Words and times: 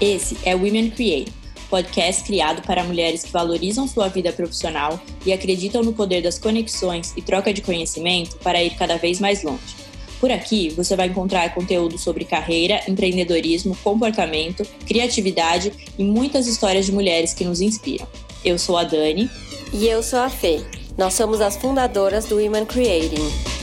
Esse 0.00 0.38
é 0.44 0.54
Women 0.54 0.90
Create, 0.90 1.32
podcast 1.68 2.22
criado 2.22 2.62
para 2.62 2.84
mulheres 2.84 3.24
que 3.24 3.32
valorizam 3.32 3.88
sua 3.88 4.06
vida 4.06 4.32
profissional 4.32 5.00
e 5.26 5.32
acreditam 5.32 5.82
no 5.82 5.92
poder 5.92 6.22
das 6.22 6.38
conexões 6.38 7.12
e 7.16 7.22
troca 7.22 7.52
de 7.52 7.62
conhecimento 7.62 8.36
para 8.36 8.62
ir 8.62 8.76
cada 8.76 8.96
vez 8.96 9.18
mais 9.18 9.42
longe. 9.42 9.76
Por 10.20 10.30
aqui 10.30 10.68
você 10.70 10.94
vai 10.94 11.08
encontrar 11.08 11.52
conteúdo 11.52 11.98
sobre 11.98 12.24
carreira, 12.24 12.80
empreendedorismo, 12.86 13.76
comportamento, 13.82 14.64
criatividade 14.86 15.72
e 15.98 16.04
muitas 16.04 16.46
histórias 16.46 16.86
de 16.86 16.92
mulheres 16.92 17.34
que 17.34 17.44
nos 17.44 17.60
inspiram. 17.60 18.06
Eu 18.44 18.56
sou 18.56 18.76
a 18.76 18.84
Dani. 18.84 19.28
E 19.72 19.86
eu 19.86 20.00
sou 20.02 20.20
a 20.20 20.30
Fê. 20.30 20.60
Nós 20.96 21.14
somos 21.14 21.40
as 21.40 21.56
fundadoras 21.56 22.24
do 22.26 22.36
Women 22.36 22.66
Creating. 22.66 23.57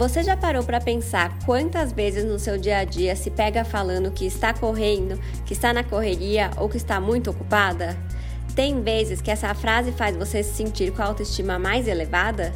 Você 0.00 0.22
já 0.22 0.34
parou 0.34 0.64
para 0.64 0.80
pensar 0.80 1.38
quantas 1.44 1.92
vezes 1.92 2.24
no 2.24 2.38
seu 2.38 2.56
dia 2.56 2.78
a 2.78 2.84
dia 2.84 3.14
se 3.14 3.30
pega 3.30 3.66
falando 3.66 4.10
que 4.10 4.24
está 4.24 4.54
correndo, 4.54 5.20
que 5.44 5.52
está 5.52 5.74
na 5.74 5.84
correria 5.84 6.50
ou 6.56 6.70
que 6.70 6.78
está 6.78 6.98
muito 6.98 7.28
ocupada? 7.28 7.98
Tem 8.54 8.80
vezes 8.80 9.20
que 9.20 9.30
essa 9.30 9.52
frase 9.52 9.92
faz 9.92 10.16
você 10.16 10.42
se 10.42 10.54
sentir 10.54 10.90
com 10.90 11.02
a 11.02 11.04
autoestima 11.04 11.58
mais 11.58 11.86
elevada? 11.86 12.50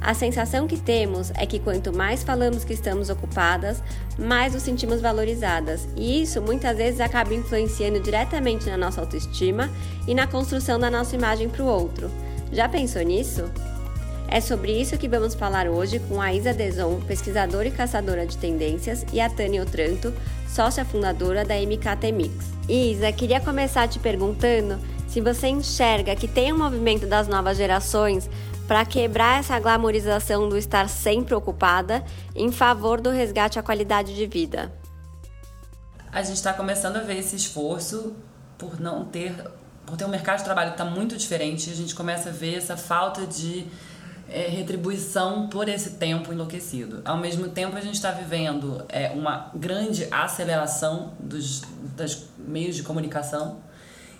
A 0.00 0.14
sensação 0.14 0.68
que 0.68 0.76
temos 0.76 1.32
é 1.34 1.44
que 1.46 1.58
quanto 1.58 1.92
mais 1.92 2.22
falamos 2.22 2.62
que 2.62 2.74
estamos 2.74 3.10
ocupadas, 3.10 3.82
mais 4.16 4.54
nos 4.54 4.62
sentimos 4.62 5.00
valorizadas, 5.00 5.88
e 5.96 6.22
isso 6.22 6.40
muitas 6.40 6.76
vezes 6.76 7.00
acaba 7.00 7.34
influenciando 7.34 7.98
diretamente 7.98 8.70
na 8.70 8.76
nossa 8.76 9.00
autoestima 9.00 9.68
e 10.06 10.14
na 10.14 10.28
construção 10.28 10.78
da 10.78 10.88
nossa 10.88 11.16
imagem 11.16 11.48
para 11.48 11.64
o 11.64 11.66
outro. 11.66 12.08
Já 12.52 12.68
pensou 12.68 13.02
nisso? 13.02 13.50
É 14.34 14.40
sobre 14.40 14.72
isso 14.72 14.98
que 14.98 15.06
vamos 15.06 15.32
falar 15.32 15.68
hoje 15.68 16.00
com 16.00 16.20
a 16.20 16.34
Isa 16.34 16.52
Deson, 16.52 17.00
pesquisadora 17.02 17.68
e 17.68 17.70
caçadora 17.70 18.26
de 18.26 18.36
tendências, 18.36 19.06
e 19.12 19.20
a 19.20 19.30
Tânia 19.30 19.62
Otranto, 19.62 20.12
sócia 20.48 20.84
fundadora 20.84 21.44
da 21.44 21.54
MKT 21.54 22.10
Mix. 22.10 22.46
Isa, 22.68 23.12
queria 23.12 23.40
começar 23.40 23.86
te 23.86 24.00
perguntando 24.00 24.80
se 25.06 25.20
você 25.20 25.46
enxerga 25.46 26.16
que 26.16 26.26
tem 26.26 26.52
um 26.52 26.58
movimento 26.58 27.06
das 27.06 27.28
novas 27.28 27.56
gerações 27.56 28.28
para 28.66 28.84
quebrar 28.84 29.38
essa 29.38 29.56
glamorização 29.60 30.48
do 30.48 30.58
estar 30.58 30.88
sempre 30.88 31.32
ocupada 31.32 32.04
em 32.34 32.50
favor 32.50 33.00
do 33.00 33.10
resgate 33.10 33.60
à 33.60 33.62
qualidade 33.62 34.16
de 34.16 34.26
vida. 34.26 34.72
A 36.10 36.24
gente 36.24 36.38
está 36.38 36.52
começando 36.52 36.96
a 36.96 37.02
ver 37.02 37.18
esse 37.18 37.36
esforço 37.36 38.16
por 38.58 38.80
não 38.80 39.04
ter, 39.04 39.32
por 39.86 39.96
ter 39.96 40.04
um 40.04 40.08
mercado 40.08 40.38
de 40.38 40.44
trabalho 40.44 40.70
que 40.72 40.82
está 40.82 40.84
muito 40.84 41.16
diferente. 41.16 41.70
A 41.70 41.74
gente 41.74 41.94
começa 41.94 42.30
a 42.30 42.32
ver 42.32 42.56
essa 42.56 42.76
falta 42.76 43.24
de 43.24 43.64
é, 44.28 44.48
retribuição 44.48 45.48
por 45.48 45.68
esse 45.68 45.90
tempo 45.90 46.32
enlouquecido. 46.32 47.02
Ao 47.04 47.16
mesmo 47.16 47.48
tempo, 47.48 47.76
a 47.76 47.80
gente 47.80 47.94
está 47.94 48.10
vivendo 48.10 48.84
é, 48.88 49.10
uma 49.10 49.50
grande 49.54 50.06
aceleração 50.10 51.12
dos, 51.18 51.62
dos 51.96 52.24
meios 52.38 52.76
de 52.76 52.82
comunicação 52.82 53.62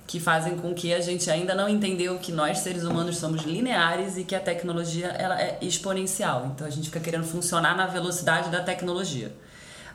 que 0.06 0.20
fazem 0.20 0.56
com 0.56 0.74
que 0.74 0.92
a 0.92 1.00
gente 1.00 1.30
ainda 1.30 1.54
não 1.54 1.68
entendeu 1.68 2.18
que 2.18 2.30
nós 2.30 2.58
seres 2.58 2.84
humanos 2.84 3.16
somos 3.16 3.42
lineares 3.42 4.18
e 4.18 4.24
que 4.24 4.34
a 4.34 4.40
tecnologia 4.40 5.06
ela 5.06 5.40
é 5.40 5.58
exponencial. 5.62 6.50
Então 6.54 6.66
a 6.66 6.70
gente 6.70 6.86
fica 6.88 7.00
querendo 7.00 7.24
funcionar 7.24 7.74
na 7.76 7.86
velocidade 7.86 8.50
da 8.50 8.62
tecnologia. 8.62 9.32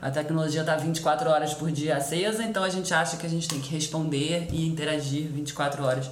A 0.02 0.10
tecnologia 0.10 0.62
está 0.62 0.78
24 0.78 1.30
horas 1.30 1.54
por 1.54 1.72
dia 1.72 1.98
acesa, 1.98 2.44
então 2.44 2.64
a 2.64 2.70
gente 2.70 2.94
acha 2.94 3.18
que 3.18 3.26
a 3.26 3.30
gente 3.30 3.48
tem 3.48 3.60
que 3.60 3.70
responder 3.70 4.48
e 4.52 4.66
interagir 4.66 5.28
24 5.28 5.84
horas 5.84 6.10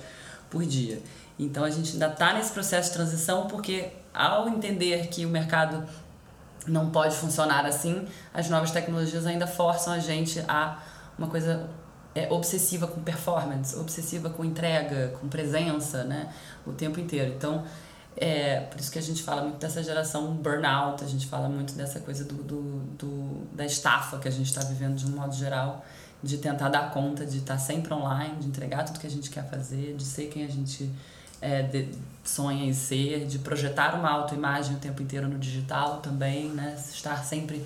por 0.50 0.66
dia. 0.66 1.00
Então 1.40 1.64
a 1.64 1.70
gente 1.70 1.94
ainda 1.94 2.08
está 2.08 2.34
nesse 2.34 2.52
processo 2.52 2.90
de 2.90 2.96
transição 2.96 3.48
porque 3.48 3.92
ao 4.14 4.48
entender 4.50 5.08
que 5.08 5.26
o 5.26 5.30
mercado 5.30 5.84
não 6.68 6.90
pode 6.90 7.16
funcionar 7.16 7.66
assim, 7.66 8.06
as 8.34 8.50
novas 8.50 8.72
tecnologias 8.72 9.26
ainda 9.26 9.48
forçam 9.48 9.94
a 9.94 10.00
gente 10.00 10.44
a 10.48 10.80
uma 11.18 11.28
coisa 11.28 11.70
é, 12.14 12.32
obsessiva 12.32 12.88
com 12.88 13.02
performance, 13.02 13.76
obsessiva 13.78 14.30
com 14.30 14.44
entrega, 14.44 15.10
com 15.20 15.28
presença, 15.28 16.04
né, 16.04 16.34
o 16.66 16.74
tempo 16.74 17.00
inteiro. 17.00 17.34
Então, 17.36 17.64
é 18.16 18.62
por 18.62 18.80
isso 18.80 18.92
que 18.92 18.98
a 18.98 19.02
gente 19.02 19.22
fala 19.22 19.44
muito 19.44 19.58
dessa 19.58 19.84
geração 19.84 20.34
burnout, 20.34 21.04
a 21.04 21.08
gente 21.08 21.28
fala 21.28 21.48
muito 21.48 21.74
dessa 21.74 22.00
coisa 22.00 22.26
do, 22.26 22.36
do, 22.36 22.62
do 22.98 23.48
da 23.54 23.66
estafa 23.66 24.18
que 24.18 24.28
a 24.28 24.32
gente 24.32 24.48
está 24.48 24.62
vivendo 24.62 24.96
de 24.96 25.06
um 25.06 25.16
modo 25.16 25.36
geral, 25.36 25.86
de 26.24 26.40
tentar 26.40 26.70
dar 26.70 26.92
conta, 26.92 27.26
de 27.26 27.38
estar 27.38 27.54
tá 27.54 27.60
sempre 27.60 27.94
online, 27.94 28.38
de 28.38 28.48
entregar 28.48 28.84
tudo 28.84 29.00
que 29.00 29.06
a 29.06 29.10
gente 29.10 29.30
quer 29.30 29.48
fazer, 29.48 29.96
de 29.96 30.04
ser 30.04 30.28
quem 30.28 30.44
a 30.44 30.50
gente 30.50 30.92
é, 31.42 31.64
de, 31.64 31.90
sonha 32.24 32.66
em 32.66 32.74
ser, 32.74 33.26
de 33.26 33.40
projetar 33.40 33.96
uma 33.96 34.10
autoimagem 34.10 34.76
o 34.76 34.80
tempo 34.80 35.02
inteiro 35.02 35.28
no 35.28 35.38
digital 35.38 36.02
também, 36.02 36.50
né? 36.50 36.76
Estar 36.92 37.24
sempre 37.24 37.66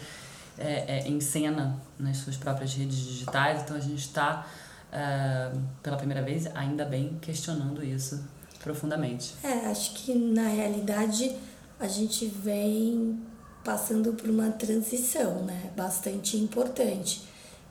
é, 0.57 0.99
é, 0.99 1.07
em 1.07 1.19
cena 1.19 1.79
nas 1.97 2.17
suas 2.17 2.37
próprias 2.37 2.73
redes 2.73 2.97
digitais. 2.97 3.61
Então 3.63 3.75
a 3.75 3.79
gente 3.79 3.99
está, 3.99 4.45
é, 4.91 5.51
pela 5.81 5.97
primeira 5.97 6.21
vez, 6.21 6.47
ainda 6.55 6.85
bem, 6.85 7.17
questionando 7.21 7.83
isso 7.83 8.23
profundamente. 8.59 9.33
É, 9.43 9.67
acho 9.67 9.93
que 9.93 10.13
na 10.13 10.47
realidade 10.47 11.35
a 11.79 11.87
gente 11.87 12.25
vem 12.27 13.19
passando 13.63 14.13
por 14.13 14.29
uma 14.29 14.51
transição, 14.51 15.43
né? 15.43 15.71
Bastante 15.75 16.37
importante. 16.37 17.23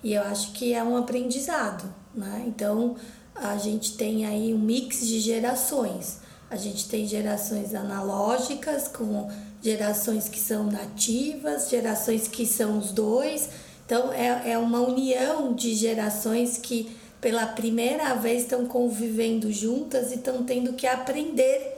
E 0.03 0.15
eu 0.15 0.23
acho 0.23 0.53
que 0.53 0.73
é 0.73 0.83
um 0.83 0.97
aprendizado, 0.97 1.85
né? 2.15 2.45
Então 2.47 2.97
a 3.35 3.57
gente 3.57 3.97
tem 3.97 4.27
aí 4.27 4.53
um 4.53 4.59
mix 4.59 5.07
de 5.07 5.21
gerações. 5.21 6.19
A 6.51 6.57
gente 6.57 6.89
tem 6.89 7.07
gerações 7.07 7.75
analógicas 7.75 8.89
com 8.89 9.31
gerações 9.63 10.29
que 10.29 10.39
são 10.39 10.65
nativas, 10.65 11.69
gerações 11.69 12.27
que 12.27 12.45
são 12.45 12.79
os 12.79 12.91
dois. 12.91 13.49
Então 13.87 14.13
é, 14.13 14.53
é 14.53 14.59
uma 14.59 14.81
união 14.81 15.53
de 15.53 15.75
gerações 15.75 16.59
que 16.59 16.97
pela 17.21 17.47
primeira 17.47 18.15
vez 18.15 18.43
estão 18.43 18.67
convivendo 18.67 19.53
juntas 19.53 20.11
e 20.11 20.15
estão 20.15 20.43
tendo 20.43 20.73
que 20.73 20.87
aprender 20.87 21.77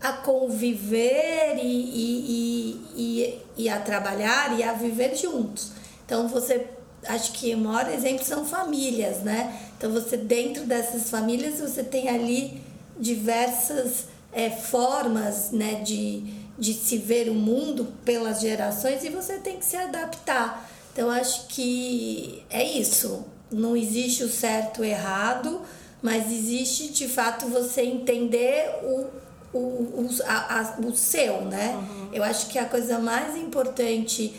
a 0.00 0.12
conviver 0.12 1.56
e, 1.56 1.62
e, 1.62 2.86
e, 2.96 3.40
e, 3.56 3.68
a 3.68 3.78
trabalhar 3.78 4.58
e 4.58 4.62
a 4.62 4.72
viver 4.72 5.14
juntos. 5.16 5.70
Então 6.04 6.28
você 6.28 6.66
acho 7.06 7.32
que 7.32 7.54
o 7.54 7.58
maior 7.58 7.90
exemplo 7.90 8.24
são 8.24 8.44
famílias, 8.44 9.18
né? 9.18 9.56
Então 9.82 9.90
você 9.90 10.16
dentro 10.16 10.64
dessas 10.64 11.10
famílias 11.10 11.58
você 11.58 11.82
tem 11.82 12.08
ali 12.08 12.62
diversas 12.96 14.04
é, 14.32 14.48
formas 14.48 15.50
né, 15.50 15.82
de, 15.84 16.22
de 16.56 16.72
se 16.72 16.98
ver 16.98 17.28
o 17.28 17.34
mundo 17.34 17.88
pelas 18.04 18.40
gerações 18.40 19.02
e 19.02 19.08
você 19.08 19.38
tem 19.38 19.56
que 19.56 19.64
se 19.64 19.76
adaptar. 19.76 20.70
Então 20.92 21.10
acho 21.10 21.48
que 21.48 22.44
é 22.48 22.62
isso. 22.62 23.24
Não 23.50 23.76
existe 23.76 24.22
o 24.22 24.28
certo 24.28 24.82
ou 24.82 24.84
errado, 24.84 25.60
mas 26.00 26.30
existe 26.30 26.92
de 26.92 27.08
fato 27.08 27.48
você 27.48 27.82
entender 27.82 28.70
o, 28.84 29.06
o, 29.52 29.58
o, 29.58 30.08
a, 30.24 30.60
a, 30.60 30.80
o 30.86 30.96
seu, 30.96 31.40
né? 31.40 31.74
Uhum. 31.74 32.08
Eu 32.12 32.22
acho 32.22 32.46
que 32.46 32.56
a 32.56 32.66
coisa 32.66 33.00
mais 33.00 33.36
importante 33.36 34.32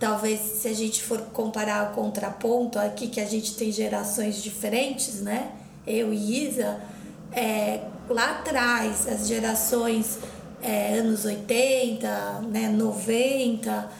talvez 0.00 0.40
se 0.40 0.66
a 0.66 0.72
gente 0.72 1.02
for 1.02 1.20
comparar 1.32 1.92
o 1.92 1.94
contraponto 1.94 2.78
aqui 2.78 3.06
que 3.06 3.20
a 3.20 3.26
gente 3.26 3.54
tem 3.54 3.70
gerações 3.70 4.42
diferentes, 4.42 5.20
né? 5.20 5.52
Eu 5.86 6.12
e 6.12 6.46
Isa, 6.46 6.80
é, 7.30 7.82
lá 8.08 8.38
atrás, 8.38 9.06
as 9.06 9.28
gerações 9.28 10.18
é, 10.62 10.98
anos 10.98 11.26
80, 11.26 12.08
né, 12.48 12.68
90, 12.68 13.90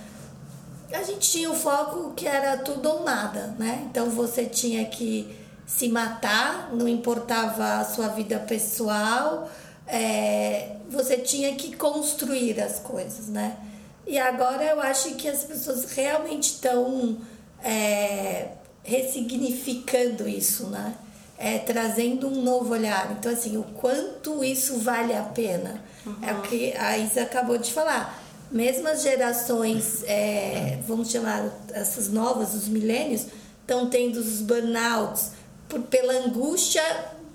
a 0.92 1.02
gente 1.02 1.30
tinha 1.30 1.50
o 1.50 1.54
foco 1.54 2.12
que 2.14 2.26
era 2.26 2.56
tudo 2.56 2.88
ou 2.88 3.04
nada, 3.04 3.54
né? 3.58 3.86
Então 3.90 4.08
você 4.08 4.46
tinha 4.46 4.84
que 4.86 5.36
se 5.66 5.88
matar, 5.88 6.70
não 6.72 6.88
importava 6.88 7.78
a 7.78 7.84
sua 7.84 8.08
vida 8.08 8.38
pessoal, 8.38 9.50
é, 9.86 10.76
você 10.88 11.18
tinha 11.18 11.54
que 11.54 11.76
construir 11.76 12.58
as 12.58 12.78
coisas, 12.78 13.28
né? 13.28 13.56
E 14.10 14.18
agora 14.18 14.64
eu 14.64 14.80
acho 14.80 15.14
que 15.14 15.28
as 15.28 15.44
pessoas 15.44 15.84
realmente 15.92 16.54
estão 16.54 17.16
é, 17.62 18.48
ressignificando 18.82 20.28
isso, 20.28 20.66
né? 20.66 20.96
É, 21.38 21.58
trazendo 21.58 22.26
um 22.26 22.42
novo 22.42 22.72
olhar. 22.72 23.12
Então, 23.12 23.30
assim, 23.30 23.56
o 23.56 23.62
quanto 23.62 24.42
isso 24.42 24.78
vale 24.80 25.14
a 25.14 25.22
pena. 25.22 25.80
Uhum. 26.04 26.16
É 26.22 26.32
o 26.32 26.42
que 26.42 26.76
a 26.76 26.98
Isa 26.98 27.22
acabou 27.22 27.56
de 27.56 27.72
falar. 27.72 28.20
Mesmo 28.50 28.88
as 28.88 29.02
gerações, 29.02 30.02
é, 30.02 30.80
vamos 30.88 31.08
chamar 31.08 31.48
essas 31.72 32.08
novas, 32.08 32.52
os 32.52 32.66
milênios, 32.66 33.26
estão 33.60 33.88
tendo 33.88 34.16
os 34.16 34.40
burnouts 34.40 35.30
por, 35.68 35.82
pela 35.82 36.14
angústia 36.14 36.82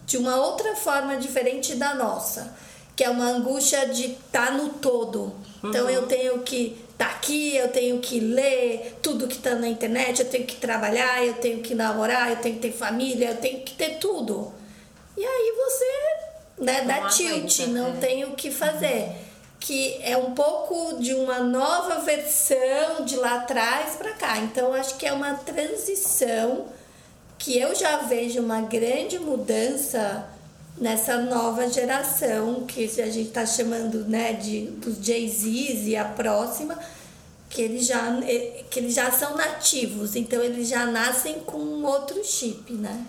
de 0.05 0.17
uma 0.17 0.35
outra 0.35 0.75
forma 0.75 1.15
diferente 1.15 1.75
da 1.75 1.95
nossa, 1.95 2.53
que 2.95 3.03
é 3.03 3.09
uma 3.09 3.25
angústia 3.25 3.87
de 3.87 4.11
estar 4.11 4.47
tá 4.47 4.51
no 4.51 4.69
todo 4.69 5.33
então 5.69 5.89
eu 5.89 6.05
tenho 6.05 6.39
que 6.39 6.77
estar 6.91 7.09
tá 7.09 7.11
aqui, 7.15 7.55
eu 7.55 7.69
tenho 7.69 7.99
que 7.99 8.19
ler 8.19 8.97
tudo 9.01 9.27
que 9.27 9.35
está 9.35 9.55
na 9.55 9.67
internet, 9.67 10.19
eu 10.19 10.29
tenho 10.29 10.45
que 10.45 10.55
trabalhar, 10.55 11.25
eu 11.25 11.33
tenho 11.35 11.61
que 11.61 11.73
namorar, 11.73 12.29
eu 12.29 12.37
tenho 12.37 12.55
que 12.55 12.61
ter 12.61 12.71
família, 12.71 13.31
eu 13.31 13.37
tenho 13.37 13.61
que 13.61 13.73
ter 13.73 13.97
tudo. 13.97 14.53
e 15.17 15.25
aí 15.25 15.53
você 15.57 16.63
né, 16.63 16.81
dá 16.81 17.07
tilt, 17.07 17.59
não 17.67 17.89
é. 17.89 17.97
tem 17.97 18.25
o 18.25 18.31
que 18.31 18.51
fazer. 18.51 19.11
Que 19.59 19.99
é 20.03 20.15
um 20.15 20.35
pouco 20.35 21.01
de 21.01 21.13
uma 21.15 21.39
nova 21.39 22.01
versão 22.01 23.03
de 23.03 23.15
lá 23.15 23.37
atrás 23.37 23.95
para 23.95 24.11
cá. 24.11 24.37
Então, 24.37 24.71
acho 24.73 24.95
que 24.95 25.07
é 25.07 25.11
uma 25.11 25.33
transição 25.33 26.67
que 27.39 27.57
eu 27.57 27.73
já 27.73 27.97
vejo 27.97 28.41
uma 28.41 28.61
grande 28.61 29.17
mudança 29.17 30.29
nessa 30.77 31.21
nova 31.21 31.69
geração 31.69 32.65
que 32.65 32.83
a 32.83 33.05
gente 33.07 33.29
está 33.29 33.45
chamando 33.45 34.05
né, 34.05 34.33
de, 34.33 34.67
dos 34.67 35.03
Jay-Z's 35.05 35.87
e 35.87 35.95
a 35.95 36.05
próxima, 36.05 36.77
que 37.49 37.61
eles, 37.61 37.87
já, 37.87 38.19
que 38.69 38.79
eles 38.79 38.93
já 38.93 39.11
são 39.11 39.37
nativos, 39.37 40.15
então 40.15 40.41
eles 40.41 40.67
já 40.67 40.85
nascem 40.85 41.39
com 41.39 41.83
outro 41.83 42.21
chip, 42.23 42.73
né? 42.73 43.05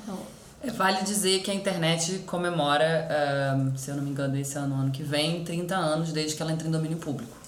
É, 0.63 0.71
vale 0.71 1.03
dizer 1.03 1.43
que 1.43 1.51
a 1.51 1.55
internet 1.55 2.21
comemora, 2.27 3.09
uh, 3.11 3.79
se 3.79 3.91
eu 3.91 3.97
não 3.97 4.03
me 4.03 4.11
engano, 4.11 4.39
esse 4.39 4.57
ano, 4.57 4.75
ano 4.75 4.91
que 4.91 5.03
vem, 5.03 5.45
30 5.45 5.75
anos 5.75 6.13
desde 6.13 6.37
que 6.37 6.43
ela 6.43 6.53
entra 6.53 6.69
em 6.69 6.71
domínio 6.71 6.99
público. 6.99 7.46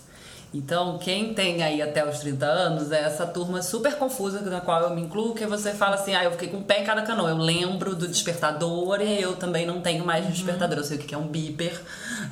Então, 0.52 0.96
quem 0.96 1.34
tem 1.34 1.62
aí 1.62 1.82
até 1.82 2.08
os 2.08 2.20
30 2.20 2.46
anos 2.46 2.90
é 2.90 3.02
essa 3.02 3.26
turma 3.26 3.60
super 3.60 3.96
confusa 3.96 4.40
na 4.40 4.62
qual 4.62 4.82
eu 4.82 4.94
me 4.94 5.02
incluo, 5.02 5.34
que 5.34 5.46
você 5.46 5.74
fala 5.74 5.96
assim, 5.96 6.14
ah, 6.14 6.24
eu 6.24 6.32
fiquei 6.32 6.48
com 6.48 6.58
o 6.58 6.64
pé 6.64 6.80
em 6.80 6.84
cada 6.84 7.02
canoa. 7.02 7.30
Eu 7.30 7.36
lembro 7.36 7.94
do 7.94 8.08
despertador 8.08 9.02
e 9.02 9.20
eu 9.20 9.36
também 9.36 9.66
não 9.66 9.82
tenho 9.82 10.06
mais 10.06 10.24
uhum. 10.24 10.30
despertador. 10.30 10.78
Eu 10.78 10.84
sei 10.84 10.96
o 10.96 11.00
que 11.00 11.14
é 11.14 11.18
um 11.18 11.28
beeper, 11.28 11.78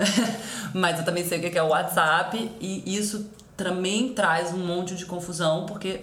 mas 0.72 0.98
eu 0.98 1.04
também 1.04 1.24
sei 1.24 1.38
o 1.38 1.50
que 1.50 1.58
é 1.58 1.62
o 1.62 1.68
WhatsApp 1.68 2.50
e 2.58 2.96
isso 2.96 3.30
também 3.54 4.12
traz 4.14 4.52
um 4.52 4.64
monte 4.64 4.94
de 4.94 5.04
confusão, 5.04 5.66
porque 5.66 6.02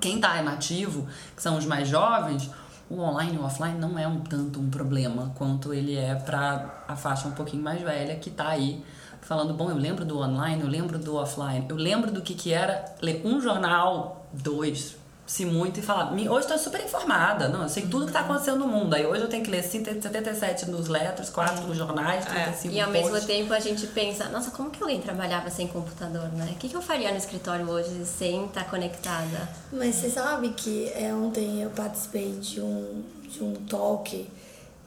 quem 0.00 0.20
tá 0.20 0.42
nativo, 0.42 1.06
que 1.36 1.42
são 1.42 1.56
os 1.56 1.64
mais 1.64 1.88
jovens, 1.88 2.50
o 2.90 3.00
online 3.00 3.36
e 3.36 3.38
o 3.38 3.44
offline 3.44 3.78
não 3.78 3.98
é 3.98 4.06
um 4.06 4.20
tanto 4.20 4.60
um 4.60 4.68
problema 4.68 5.32
quanto 5.36 5.72
ele 5.72 5.96
é 5.96 6.14
para 6.14 6.84
a 6.86 6.96
faixa 6.96 7.28
um 7.28 7.32
pouquinho 7.32 7.62
mais 7.62 7.80
velha 7.80 8.16
que 8.16 8.28
tá 8.28 8.48
aí 8.48 8.84
falando, 9.22 9.54
bom, 9.54 9.70
eu 9.70 9.76
lembro 9.76 10.04
do 10.04 10.18
online, 10.18 10.60
eu 10.60 10.68
lembro 10.68 10.98
do 10.98 11.16
offline, 11.16 11.64
eu 11.68 11.76
lembro 11.76 12.10
do 12.10 12.20
que, 12.20 12.34
que 12.34 12.52
era 12.52 12.84
ler 13.00 13.22
um 13.24 13.40
jornal, 13.40 14.26
dois, 14.32 14.96
se 15.24 15.46
muito, 15.46 15.78
e 15.78 15.82
falar, 15.82 16.12
hoje 16.12 16.40
estou 16.40 16.58
super 16.58 16.82
informada, 16.82 17.48
não, 17.48 17.62
eu 17.62 17.68
sei 17.68 17.86
tudo 17.86 18.04
que 18.04 18.10
está 18.10 18.20
acontecendo 18.20 18.58
no 18.58 18.66
mundo, 18.66 18.92
aí 18.94 19.06
hoje 19.06 19.22
eu 19.22 19.28
tenho 19.28 19.42
que 19.42 19.50
ler 19.50 19.62
77 19.62 20.68
newsletters, 20.68 21.30
4 21.30 21.72
jornais, 21.72 22.24
35 22.26 22.74
é. 22.74 22.76
E 22.76 22.80
ao 22.80 22.90
mesmo 22.90 23.20
tempo 23.20 23.54
a 23.54 23.60
gente 23.60 23.86
pensa, 23.86 24.28
nossa, 24.28 24.50
como 24.50 24.70
que 24.70 24.82
alguém 24.82 25.00
trabalhava 25.00 25.48
sem 25.48 25.68
computador, 25.68 26.28
né? 26.32 26.50
O 26.52 26.58
que, 26.58 26.68
que 26.68 26.74
eu 26.74 26.82
faria 26.82 27.10
no 27.12 27.16
escritório 27.16 27.66
hoje 27.70 28.04
sem 28.04 28.46
estar 28.46 28.68
conectada? 28.68 29.48
Mas 29.72 29.94
você 29.94 30.10
sabe 30.10 30.50
que 30.50 30.90
é, 30.94 31.14
ontem 31.14 31.62
eu 31.62 31.70
participei 31.70 32.32
de 32.32 32.60
um, 32.60 33.02
de 33.28 33.42
um 33.42 33.54
talk 33.54 34.28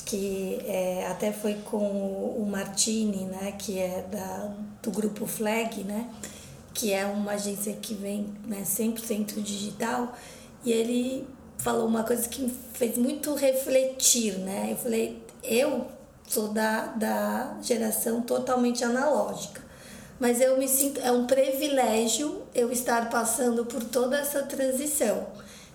que 0.06 0.62
é, 0.66 1.08
até 1.08 1.32
foi 1.34 1.56
com 1.56 1.78
o 1.78 2.46
Martini, 2.48 3.26
né, 3.26 3.54
que 3.58 3.80
é 3.80 4.06
da, 4.10 4.56
do 4.82 4.92
grupo 4.92 5.26
Flag, 5.26 5.84
né, 5.84 6.08
que 6.74 6.94
é 6.94 7.06
uma 7.06 7.32
agência 7.32 7.74
que 7.74 7.96
vem 7.96 8.32
né, 8.46 8.62
100% 8.64 9.42
digital, 9.42 10.16
e 10.64 10.72
ele 10.72 11.28
falou 11.58 11.88
uma 11.88 12.04
coisa 12.04 12.30
que 12.30 12.44
me 12.44 12.54
fez 12.74 12.98
muito 12.98 13.34
refletir, 13.34 14.38
né, 14.38 14.70
eu 14.72 14.78
falei, 14.78 15.24
eu 15.44 15.88
sou 16.28 16.50
da, 16.50 16.86
da 16.88 17.58
geração 17.64 18.22
totalmente 18.22 18.84
analógica, 18.84 19.64
mas 20.20 20.40
eu 20.40 20.58
me 20.58 20.68
sinto, 20.68 21.00
é 21.02 21.12
um 21.12 21.26
privilégio 21.26 22.44
eu 22.54 22.72
estar 22.72 23.10
passando 23.10 23.66
por 23.66 23.84
toda 23.84 24.20
essa 24.20 24.44
transição, 24.44 25.26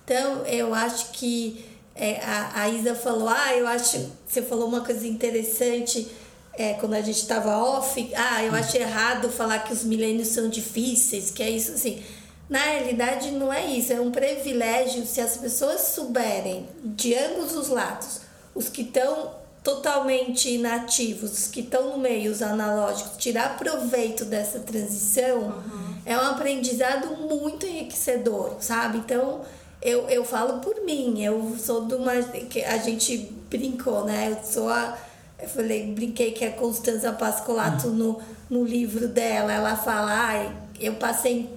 então 0.05 0.47
eu 0.47 0.73
acho 0.73 1.11
que 1.11 1.70
é, 1.95 2.21
a, 2.23 2.63
a 2.63 2.69
Isa 2.69 2.95
falou, 2.95 3.29
ah, 3.29 3.55
eu 3.55 3.67
acho, 3.67 4.11
você 4.27 4.43
falou 4.43 4.69
uma 4.69 4.81
coisa 4.81 5.07
interessante 5.07 6.09
é, 6.55 6.75
quando 6.75 6.95
a 6.95 7.01
gente 7.01 7.19
estava 7.19 7.57
off, 7.57 8.13
ah, 8.15 8.45
eu 8.45 8.55
acho 8.55 8.77
errado 8.77 9.31
falar 9.31 9.61
que 9.61 9.73
os 9.73 9.85
milênios 9.85 10.29
são 10.29 10.49
difíceis, 10.49 11.31
que 11.31 11.43
é 11.43 11.51
isso 11.51 11.73
assim. 11.73 12.03
Na 12.49 12.59
realidade, 12.59 13.31
não 13.31 13.53
é 13.53 13.65
isso, 13.67 13.93
é 13.93 14.01
um 14.01 14.11
privilégio 14.11 15.07
se 15.07 15.21
as 15.21 15.37
pessoas 15.37 15.81
souberem 15.83 16.69
de 16.85 17.15
ambos 17.15 17.55
os 17.55 17.69
lados, 17.69 18.23
os 18.55 18.69
que 18.69 18.83
estão 18.83 19.31
totalmente 19.63 20.51
inativos, 20.51 21.33
os 21.33 21.47
que 21.47 21.61
estão 21.61 21.91
no 21.91 21.99
meio, 21.99 22.33
os 22.33 22.43
analógicos, 22.43 23.17
tirar 23.19 23.57
proveito 23.57 24.25
dessa 24.25 24.59
transição, 24.59 25.43
uhum. 25.43 25.95
é 26.05 26.17
um 26.17 26.23
aprendizado 26.23 27.17
muito 27.17 27.67
enriquecedor, 27.67 28.57
sabe? 28.61 28.99
Então, 28.99 29.43
eu, 29.83 30.09
eu 30.09 30.25
falo 30.25 30.61
por 30.61 30.85
mim, 30.85 31.23
eu 31.23 31.57
sou 31.59 31.87
de 31.87 31.95
uma. 31.95 32.15
que 32.23 32.63
A 32.63 32.79
gente 32.79 33.33
brincou, 33.49 34.05
né? 34.05 34.31
Eu 34.31 34.45
sou 34.45 34.69
a. 34.69 34.97
Eu 35.41 35.49
falei, 35.49 35.87
brinquei 35.93 36.33
que 36.33 36.45
a 36.45 36.53
Constanza 36.53 37.13
Pascolato 37.13 37.89
uhum. 37.89 37.95
no, 37.95 38.23
no 38.51 38.65
livro 38.65 39.09
dela, 39.09 39.51
ela 39.51 39.75
fala, 39.75 40.13
ai, 40.13 40.55
eu 40.79 40.95
passei 40.97 41.49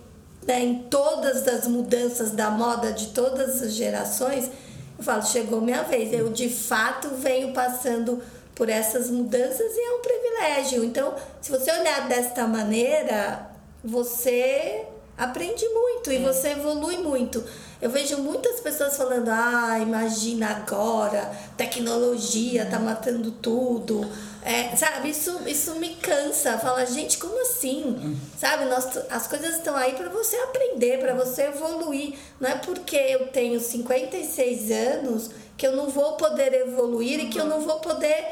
né, 0.48 0.64
em 0.64 0.84
todas 0.84 1.46
as 1.48 1.68
mudanças 1.68 2.31
da 2.31 2.50
moda 2.50 2.94
de 2.94 3.08
todas 3.08 3.62
as 3.62 3.74
gerações. 3.74 4.50
Eu 4.98 5.04
falo, 5.04 5.22
chegou 5.25 5.60
minha 5.60 5.84
vez. 5.84 6.14
Eu 6.14 6.30
de 6.30 6.48
fato 6.48 7.10
venho 7.10 7.52
passando 7.52 8.22
por 8.56 8.70
essas 8.70 9.10
mudanças 9.10 9.75
e 9.75 9.80
é 9.80 9.96
um 9.96 10.02
privilégio. 10.02 10.84
Então, 10.86 11.14
se 11.42 11.52
você 11.52 11.72
olhar 11.72 12.08
desta 12.08 12.48
maneira, 12.48 13.50
você 13.84 14.86
aprende 15.18 15.68
muito 15.69 16.12
e 16.12 16.18
é. 16.18 16.19
você 16.19 16.50
evolui 16.50 16.98
muito. 16.98 17.44
Eu 17.81 17.89
vejo 17.89 18.18
muitas 18.18 18.60
pessoas 18.60 18.95
falando: 18.95 19.30
ah, 19.30 19.77
imagina 19.80 20.50
agora, 20.50 21.31
tecnologia 21.57 22.65
tá 22.65 22.80
matando 22.80 23.31
tudo. 23.31 24.10
É, 24.45 24.75
sabe, 24.75 25.10
isso, 25.10 25.39
isso 25.48 25.75
me 25.75 25.95
cansa. 25.95 26.57
Fala, 26.57 26.86
gente, 26.86 27.18
como 27.18 27.42
assim? 27.42 28.19
Sabe, 28.38 28.65
nós, 28.65 28.86
as 29.10 29.25
coisas 29.27 29.56
estão 29.56 29.75
aí 29.75 29.94
para 29.94 30.10
você 30.10 30.36
aprender, 30.38 31.00
para 31.00 31.13
você 31.13 31.44
evoluir. 31.44 32.15
Não 32.39 32.50
é 32.50 32.56
porque 32.56 32.95
eu 32.95 33.27
tenho 33.27 33.60
56 33.60 34.71
anos 34.71 35.30
que 35.57 35.65
eu 35.65 35.75
não 35.75 35.89
vou 35.89 36.13
poder 36.18 36.54
evoluir 36.54 37.19
uhum. 37.19 37.25
e 37.25 37.30
que 37.30 37.39
eu 37.39 37.45
não 37.45 37.62
vou 37.62 37.80
poder 37.80 38.25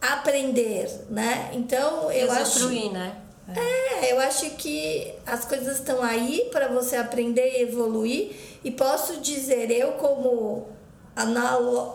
aprender, 0.00 0.88
né? 1.10 1.50
Então, 1.52 2.10
eu 2.10 2.30
acho. 2.32 2.68
né? 2.90 3.16
É, 3.58 4.12
eu 4.12 4.20
acho 4.20 4.50
que 4.50 5.12
as 5.26 5.44
coisas 5.44 5.78
estão 5.78 6.02
aí 6.02 6.48
para 6.52 6.68
você 6.68 6.96
aprender 6.96 7.58
e 7.58 7.62
evoluir. 7.62 8.32
E 8.62 8.70
posso 8.70 9.20
dizer, 9.20 9.70
eu 9.70 9.92
como 9.92 10.68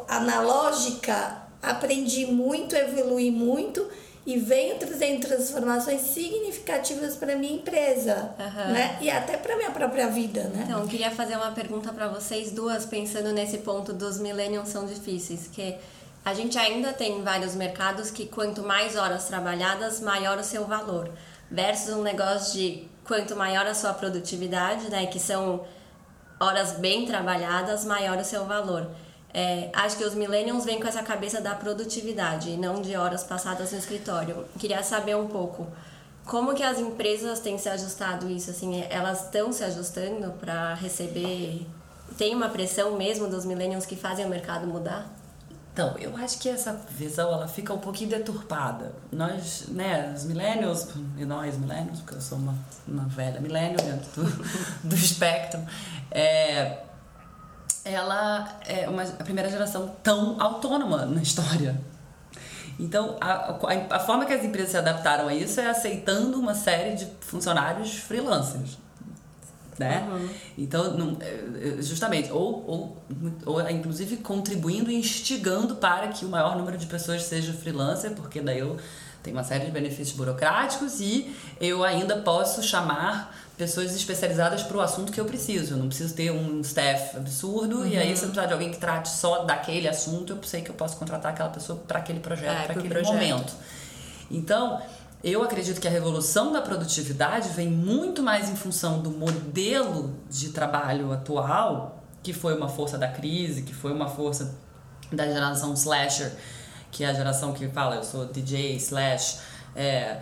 analógica, 0.07 1.43
aprendi 1.61 2.25
muito, 2.25 2.75
evolui 2.75 3.31
muito 3.31 3.87
e 4.25 4.39
venho 4.39 4.77
trazendo 4.77 5.21
transformações 5.27 6.01
significativas 6.01 7.15
para 7.15 7.35
minha 7.35 7.53
empresa, 7.53 8.33
uhum. 8.39 8.73
né? 8.73 8.97
E 8.99 9.09
até 9.09 9.37
para 9.37 9.55
minha 9.55 9.69
própria 9.69 10.07
vida, 10.07 10.45
né? 10.45 10.63
Então, 10.65 10.81
eu 10.81 10.87
queria 10.87 11.11
fazer 11.11 11.35
uma 11.35 11.51
pergunta 11.51 11.93
para 11.93 12.07
vocês 12.07 12.51
duas, 12.51 12.85
pensando 12.85 13.31
nesse 13.31 13.59
ponto 13.59 13.93
dos 13.93 14.17
millennials 14.17 14.69
são 14.69 14.87
difíceis, 14.87 15.47
que 15.47 15.75
a 16.23 16.33
gente 16.33 16.57
ainda 16.57 16.91
tem 16.91 17.21
vários 17.21 17.53
mercados 17.53 18.09
que 18.09 18.25
quanto 18.25 18.63
mais 18.63 18.95
horas 18.95 19.25
trabalhadas, 19.25 19.99
maior 19.99 20.39
o 20.39 20.43
seu 20.43 20.65
valor 20.65 21.11
versus 21.49 21.95
um 21.95 22.01
negócio 22.01 22.53
de 22.53 22.87
quanto 23.05 23.35
maior 23.35 23.65
a 23.65 23.73
sua 23.73 23.93
produtividade, 23.93 24.89
né, 24.89 25.05
que 25.05 25.19
são 25.19 25.65
horas 26.39 26.73
bem 26.73 27.05
trabalhadas, 27.05 27.85
maior 27.85 28.17
o 28.17 28.23
seu 28.23 28.45
valor. 28.45 28.89
É, 29.33 29.69
acho 29.73 29.97
que 29.97 30.03
os 30.03 30.13
millennials 30.13 30.63
vêm 30.63 30.79
com 30.79 30.87
essa 30.87 31.03
cabeça 31.03 31.41
da 31.41 31.53
produtividade 31.53 32.55
não 32.55 32.81
de 32.81 32.95
horas 32.95 33.23
passadas 33.23 33.71
no 33.71 33.77
escritório. 33.77 34.45
Queria 34.57 34.81
saber 34.81 35.15
um 35.15 35.27
pouco 35.27 35.67
como 36.25 36.53
que 36.55 36.63
as 36.63 36.79
empresas 36.79 37.39
têm 37.39 37.57
se 37.57 37.69
ajustado 37.69 38.29
isso, 38.29 38.49
assim, 38.49 38.83
elas 38.89 39.25
estão 39.25 39.51
se 39.51 39.63
ajustando 39.63 40.31
para 40.39 40.73
receber 40.73 41.67
tem 42.17 42.33
uma 42.33 42.49
pressão 42.49 42.95
mesmo 42.95 43.27
dos 43.27 43.45
millennials 43.45 43.85
que 43.85 43.95
fazem 43.95 44.25
o 44.25 44.29
mercado 44.29 44.65
mudar? 44.67 45.09
Então, 45.75 45.93
eu 45.97 46.15
acho 46.15 46.39
que 46.39 46.47
essa 46.47 46.71
visão 46.89 47.33
ela 47.33 47.49
fica 47.49 47.73
um 47.73 47.79
pouquinho 47.79 48.09
deturpada. 48.09 48.93
Nós, 49.11 49.65
né, 49.67 50.13
os 50.15 50.23
millennials, 50.23 50.87
e 51.17 51.25
nós 51.25 51.57
millennials, 51.57 51.99
porque 51.99 52.15
eu 52.15 52.21
sou 52.21 52.37
uma, 52.37 52.55
uma 52.87 53.03
velha 53.09 53.41
millennial 53.41 53.85
dentro 53.85 54.23
do, 54.23 54.43
do 54.87 54.95
espectro, 54.95 55.59
é, 56.09 56.77
ela 57.83 58.57
é 58.65 58.87
uma, 58.87 59.03
a 59.03 59.23
primeira 59.25 59.49
geração 59.49 59.93
tão 60.01 60.41
autônoma 60.41 61.05
na 61.05 61.21
história. 61.21 61.77
Então, 62.79 63.17
a, 63.19 63.33
a, 63.33 63.97
a 63.97 63.99
forma 63.99 64.25
que 64.25 64.31
as 64.31 64.45
empresas 64.45 64.71
se 64.71 64.77
adaptaram 64.77 65.27
a 65.27 65.35
isso 65.35 65.59
é 65.59 65.69
aceitando 65.69 66.39
uma 66.39 66.55
série 66.55 66.95
de 66.95 67.05
funcionários 67.19 67.95
freelancers 67.95 68.77
né? 69.77 70.07
Uhum. 70.09 70.29
Então, 70.57 70.97
não, 70.97 71.17
é, 71.19 71.77
é, 71.79 71.81
justamente, 71.81 72.31
ou, 72.31 72.63
ou, 72.67 72.97
ou 73.45 73.69
inclusive 73.69 74.17
contribuindo 74.17 74.89
e 74.89 74.95
instigando 74.95 75.75
para 75.75 76.07
que 76.09 76.25
o 76.25 76.29
maior 76.29 76.57
número 76.57 76.77
de 76.77 76.85
pessoas 76.85 77.23
seja 77.23 77.53
freelancer, 77.53 78.11
porque 78.11 78.41
daí 78.41 78.59
eu 78.59 78.77
tenho 79.21 79.35
uma 79.35 79.43
série 79.43 79.65
de 79.65 79.71
benefícios 79.71 80.15
burocráticos 80.15 80.99
e 81.01 81.35
eu 81.59 81.83
ainda 81.83 82.17
posso 82.17 82.61
chamar 82.61 83.35
pessoas 83.57 83.95
especializadas 83.95 84.61
para 84.61 84.77
o 84.77 84.81
assunto 84.81 85.11
que 85.11 85.19
eu 85.19 85.25
preciso. 85.25 85.73
Eu 85.73 85.77
não 85.77 85.87
preciso 85.87 86.13
ter 86.13 86.31
um 86.31 86.61
staff 86.61 87.17
absurdo 87.17 87.79
uhum. 87.79 87.87
e 87.87 87.97
aí 87.97 88.15
se 88.15 88.23
eu 88.23 88.29
precisar 88.29 88.45
de 88.45 88.53
alguém 88.53 88.69
que 88.69 88.77
trate 88.77 89.09
só 89.09 89.43
daquele 89.43 89.87
assunto, 89.87 90.33
eu 90.33 90.43
sei 90.43 90.61
que 90.61 90.69
eu 90.69 90.75
posso 90.75 90.97
contratar 90.97 91.33
aquela 91.33 91.49
pessoa 91.49 91.79
para 91.87 91.99
aquele 91.99 92.19
projeto, 92.19 92.51
é, 92.51 92.63
para 92.63 92.73
aquele 92.73 92.89
projeto. 92.89 93.13
momento. 93.13 93.53
Então, 94.29 94.81
eu 95.23 95.41
acredito 95.43 95.81
que 95.81 95.87
a 95.87 95.91
revolução 95.91 96.51
da 96.51 96.61
produtividade 96.61 97.49
vem 97.49 97.69
muito 97.69 98.21
mais 98.21 98.49
em 98.49 98.55
função 98.55 99.01
do 99.01 99.09
modelo 99.09 100.15
de 100.29 100.49
trabalho 100.49 101.11
atual, 101.11 102.03
que 102.21 102.33
foi 102.33 102.55
uma 102.55 102.69
força 102.69 102.97
da 102.97 103.07
crise, 103.07 103.63
que 103.63 103.73
foi 103.73 103.91
uma 103.91 104.07
força 104.07 104.55
da 105.11 105.25
geração 105.25 105.73
slasher, 105.73 106.31
que 106.91 107.03
é 107.03 107.07
a 107.07 107.13
geração 107.13 107.53
que 107.53 107.67
fala, 107.69 107.95
eu 107.95 108.03
sou 108.03 108.25
DJ, 108.25 108.75
slash, 108.75 109.39
é, 109.75 110.19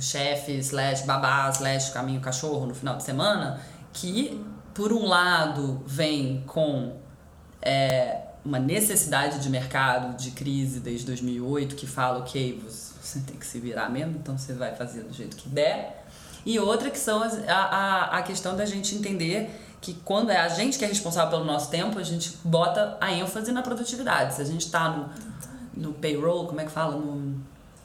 chefe, 0.00 0.58
slash, 0.58 1.04
babá, 1.04 1.48
slash, 1.50 1.92
caminho 1.92 2.20
cachorro 2.20 2.66
no 2.66 2.74
final 2.74 2.96
de 2.96 3.02
semana, 3.02 3.60
que 3.92 4.42
por 4.74 4.92
um 4.92 5.06
lado 5.06 5.82
vem 5.86 6.42
com 6.46 6.96
é, 7.60 8.22
uma 8.44 8.58
necessidade 8.58 9.40
de 9.40 9.50
mercado, 9.50 10.16
de 10.16 10.30
crise 10.30 10.80
desde 10.80 11.06
2008, 11.06 11.76
que 11.76 11.86
fala, 11.86 12.20
ok, 12.20 12.60
você 12.64 12.89
você 13.10 13.20
tem 13.20 13.36
que 13.36 13.46
se 13.46 13.58
virar 13.58 13.88
mesmo, 13.90 14.16
então 14.18 14.38
você 14.38 14.52
vai 14.52 14.74
fazer 14.74 15.02
do 15.02 15.12
jeito 15.12 15.36
que 15.36 15.48
der. 15.48 16.04
E 16.46 16.58
outra 16.58 16.90
que 16.90 16.98
são 16.98 17.22
as, 17.22 17.36
a, 17.48 17.54
a, 17.54 18.18
a 18.18 18.22
questão 18.22 18.56
da 18.56 18.64
gente 18.64 18.94
entender 18.94 19.50
que 19.80 19.94
quando 19.94 20.30
é 20.30 20.36
a 20.36 20.48
gente 20.48 20.78
que 20.78 20.84
é 20.84 20.88
responsável 20.88 21.30
pelo 21.30 21.44
nosso 21.44 21.70
tempo, 21.70 21.98
a 21.98 22.02
gente 22.02 22.36
bota 22.44 22.96
a 23.00 23.12
ênfase 23.12 23.50
na 23.50 23.62
produtividade. 23.62 24.34
Se 24.34 24.42
a 24.42 24.44
gente 24.44 24.66
está 24.66 24.88
no, 24.88 25.10
no 25.74 25.92
payroll, 25.94 26.46
como 26.46 26.60
é 26.60 26.64
que 26.64 26.70
fala? 26.70 26.96
No, 26.96 27.40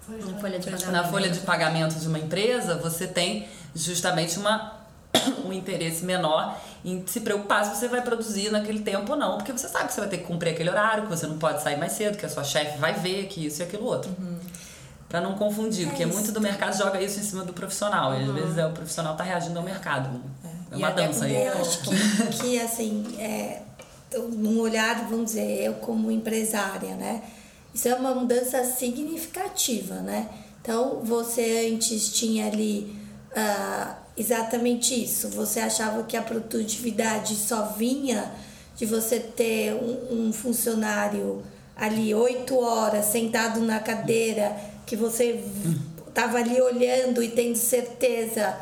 na 0.07 0.37
folha 0.39 0.59
de 0.59 0.65
pagamento. 0.65 0.91
Na 0.91 1.03
folha 1.03 1.29
de 1.29 1.39
pagamento 1.39 1.95
de 1.95 2.07
uma 2.07 2.19
empresa, 2.19 2.75
você 2.75 3.07
tem 3.07 3.47
justamente 3.73 4.37
uma, 4.37 4.73
um 5.45 5.51
interesse 5.51 6.05
menor 6.05 6.57
em 6.83 7.03
se 7.07 7.21
preocupar 7.21 7.65
se 7.65 7.75
você 7.75 7.87
vai 7.87 8.01
produzir 8.01 8.51
naquele 8.51 8.81
tempo 8.81 9.13
ou 9.13 9.17
não, 9.17 9.37
porque 9.37 9.51
você 9.51 9.67
sabe 9.67 9.87
que 9.87 9.93
você 9.93 10.01
vai 10.01 10.09
ter 10.09 10.19
que 10.19 10.25
cumprir 10.25 10.51
aquele 10.51 10.69
horário, 10.69 11.03
que 11.03 11.09
você 11.09 11.25
não 11.25 11.39
pode 11.39 11.61
sair 11.63 11.77
mais 11.77 11.93
cedo, 11.93 12.17
que 12.17 12.25
a 12.25 12.29
sua 12.29 12.43
chefe 12.43 12.77
vai 12.77 12.93
ver, 12.93 13.27
que 13.27 13.45
isso 13.45 13.61
e 13.61 13.63
aquilo 13.63 13.85
outro. 13.85 14.11
Uhum 14.19 14.37
para 15.07 15.21
não 15.21 15.35
confundir, 15.35 15.85
é 15.85 15.89
porque 15.89 16.03
isso. 16.03 16.13
muito 16.13 16.31
do 16.31 16.41
mercado 16.41 16.77
joga 16.77 17.01
isso 17.01 17.19
em 17.19 17.23
cima 17.23 17.43
do 17.43 17.53
profissional, 17.53 18.11
uhum. 18.11 18.19
e 18.19 18.23
às 18.23 18.29
uhum. 18.29 18.33
vezes 18.35 18.57
é, 18.57 18.65
o 18.65 18.71
profissional 18.71 19.15
tá 19.15 19.23
reagindo 19.23 19.57
ao 19.57 19.63
mercado. 19.63 20.21
É, 20.43 20.73
é 20.73 20.77
uma 20.77 20.91
dança 20.91 21.25
aí. 21.25 21.45
Eu 21.45 21.61
acho 21.61 21.81
que, 21.81 21.89
que 22.41 22.59
assim, 22.59 23.15
é, 23.19 23.61
num 24.17 24.59
olhar, 24.59 25.07
vamos 25.07 25.25
dizer, 25.25 25.63
eu 25.63 25.73
como 25.75 26.11
empresária, 26.11 26.95
né? 26.95 27.21
Isso 27.73 27.87
é 27.87 27.95
uma 27.95 28.15
mudança 28.15 28.63
significativa, 28.63 29.95
né? 29.95 30.29
Então, 30.61 31.01
você 31.03 31.69
antes 31.71 32.09
tinha 32.09 32.47
ali 32.47 32.95
uh, 33.31 33.95
exatamente 34.17 34.95
isso. 34.95 35.29
Você 35.29 35.59
achava 35.59 36.03
que 36.03 36.15
a 36.15 36.21
produtividade 36.21 37.35
só 37.35 37.73
vinha 37.77 38.31
de 38.75 38.85
você 38.85 39.19
ter 39.19 39.73
um, 39.73 40.27
um 40.27 40.33
funcionário 40.33 41.43
ali 41.75 42.15
oito 42.15 42.57
horas 42.57 43.05
sentado 43.05 43.59
na 43.59 43.79
cadeira 43.79 44.55
que 44.85 44.95
você 44.95 45.43
estava 46.07 46.37
ali 46.37 46.61
olhando 46.61 47.21
e 47.21 47.29
tendo 47.29 47.55
certeza 47.55 48.55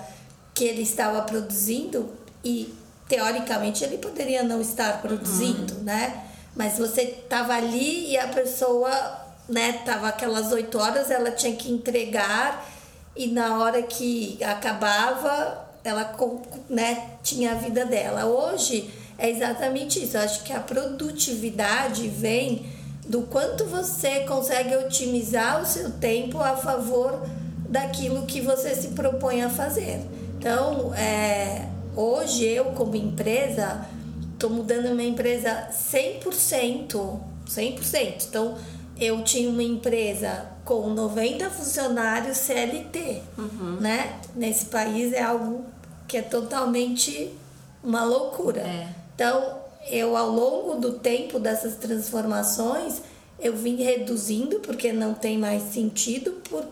que 0.54 0.64
ele 0.64 0.82
estava 0.82 1.22
produzindo 1.22 2.10
e 2.44 2.74
teoricamente 3.08 3.84
ele 3.84 3.98
poderia 3.98 4.44
não 4.44 4.62
estar 4.62 5.02
produzindo, 5.02 5.76
uhum. 5.76 5.84
né? 5.84 6.26
Mas 6.56 6.78
você 6.78 7.02
estava 7.02 7.54
ali 7.54 8.12
e 8.12 8.18
a 8.18 8.28
pessoa, 8.28 8.92
né, 9.50 9.74
tava 9.86 10.08
aquelas 10.08 10.52
oito 10.52 10.78
horas, 10.78 11.10
ela 11.10 11.32
tinha 11.32 11.56
que 11.56 11.72
entregar 11.72 12.68
e 13.16 13.28
na 13.28 13.60
hora 13.60 13.82
que 13.82 14.38
acabava, 14.44 15.68
ela 15.84 16.16
né, 16.70 17.10
tinha 17.24 17.52
a 17.52 17.56
vida 17.56 17.86
dela. 17.86 18.26
Hoje 18.26 18.90
é 19.18 19.30
exatamente 19.30 20.04
isso. 20.04 20.18
Eu 20.18 20.22
acho 20.22 20.44
que 20.44 20.54
a 20.54 20.60
produtividade 20.60 22.08
vem 22.08 22.66
do 23.08 23.24
quanto 23.24 23.66
você 23.66 24.22
consegue 24.22 24.76
otimizar 24.76 25.62
o 25.62 25.66
seu 25.66 25.92
tempo 25.92 26.40
a 26.40 26.56
favor 26.56 27.26
daquilo 27.68 28.26
que 28.26 28.40
você 28.40 28.76
se 28.76 28.90
propõe 28.90 29.42
a 29.42 29.50
fazer. 29.50 30.02
Então, 30.38 30.94
é, 30.94 31.68
hoje 31.96 32.46
eu 32.46 32.66
como 32.66 32.96
empresa 32.96 33.88
estou 34.34 34.50
mudando 34.50 34.94
minha 34.96 35.10
empresa 35.10 35.70
100%, 35.72 37.20
100%. 37.48 38.26
Então, 38.28 38.58
eu 39.00 39.24
tinha 39.24 39.50
uma 39.50 39.64
empresa 39.64 40.46
com 40.66 40.90
90 40.90 41.50
funcionários 41.50 42.38
CLT, 42.38 43.22
uhum. 43.38 43.78
né? 43.80 44.20
Nesse 44.36 44.66
país 44.66 45.14
é 45.14 45.22
algo 45.22 45.66
que 46.08 46.18
é 46.18 46.22
totalmente 46.22 47.34
uma 47.84 48.04
loucura. 48.04 48.62
É. 48.62 48.90
Então, 49.16 49.63
eu 49.90 50.16
ao 50.16 50.30
longo 50.30 50.76
do 50.76 50.94
tempo 50.94 51.40
dessas 51.40 51.76
transformações 51.76 53.02
eu 53.40 53.56
vim 53.56 53.76
reduzindo 53.76 54.60
porque 54.60 54.94
não 54.94 55.14
tem 55.14 55.38
mais 55.38 55.64
sentido 55.74 56.32
por, 56.50 56.66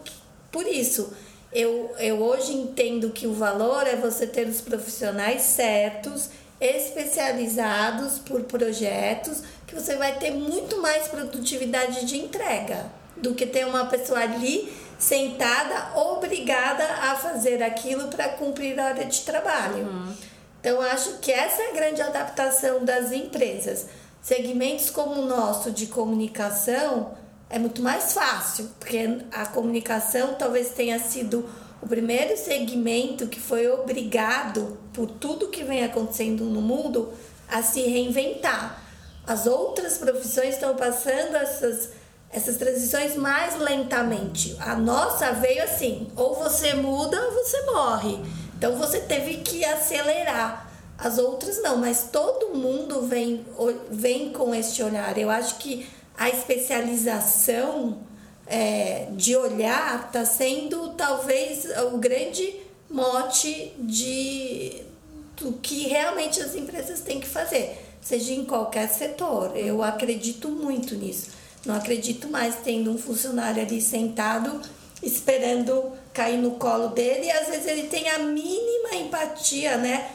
por 0.52 0.66
isso 0.66 1.12
eu, 1.52 1.94
eu 2.00 2.22
hoje 2.22 2.54
entendo 2.54 3.10
que 3.10 3.28
o 3.28 3.34
valor 3.34 3.86
é 3.86 3.96
você 3.96 4.26
ter 4.26 4.48
os 4.48 4.62
profissionais 4.62 5.42
certos 5.42 6.30
especializados 6.62 8.20
por 8.20 8.44
projetos 8.44 9.42
que 9.68 9.76
você 9.76 9.96
vai 9.96 10.18
ter 10.18 10.32
muito 10.32 10.82
mais 10.82 11.08
produtividade 11.08 12.06
de 12.06 12.18
entrega 12.18 12.86
do 13.18 13.34
que 13.34 13.46
ter 13.46 13.66
uma 13.66 13.86
pessoa 13.88 14.20
ali 14.20 14.72
sentada 14.98 15.98
obrigada 16.00 16.84
a 16.84 17.16
fazer 17.16 17.62
aquilo 17.64 18.08
para 18.08 18.30
cumprir 18.30 18.80
a 18.80 18.86
hora 18.86 19.06
de 19.06 19.22
trabalho. 19.22 19.84
Uhum. 19.84 20.14
Então, 20.62 20.80
acho 20.80 21.18
que 21.18 21.32
essa 21.32 21.62
é 21.62 21.72
a 21.72 21.74
grande 21.74 22.02
adaptação 22.02 22.86
das 22.86 23.12
empresas. 23.12 23.88
Segmentos 24.22 24.92
como 24.92 25.20
o 25.20 25.26
nosso 25.26 25.72
de 25.72 25.88
comunicação 25.88 27.18
é 27.50 27.58
muito 27.58 27.82
mais 27.82 28.14
fácil, 28.14 28.70
porque 28.80 29.20
a 29.32 29.48
comunicação 29.48 30.36
talvez 30.36 30.70
tenha 30.70 31.00
sido 31.00 31.50
o 31.82 31.88
primeiro 31.88 32.38
segmento 32.38 33.26
que 33.26 33.40
foi 33.40 33.68
obrigado, 33.68 34.78
por 34.94 35.08
tudo 35.08 35.48
que 35.48 35.64
vem 35.64 35.84
acontecendo 35.84 36.46
no 36.46 36.62
mundo, 36.62 37.12
a 37.50 37.64
se 37.64 37.82
reinventar. 37.82 38.80
As 39.26 39.48
outras 39.48 39.98
profissões 39.98 40.54
estão 40.54 40.76
passando 40.76 41.36
essas, 41.36 41.90
essas 42.32 42.58
transições 42.58 43.16
mais 43.16 43.60
lentamente. 43.60 44.56
A 44.60 44.76
nossa 44.76 45.32
veio 45.32 45.64
assim: 45.64 46.12
ou 46.16 46.36
você 46.36 46.76
muda 46.76 47.20
ou 47.20 47.32
você 47.34 47.62
morre. 47.64 48.20
Então 48.62 48.76
você 48.76 49.00
teve 49.00 49.38
que 49.38 49.66
acelerar. 49.66 50.72
As 50.96 51.18
outras 51.18 51.60
não, 51.64 51.78
mas 51.78 52.10
todo 52.12 52.56
mundo 52.56 53.02
vem, 53.08 53.44
vem 53.90 54.32
com 54.32 54.54
este 54.54 54.84
olhar. 54.84 55.18
Eu 55.18 55.32
acho 55.32 55.56
que 55.58 55.88
a 56.16 56.30
especialização 56.30 58.04
é, 58.46 59.08
de 59.14 59.36
olhar 59.36 60.06
está 60.06 60.24
sendo 60.26 60.90
talvez 60.90 61.66
o 61.92 61.98
grande 61.98 62.56
mote 62.88 63.74
de 63.80 64.84
do 65.38 65.54
que 65.54 65.88
realmente 65.88 66.40
as 66.40 66.54
empresas 66.54 67.02
têm 67.02 67.20
que 67.20 67.28
fazer, 67.28 67.84
seja 68.00 68.32
em 68.32 68.46
qualquer 68.46 68.88
setor. 68.90 69.58
Eu 69.58 69.82
acredito 69.82 70.50
muito 70.50 70.94
nisso. 70.94 71.32
Não 71.66 71.74
acredito 71.74 72.28
mais 72.28 72.58
tendo 72.64 72.92
um 72.92 72.98
funcionário 73.00 73.64
ali 73.64 73.82
sentado 73.82 74.62
esperando 75.02 75.94
cair 76.14 76.38
no 76.38 76.52
colo 76.52 76.90
dele 76.90 77.26
e 77.26 77.32
às 77.32 77.48
vezes 77.48 77.66
ele 77.66 77.88
tem 77.88 78.10
a 78.10 78.20
mínima 78.20 78.96
empatia, 78.96 79.78
né? 79.78 80.10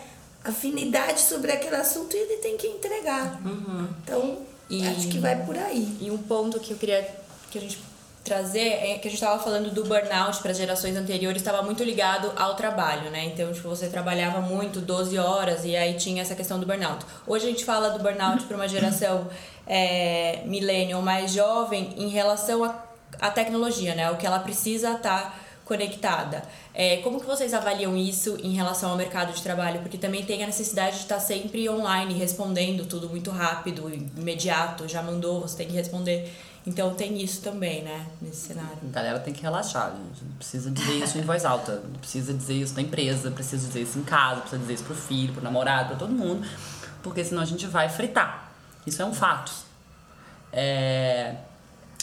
Afinidade 0.45 1.21
sobre 1.21 1.53
aquele 1.53 1.77
assunto 1.77 2.15
e 2.17 2.19
ele 2.19 2.37
tem 2.37 2.57
que 2.57 2.67
entregar. 2.67 3.41
Uhum. 3.45 3.89
Então, 4.03 4.39
e, 4.69 4.87
acho 4.87 5.09
que 5.09 5.19
vai 5.19 5.45
por 5.45 5.57
aí. 5.57 5.97
E 6.01 6.11
um 6.11 6.19
ponto 6.19 6.61
que 6.61 6.73
eu 6.73 6.77
queria 6.77 7.09
que 7.51 7.59
a 7.59 7.61
gente 7.61 7.79
trazer 8.27 8.61
é 8.61 8.99
que 8.99 9.07
a 9.07 9.11
gente 9.11 9.15
estava 9.15 9.41
falando 9.41 9.71
do 9.73 9.85
burnout 9.85 10.43
para 10.43 10.53
gerações 10.53 10.97
anteriores 10.97 11.41
estava 11.41 11.63
muito 11.63 11.85
ligado 11.85 12.33
ao 12.37 12.57
trabalho, 12.57 13.09
né? 13.11 13.25
Então, 13.27 13.53
tipo, 13.53 13.69
você 13.69 13.89
trabalhava 13.89 14.41
muito, 14.41 14.81
12 14.81 15.17
horas, 15.17 15.65
e 15.65 15.77
aí 15.77 15.95
tinha 15.95 16.23
essa 16.23 16.35
questão 16.35 16.59
do 16.59 16.67
burnout. 16.67 17.07
Hoje 17.27 17.47
a 17.47 17.51
gente 17.51 17.65
fala 17.65 17.91
do 17.91 18.03
burnout 18.03 18.45
para 18.45 18.57
uma 18.57 18.69
geração 18.69 19.29
é, 19.67 20.43
millennial 20.45 21.01
mais 21.01 21.33
jovem 21.33 21.95
em 21.97 22.09
relação 22.09 22.65
à 23.21 23.31
tecnologia, 23.31 23.95
né? 23.95 24.11
O 24.11 24.17
que 24.17 24.27
ela 24.27 24.41
precisa 24.41 24.93
estar 24.93 25.23
tá 25.23 25.35
conectada. 25.67 26.45
É, 26.73 26.99
como 26.99 27.21
que 27.21 27.27
vocês 27.27 27.53
avaliam 27.53 27.97
isso 27.97 28.39
em 28.41 28.55
relação 28.55 28.93
ao 28.93 28.97
mercado 28.97 29.33
de 29.33 29.43
trabalho? 29.43 29.81
Porque 29.81 29.99
também 29.99 30.25
tem 30.25 30.43
a 30.45 30.47
necessidade 30.47 30.97
de 30.97 31.03
estar 31.03 31.19
sempre 31.19 31.69
online, 31.69 32.15
respondendo 32.15 32.87
tudo 32.87 33.11
muito 33.11 33.33
rápido, 33.33 33.93
imediato, 34.17 34.89
já 34.89 35.03
mandou, 35.03 35.41
você 35.41 35.57
tem 35.57 35.67
que 35.67 35.75
responder. 35.75 36.33
Então 36.65 36.95
tem 36.95 37.21
isso 37.21 37.43
também, 37.43 37.83
né, 37.83 38.07
nesse 38.23 38.49
cenário. 38.49 38.79
A 38.89 38.93
galera 38.93 39.19
tem 39.19 39.35
que 39.35 39.43
relaxar, 39.43 39.91
gente. 39.91 40.25
Não 40.25 40.37
precisa 40.37 40.71
dizer 40.71 41.05
isso 41.05 41.19
em 41.19 41.23
voz 41.23 41.45
alta. 41.45 41.81
Não 41.81 41.99
precisa 41.99 42.33
dizer 42.33 42.55
isso 42.55 42.75
na 42.75 42.83
empresa, 42.83 43.31
precisa 43.31 43.67
dizer 43.67 43.83
isso 43.83 43.99
em 43.99 44.05
casa, 44.05 44.41
precisa 44.41 44.61
dizer 44.61 44.75
isso 44.75 44.85
pro 44.85 44.95
filho, 44.95 45.33
pro 45.33 45.43
namorado, 45.43 45.89
para 45.89 45.97
todo 45.97 46.13
mundo. 46.13 46.47
Porque 47.03 47.25
senão 47.25 47.43
a 47.43 47.45
gente 47.45 47.67
vai 47.67 47.89
fritar. 47.89 48.53
Isso 48.87 49.03
é 49.03 49.05
um 49.05 49.13
fato. 49.13 49.53
É 50.53 51.35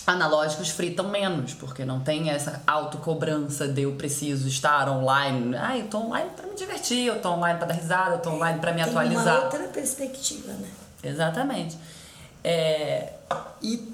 analógicos 0.05 0.69
fritam 0.69 1.07
menos, 1.09 1.53
porque 1.53 1.85
não 1.85 1.99
tem 2.01 2.29
essa 2.29 2.61
autocobrança 2.67 3.67
de 3.67 3.83
eu 3.83 3.93
preciso 3.93 4.47
estar 4.47 4.89
online. 4.89 5.55
Ah, 5.55 5.77
eu 5.77 5.87
tô 5.87 5.99
online 5.99 6.29
para 6.35 6.47
me 6.47 6.55
divertir 6.55 7.05
eu 7.07 7.21
tô 7.21 7.29
online 7.31 7.57
pra 7.57 7.67
dar 7.67 7.73
risada, 7.73 8.15
eu 8.15 8.19
tô 8.19 8.31
online 8.31 8.59
pra 8.59 8.71
me 8.71 8.81
Tem 8.81 8.89
atualizar. 8.89 9.35
uma 9.35 9.45
outra 9.45 9.63
perspectiva, 9.67 10.51
né? 10.53 10.69
Exatamente. 11.03 11.77
É, 12.43 13.13
e 13.61 13.93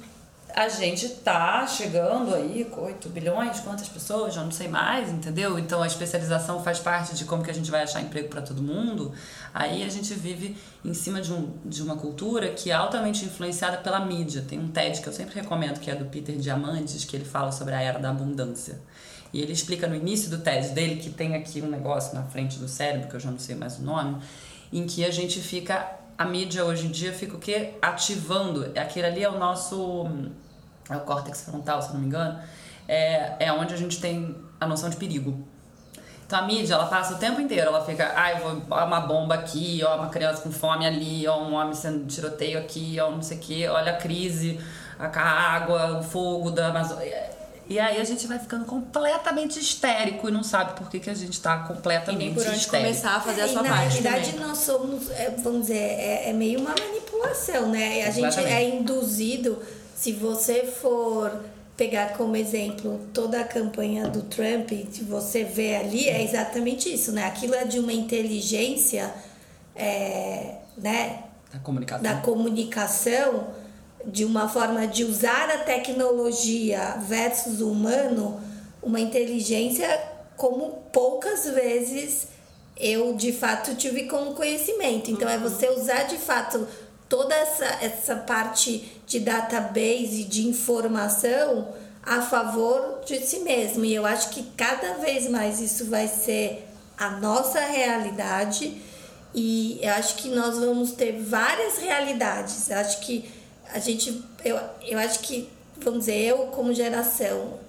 a 0.55 0.67
gente 0.67 1.07
tá 1.09 1.65
chegando 1.67 2.33
aí 2.33 2.65
com 2.65 2.81
8 2.81 3.07
bilhões, 3.09 3.59
quantas 3.59 3.87
pessoas, 3.87 4.33
já 4.33 4.43
não 4.43 4.51
sei 4.51 4.67
mais, 4.67 5.09
entendeu? 5.09 5.59
Então 5.59 5.81
a 5.81 5.87
especialização 5.87 6.63
faz 6.63 6.79
parte 6.79 7.15
de 7.15 7.25
como 7.25 7.43
que 7.43 7.51
a 7.51 7.53
gente 7.53 7.69
vai 7.69 7.83
achar 7.83 8.01
emprego 8.01 8.29
para 8.29 8.41
todo 8.41 8.61
mundo. 8.61 9.13
Aí 9.53 9.83
a 9.83 9.89
gente 9.89 10.13
vive 10.13 10.57
em 10.83 10.93
cima 10.93 11.21
de, 11.21 11.31
um, 11.31 11.51
de 11.63 11.83
uma 11.83 11.95
cultura 11.95 12.49
que 12.49 12.71
é 12.71 12.73
altamente 12.73 13.25
influenciada 13.25 13.77
pela 13.77 13.99
mídia. 13.99 14.43
Tem 14.47 14.59
um 14.59 14.67
TED 14.67 15.01
que 15.01 15.07
eu 15.07 15.13
sempre 15.13 15.35
recomendo, 15.39 15.79
que 15.79 15.91
é 15.91 15.95
do 15.95 16.05
Peter 16.05 16.35
Diamandis, 16.35 17.05
que 17.05 17.15
ele 17.15 17.25
fala 17.25 17.51
sobre 17.51 17.75
a 17.75 17.81
era 17.81 17.99
da 17.99 18.09
abundância. 18.09 18.81
E 19.31 19.41
ele 19.41 19.53
explica 19.53 19.87
no 19.87 19.95
início 19.95 20.29
do 20.29 20.39
TED 20.39 20.69
dele 20.69 20.95
que 20.95 21.11
tem 21.11 21.35
aqui 21.35 21.61
um 21.61 21.69
negócio 21.69 22.15
na 22.15 22.23
frente 22.23 22.57
do 22.57 22.67
cérebro, 22.67 23.07
que 23.07 23.15
eu 23.15 23.19
já 23.19 23.29
não 23.29 23.39
sei 23.39 23.55
mais 23.55 23.77
o 23.77 23.83
nome, 23.83 24.17
em 24.73 24.85
que 24.87 25.05
a 25.05 25.11
gente 25.11 25.39
fica 25.39 25.99
a 26.19 26.25
mídia 26.25 26.65
hoje 26.65 26.85
em 26.85 26.91
dia 26.91 27.13
fica 27.13 27.37
o 27.37 27.39
quê? 27.39 27.75
Ativando. 27.81 28.73
Aquele 28.77 29.07
ali 29.07 29.23
é 29.23 29.29
o 29.29 29.39
nosso. 29.39 30.05
É 30.89 30.97
o 30.97 30.99
córtex 30.99 31.45
frontal, 31.45 31.81
se 31.81 31.93
não 31.93 32.01
me 32.01 32.07
engano. 32.07 32.37
É, 32.89 33.45
é 33.45 33.53
onde 33.53 33.73
a 33.73 33.77
gente 33.77 34.01
tem 34.01 34.35
a 34.59 34.67
noção 34.67 34.89
de 34.89 34.97
perigo. 34.97 35.47
Então 36.27 36.39
a 36.39 36.41
mídia, 36.41 36.73
ela 36.73 36.87
passa 36.87 37.13
o 37.13 37.17
tempo 37.17 37.39
inteiro, 37.39 37.69
ela 37.69 37.83
fica, 37.85 38.11
ai, 38.15 38.33
ah, 38.33 38.39
vou, 38.39 38.61
ó, 38.69 38.85
uma 38.85 38.99
bomba 38.99 39.33
aqui, 39.33 39.81
ó, 39.83 39.95
uma 39.95 40.09
criança 40.09 40.41
com 40.43 40.51
fome 40.51 40.85
ali, 40.85 41.25
ó, 41.25 41.41
um 41.41 41.53
homem 41.53 41.73
sendo 41.73 42.05
tiroteio 42.05 42.59
aqui, 42.59 42.99
ó, 42.99 43.09
não 43.09 43.21
sei 43.21 43.37
o 43.37 43.39
quê, 43.39 43.67
olha 43.67 43.93
a 43.93 43.97
crise, 43.97 44.59
a 44.99 45.07
água, 45.07 45.99
o 45.99 46.03
fogo 46.03 46.51
da 46.51 46.67
Amazônia. 46.67 47.28
E 47.69 47.79
aí 47.79 48.01
a 48.01 48.03
gente 48.03 48.25
vai 48.25 48.39
ficando 48.39 48.65
completamente 48.65 49.59
histérico 49.59 50.27
e 50.27 50.31
não 50.31 50.41
sabe 50.41 50.73
por 50.73 50.89
que, 50.89 50.99
que 50.99 51.09
a 51.09 51.13
gente 51.13 51.33
está 51.33 51.59
completamente 51.59 52.19
e 52.19 52.25
nem 52.25 52.33
por 52.33 52.41
onde 52.41 52.57
histérico. 52.57 52.89
começar 52.89 53.15
a 53.17 53.21
fazer 53.21 53.41
a 53.41 53.47
sua 53.47 53.61
e, 53.61 53.69
parte. 53.69 54.01
Na 54.01 54.09
realidade, 54.09 54.39
nós 54.39 54.57
somos, 54.57 55.11
é, 55.11 55.29
vamos 55.37 55.67
dizer, 55.67 55.75
é, 55.75 56.29
é, 56.29 56.33
meio 56.33 56.61
uma 56.61 56.71
manipulação, 56.71 57.69
né? 57.69 58.05
A 58.05 58.09
gente 58.09 58.39
é 58.39 58.67
induzido, 58.67 59.59
se 59.95 60.11
você 60.11 60.65
for 60.65 61.45
pegar 61.77 62.13
como 62.17 62.35
exemplo 62.35 62.99
toda 63.13 63.39
a 63.39 63.43
campanha 63.43 64.07
do 64.07 64.23
Trump, 64.23 64.71
se 64.91 65.03
você 65.03 65.43
vê 65.43 65.75
ali, 65.75 66.09
é 66.09 66.23
exatamente 66.23 66.91
isso, 66.91 67.11
né? 67.11 67.25
Aquilo 67.25 67.53
é 67.53 67.65
de 67.65 67.77
uma 67.77 67.93
inteligência, 67.93 69.13
é, 69.75 70.55
né? 70.75 71.23
Da 71.53 71.59
comunicação. 71.59 72.03
Da 72.03 72.15
comunicação 72.15 73.47
de 74.05 74.25
uma 74.25 74.47
forma 74.47 74.87
de 74.87 75.03
usar 75.03 75.49
a 75.49 75.59
tecnologia 75.59 76.97
versus 77.07 77.61
o 77.61 77.71
humano, 77.71 78.41
uma 78.81 78.99
inteligência 78.99 79.87
como 80.35 80.83
poucas 80.91 81.45
vezes 81.45 82.27
eu 82.79 83.13
de 83.13 83.33
fato 83.33 83.75
tive 83.75 84.05
como 84.05 84.33
conhecimento. 84.33 85.11
Então 85.11 85.27
uhum. 85.27 85.33
é 85.33 85.37
você 85.37 85.69
usar 85.69 86.03
de 86.03 86.17
fato 86.17 86.65
toda 87.09 87.35
essa, 87.35 87.65
essa 87.81 88.15
parte 88.15 89.01
de 89.05 89.19
database, 89.19 90.23
de 90.23 90.47
informação 90.47 91.67
a 92.01 92.21
favor 92.21 93.01
de 93.05 93.19
si 93.19 93.39
mesmo. 93.39 93.83
E 93.83 93.93
eu 93.93 94.05
acho 94.05 94.29
que 94.29 94.43
cada 94.55 94.93
vez 94.93 95.29
mais 95.29 95.59
isso 95.59 95.85
vai 95.85 96.07
ser 96.07 96.67
a 96.97 97.11
nossa 97.11 97.59
realidade. 97.59 98.81
E 99.33 99.79
eu 99.81 99.93
acho 99.93 100.15
que 100.15 100.29
nós 100.29 100.57
vamos 100.57 100.91
ter 100.91 101.21
várias 101.21 101.77
realidades. 101.77 102.69
Eu 102.69 102.77
acho 102.77 103.01
que 103.01 103.29
a 103.73 103.79
gente, 103.79 104.23
eu, 104.43 104.59
eu 104.81 104.99
acho 104.99 105.19
que, 105.19 105.49
vamos 105.77 106.01
dizer, 106.01 106.17
eu 106.25 106.37
como 106.47 106.73
geração, 106.73 107.59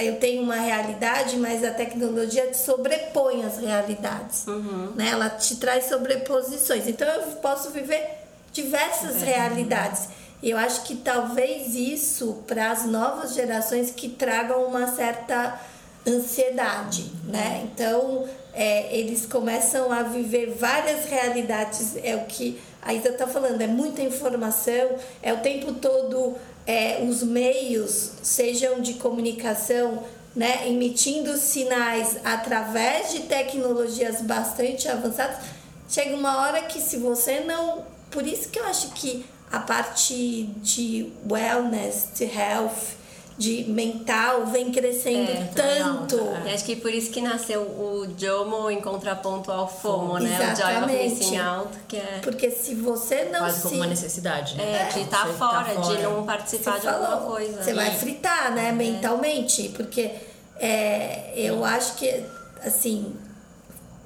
eu 0.00 0.18
tenho 0.18 0.42
uma 0.42 0.56
realidade, 0.56 1.36
mas 1.36 1.64
a 1.64 1.70
tecnologia 1.70 2.52
sobrepõe 2.52 3.44
as 3.44 3.58
realidades. 3.58 4.46
Uhum. 4.46 4.92
Né? 4.94 5.10
Ela 5.10 5.30
te 5.30 5.56
traz 5.56 5.84
sobreposições. 5.84 6.86
Então 6.86 7.06
eu 7.06 7.22
posso 7.36 7.70
viver 7.70 8.04
diversas 8.52 9.22
é. 9.22 9.26
realidades. 9.26 10.08
E 10.42 10.50
eu 10.50 10.58
acho 10.58 10.82
que 10.84 10.96
talvez 10.96 11.74
isso 11.74 12.42
para 12.46 12.70
as 12.70 12.86
novas 12.86 13.34
gerações 13.34 13.90
que 13.90 14.08
tragam 14.08 14.64
uma 14.64 14.86
certa 14.86 15.60
ansiedade, 16.06 17.02
uhum. 17.02 17.32
né? 17.32 17.68
Então 17.72 18.28
é, 18.52 18.96
eles 18.96 19.26
começam 19.26 19.92
a 19.92 20.02
viver 20.02 20.50
várias 20.50 21.04
realidades. 21.04 21.96
É 22.02 22.16
o 22.16 22.24
que 22.26 22.60
a 22.82 22.94
Isa 22.94 23.10
está 23.10 23.26
falando, 23.26 23.60
é 23.60 23.66
muita 23.66 24.02
informação, 24.02 24.96
é 25.22 25.32
o 25.32 25.38
tempo 25.38 25.74
todo 25.74 26.36
é, 26.66 27.02
os 27.02 27.22
meios, 27.22 28.12
sejam 28.22 28.80
de 28.80 28.94
comunicação, 28.94 30.04
né, 30.36 30.68
emitindo 30.68 31.36
sinais 31.38 32.18
através 32.22 33.10
de 33.12 33.20
tecnologias 33.20 34.20
bastante 34.20 34.86
avançadas, 34.86 35.38
chega 35.88 36.14
uma 36.14 36.42
hora 36.42 36.62
que 36.62 36.80
se 36.80 36.98
você 36.98 37.40
não. 37.40 37.84
Por 38.10 38.26
isso 38.26 38.50
que 38.50 38.58
eu 38.58 38.64
acho 38.64 38.88
que 38.92 39.24
a 39.50 39.60
parte 39.60 40.44
de 40.62 41.10
wellness, 41.28 42.08
de 42.14 42.24
health, 42.24 42.97
de 43.38 43.64
mental 43.68 44.46
vem 44.46 44.72
crescendo 44.72 45.30
é, 45.30 45.48
tanto. 45.54 46.18
É. 46.44 46.54
Acho 46.54 46.64
que 46.64 46.74
por 46.74 46.92
isso 46.92 47.08
que 47.12 47.20
nasceu 47.20 47.62
o 47.62 48.08
JOMO 48.18 48.68
em 48.68 48.80
contraponto 48.80 49.52
ao 49.52 49.68
FOMO, 49.68 50.18
né? 50.18 50.34
Exatamente. 50.34 50.60
O 50.60 50.66
Joy 50.66 51.06
of 51.06 51.14
Missing 51.14 51.38
Out, 51.38 51.78
que 51.86 51.96
é... 51.96 52.18
Porque 52.20 52.50
se 52.50 52.74
você 52.74 53.26
não 53.26 53.38
Quase 53.38 53.58
se... 53.58 53.62
como 53.62 53.76
uma 53.76 53.86
necessidade. 53.86 54.56
Né? 54.56 54.88
É, 54.88 54.92
de 54.92 55.02
estar 55.02 55.24
tá 55.24 55.32
fora, 55.32 55.64
tá 55.66 55.82
fora, 55.82 55.96
de 55.96 56.02
não 56.02 56.26
participar 56.26 56.72
você 56.72 56.80
de 56.80 56.86
falou, 56.86 57.06
alguma 57.06 57.30
coisa. 57.30 57.62
Você 57.62 57.74
vai 57.74 57.94
fritar, 57.96 58.52
né? 58.52 58.70
É. 58.70 58.72
Mentalmente. 58.72 59.68
Porque 59.68 60.10
é, 60.58 61.32
eu 61.36 61.64
acho 61.64 61.94
que, 61.94 62.24
assim... 62.64 63.14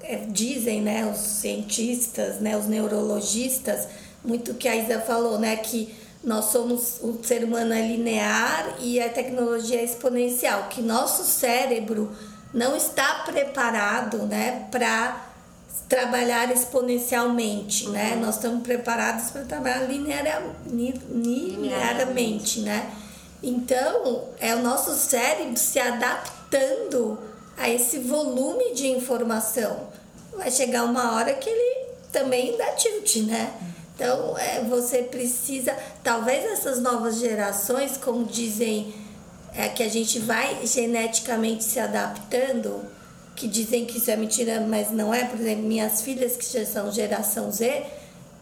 É, 0.03 0.17
dizem, 0.27 0.81
né? 0.81 1.09
Os 1.11 1.17
cientistas, 1.17 2.39
né? 2.39 2.55
Os 2.55 2.67
neurologistas, 2.67 3.87
muito 4.23 4.53
que 4.53 4.67
a 4.67 4.75
Isa 4.75 4.99
falou, 4.99 5.39
né? 5.39 5.55
Que 5.55 6.02
nós 6.23 6.45
somos 6.45 6.99
o 7.01 7.19
ser 7.23 7.43
humano 7.43 7.73
é 7.73 7.81
linear 7.81 8.75
e 8.79 9.01
a 9.01 9.09
tecnologia 9.09 9.79
é 9.79 9.83
exponencial, 9.83 10.67
que 10.69 10.81
nosso 10.81 11.23
cérebro 11.23 12.11
não 12.53 12.75
está 12.75 13.23
preparado, 13.25 14.19
né, 14.19 14.67
para 14.71 15.33
trabalhar 15.89 16.51
exponencialmente, 16.51 17.89
né? 17.89 18.11
uhum. 18.11 18.15
né? 18.15 18.25
Nós 18.25 18.35
estamos 18.35 18.63
preparados 18.63 19.31
para 19.31 19.43
trabalhar 19.43 19.85
linear, 19.85 20.41
linearmente, 20.65 22.61
né? 22.61 22.89
Então, 23.41 24.29
é 24.39 24.55
o 24.55 24.63
nosso 24.63 24.95
cérebro 24.95 25.57
se 25.57 25.79
adaptando 25.79 27.19
a 27.57 27.69
esse 27.69 27.99
volume 27.99 28.73
de 28.73 28.87
informação. 28.87 29.89
Vai 30.35 30.49
chegar 30.49 30.83
uma 30.85 31.15
hora 31.15 31.33
que 31.33 31.49
ele 31.49 31.85
também 32.11 32.57
dá 32.57 32.71
tilt, 32.71 33.17
né? 33.17 33.53
Então, 33.95 34.37
é, 34.37 34.61
você 34.61 35.03
precisa, 35.03 35.75
talvez 36.03 36.43
essas 36.45 36.79
novas 36.79 37.19
gerações, 37.19 37.95
como 37.97 38.25
dizem, 38.25 38.93
é, 39.55 39.69
que 39.69 39.83
a 39.83 39.89
gente 39.89 40.19
vai 40.19 40.65
geneticamente 40.65 41.63
se 41.63 41.79
adaptando, 41.79 42.83
que 43.35 43.47
dizem 43.47 43.85
que 43.85 43.97
isso 43.97 44.09
é 44.09 44.15
mentira, 44.15 44.61
mas 44.61 44.91
não 44.91 45.13
é. 45.13 45.25
Por 45.25 45.39
exemplo, 45.39 45.63
minhas 45.63 46.01
filhas, 46.01 46.35
que 46.35 46.45
já 46.45 46.65
são 46.65 46.91
geração 46.91 47.51
Z, 47.51 47.85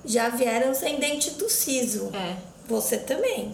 já 0.05 0.29
vieram 0.29 0.73
sem 0.73 0.99
dente 0.99 1.31
do 1.31 1.49
siso. 1.49 2.09
É. 2.13 2.35
Você 2.67 2.97
também. 2.97 3.53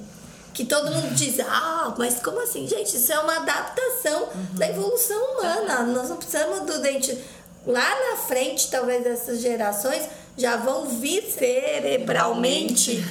Que 0.54 0.66
todo 0.66 0.92
mundo 0.92 1.14
diz, 1.14 1.40
ah, 1.40 1.94
mas 1.98 2.20
como 2.20 2.42
assim? 2.42 2.68
Gente, 2.68 2.96
isso 2.96 3.12
é 3.12 3.20
uma 3.20 3.38
adaptação 3.38 4.24
uhum. 4.24 4.56
da 4.56 4.68
evolução 4.68 5.34
humana. 5.34 5.82
Uhum. 5.82 5.94
Nós 5.94 6.10
não 6.10 6.18
precisamos 6.18 6.60
do 6.62 6.82
dente. 6.82 7.18
Lá 7.66 7.90
na 8.12 8.18
frente, 8.18 8.70
talvez 8.72 9.06
essas 9.06 9.42
gerações 9.42 10.08
já 10.38 10.56
vão 10.58 10.86
vir 10.86 11.24
cerebralmente 11.24 13.04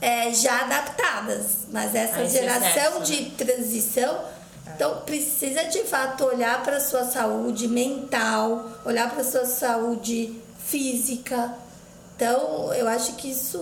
é, 0.00 0.32
já 0.32 0.60
adaptadas. 0.60 1.66
Mas 1.72 1.94
essa 1.94 2.28
geração 2.28 3.02
de 3.02 3.22
né? 3.22 3.30
transição, 3.36 4.20
então 4.74 5.00
precisa 5.00 5.64
de 5.64 5.84
fato 5.84 6.24
olhar 6.24 6.62
para 6.62 6.76
a 6.76 6.80
sua 6.80 7.04
saúde 7.04 7.66
mental, 7.66 8.70
olhar 8.84 9.10
para 9.10 9.22
a 9.22 9.24
sua 9.24 9.46
saúde 9.46 10.38
física. 10.58 11.54
Então, 12.14 12.72
eu 12.74 12.86
acho 12.86 13.14
que 13.14 13.30
isso 13.30 13.58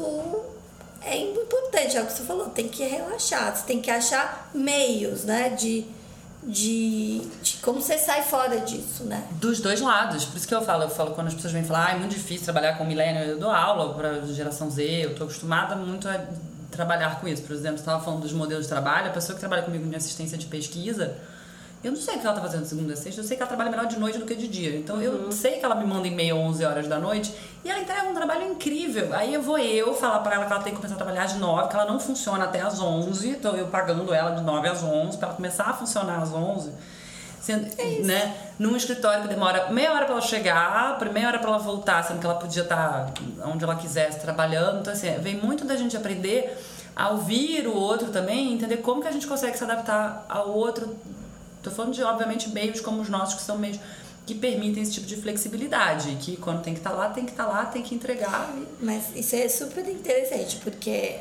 é 1.00 1.16
importante, 1.16 1.96
é 1.96 2.02
o 2.02 2.06
que 2.06 2.12
você 2.12 2.22
falou, 2.22 2.50
tem 2.50 2.68
que 2.68 2.84
relaxar, 2.84 3.56
você 3.56 3.64
tem 3.64 3.80
que 3.80 3.90
achar 3.90 4.50
meios, 4.54 5.24
né, 5.24 5.50
de 5.50 5.86
de, 6.42 7.20
de, 7.42 7.56
como 7.58 7.80
você 7.80 7.98
sai 7.98 8.22
fora 8.22 8.60
disso, 8.60 9.04
né? 9.04 9.26
Dos 9.32 9.60
dois 9.60 9.80
lados. 9.80 10.24
Por 10.24 10.36
isso 10.36 10.48
que 10.48 10.54
eu 10.54 10.62
falo, 10.62 10.84
eu 10.84 10.90
falo 10.90 11.12
quando 11.12 11.28
as 11.28 11.34
pessoas 11.34 11.52
vêm 11.52 11.64
falar, 11.64 11.88
ah, 11.88 11.90
é 11.92 11.98
muito 11.98 12.12
difícil 12.12 12.44
trabalhar 12.44 12.76
com 12.76 12.84
milênio, 12.84 13.22
eu 13.22 13.38
dou 13.38 13.50
aula 13.50 13.94
para 13.94 14.26
geração 14.26 14.70
Z, 14.70 14.82
eu 14.82 15.14
tô 15.14 15.24
acostumada 15.24 15.76
muito 15.76 16.08
a 16.08 16.20
trabalhar 16.70 17.20
com 17.20 17.28
isso. 17.28 17.42
Por 17.42 17.54
exemplo, 17.54 17.76
estava 17.76 18.02
falando 18.02 18.22
dos 18.22 18.32
modelos 18.32 18.64
de 18.64 18.68
trabalho, 18.68 19.08
a 19.08 19.12
pessoa 19.12 19.34
que 19.34 19.40
trabalha 19.40 19.62
comigo 19.62 19.86
em 19.86 19.94
assistência 19.94 20.36
de 20.36 20.46
pesquisa, 20.46 21.16
eu 21.82 21.90
não 21.90 21.98
sei 21.98 22.16
o 22.16 22.20
que 22.20 22.26
ela 22.26 22.36
tá 22.36 22.42
fazendo 22.42 22.64
segunda 22.64 22.92
a 22.92 22.96
sexta, 22.96 23.20
eu 23.20 23.24
sei 23.24 23.36
que 23.36 23.42
ela 23.42 23.48
trabalha 23.48 23.70
melhor 23.70 23.86
de 23.86 23.98
noite 23.98 24.16
do 24.18 24.24
que 24.24 24.36
de 24.36 24.46
dia. 24.46 24.76
Então 24.76 24.96
uhum. 24.96 25.02
eu 25.02 25.32
sei 25.32 25.58
que 25.58 25.64
ela 25.64 25.74
me 25.74 25.84
manda 25.84 26.06
e-mail 26.06 26.36
11 26.36 26.64
horas 26.64 26.86
da 26.86 26.98
noite 26.98 27.34
e 27.64 27.70
ela 27.70 27.80
entrega 27.80 28.08
um 28.08 28.14
trabalho 28.14 28.44
incrível. 28.52 29.12
Aí 29.12 29.34
eu 29.34 29.42
vou 29.42 29.58
eu 29.58 29.92
falar 29.92 30.20
para 30.20 30.36
ela 30.36 30.46
que 30.46 30.52
ela 30.52 30.62
tem 30.62 30.72
que 30.72 30.76
começar 30.76 30.94
a 30.94 30.98
trabalhar 30.98 31.24
às 31.24 31.34
9, 31.34 31.68
que 31.68 31.74
ela 31.74 31.86
não 31.86 31.98
funciona 31.98 32.44
até 32.44 32.60
às 32.60 32.80
11. 32.80 33.28
Então 33.28 33.56
eu 33.56 33.66
pagando 33.66 34.14
ela 34.14 34.30
de 34.30 34.42
9 34.42 34.68
às 34.68 34.82
11 34.82 35.18
para 35.18 35.28
ela 35.28 35.36
começar 35.36 35.64
a 35.64 35.72
funcionar 35.72 36.22
às 36.22 36.32
11. 36.32 36.70
sendo, 37.40 37.68
é 37.76 37.98
né, 38.02 38.34
num 38.60 38.76
escritório 38.76 39.22
que 39.22 39.28
demora 39.28 39.70
meia 39.70 39.92
hora 39.92 40.04
para 40.04 40.14
ela 40.14 40.22
chegar, 40.22 40.98
meia 41.12 41.26
hora 41.26 41.40
para 41.40 41.48
ela 41.48 41.58
voltar, 41.58 42.04
sendo 42.04 42.20
que 42.20 42.26
ela 42.26 42.36
podia 42.36 42.62
estar 42.62 43.06
tá 43.06 43.46
onde 43.46 43.64
ela 43.64 43.74
quisesse 43.74 44.20
trabalhando. 44.20 44.80
Então, 44.80 44.92
assim, 44.92 45.12
vem 45.18 45.36
muito 45.36 45.64
da 45.64 45.74
gente 45.74 45.96
aprender 45.96 46.56
a 46.94 47.10
ouvir 47.10 47.66
o 47.66 47.74
outro 47.74 48.12
também, 48.12 48.52
entender 48.52 48.76
como 48.78 49.02
que 49.02 49.08
a 49.08 49.12
gente 49.12 49.26
consegue 49.26 49.58
se 49.58 49.64
adaptar 49.64 50.24
ao 50.28 50.50
outro. 50.50 50.96
Tô 51.62 51.70
falando 51.70 51.94
de, 51.94 52.02
obviamente, 52.02 52.50
meios 52.50 52.80
como 52.80 53.00
os 53.00 53.08
nossos, 53.08 53.34
que 53.34 53.42
são 53.42 53.58
meios 53.58 53.78
que 54.24 54.34
permitem 54.34 54.82
esse 54.82 54.92
tipo 54.92 55.06
de 55.06 55.16
flexibilidade, 55.16 56.16
que 56.20 56.36
quando 56.36 56.62
tem 56.62 56.74
que 56.74 56.80
estar 56.80 56.90
tá 56.90 56.96
lá, 56.96 57.08
tem 57.08 57.24
que 57.24 57.32
estar 57.32 57.44
tá 57.44 57.50
lá, 57.50 57.66
tem 57.66 57.82
que 57.82 57.94
entregar. 57.94 58.54
Mas 58.80 59.04
isso 59.16 59.34
é 59.34 59.48
super 59.48 59.86
interessante, 59.88 60.58
porque, 60.62 61.16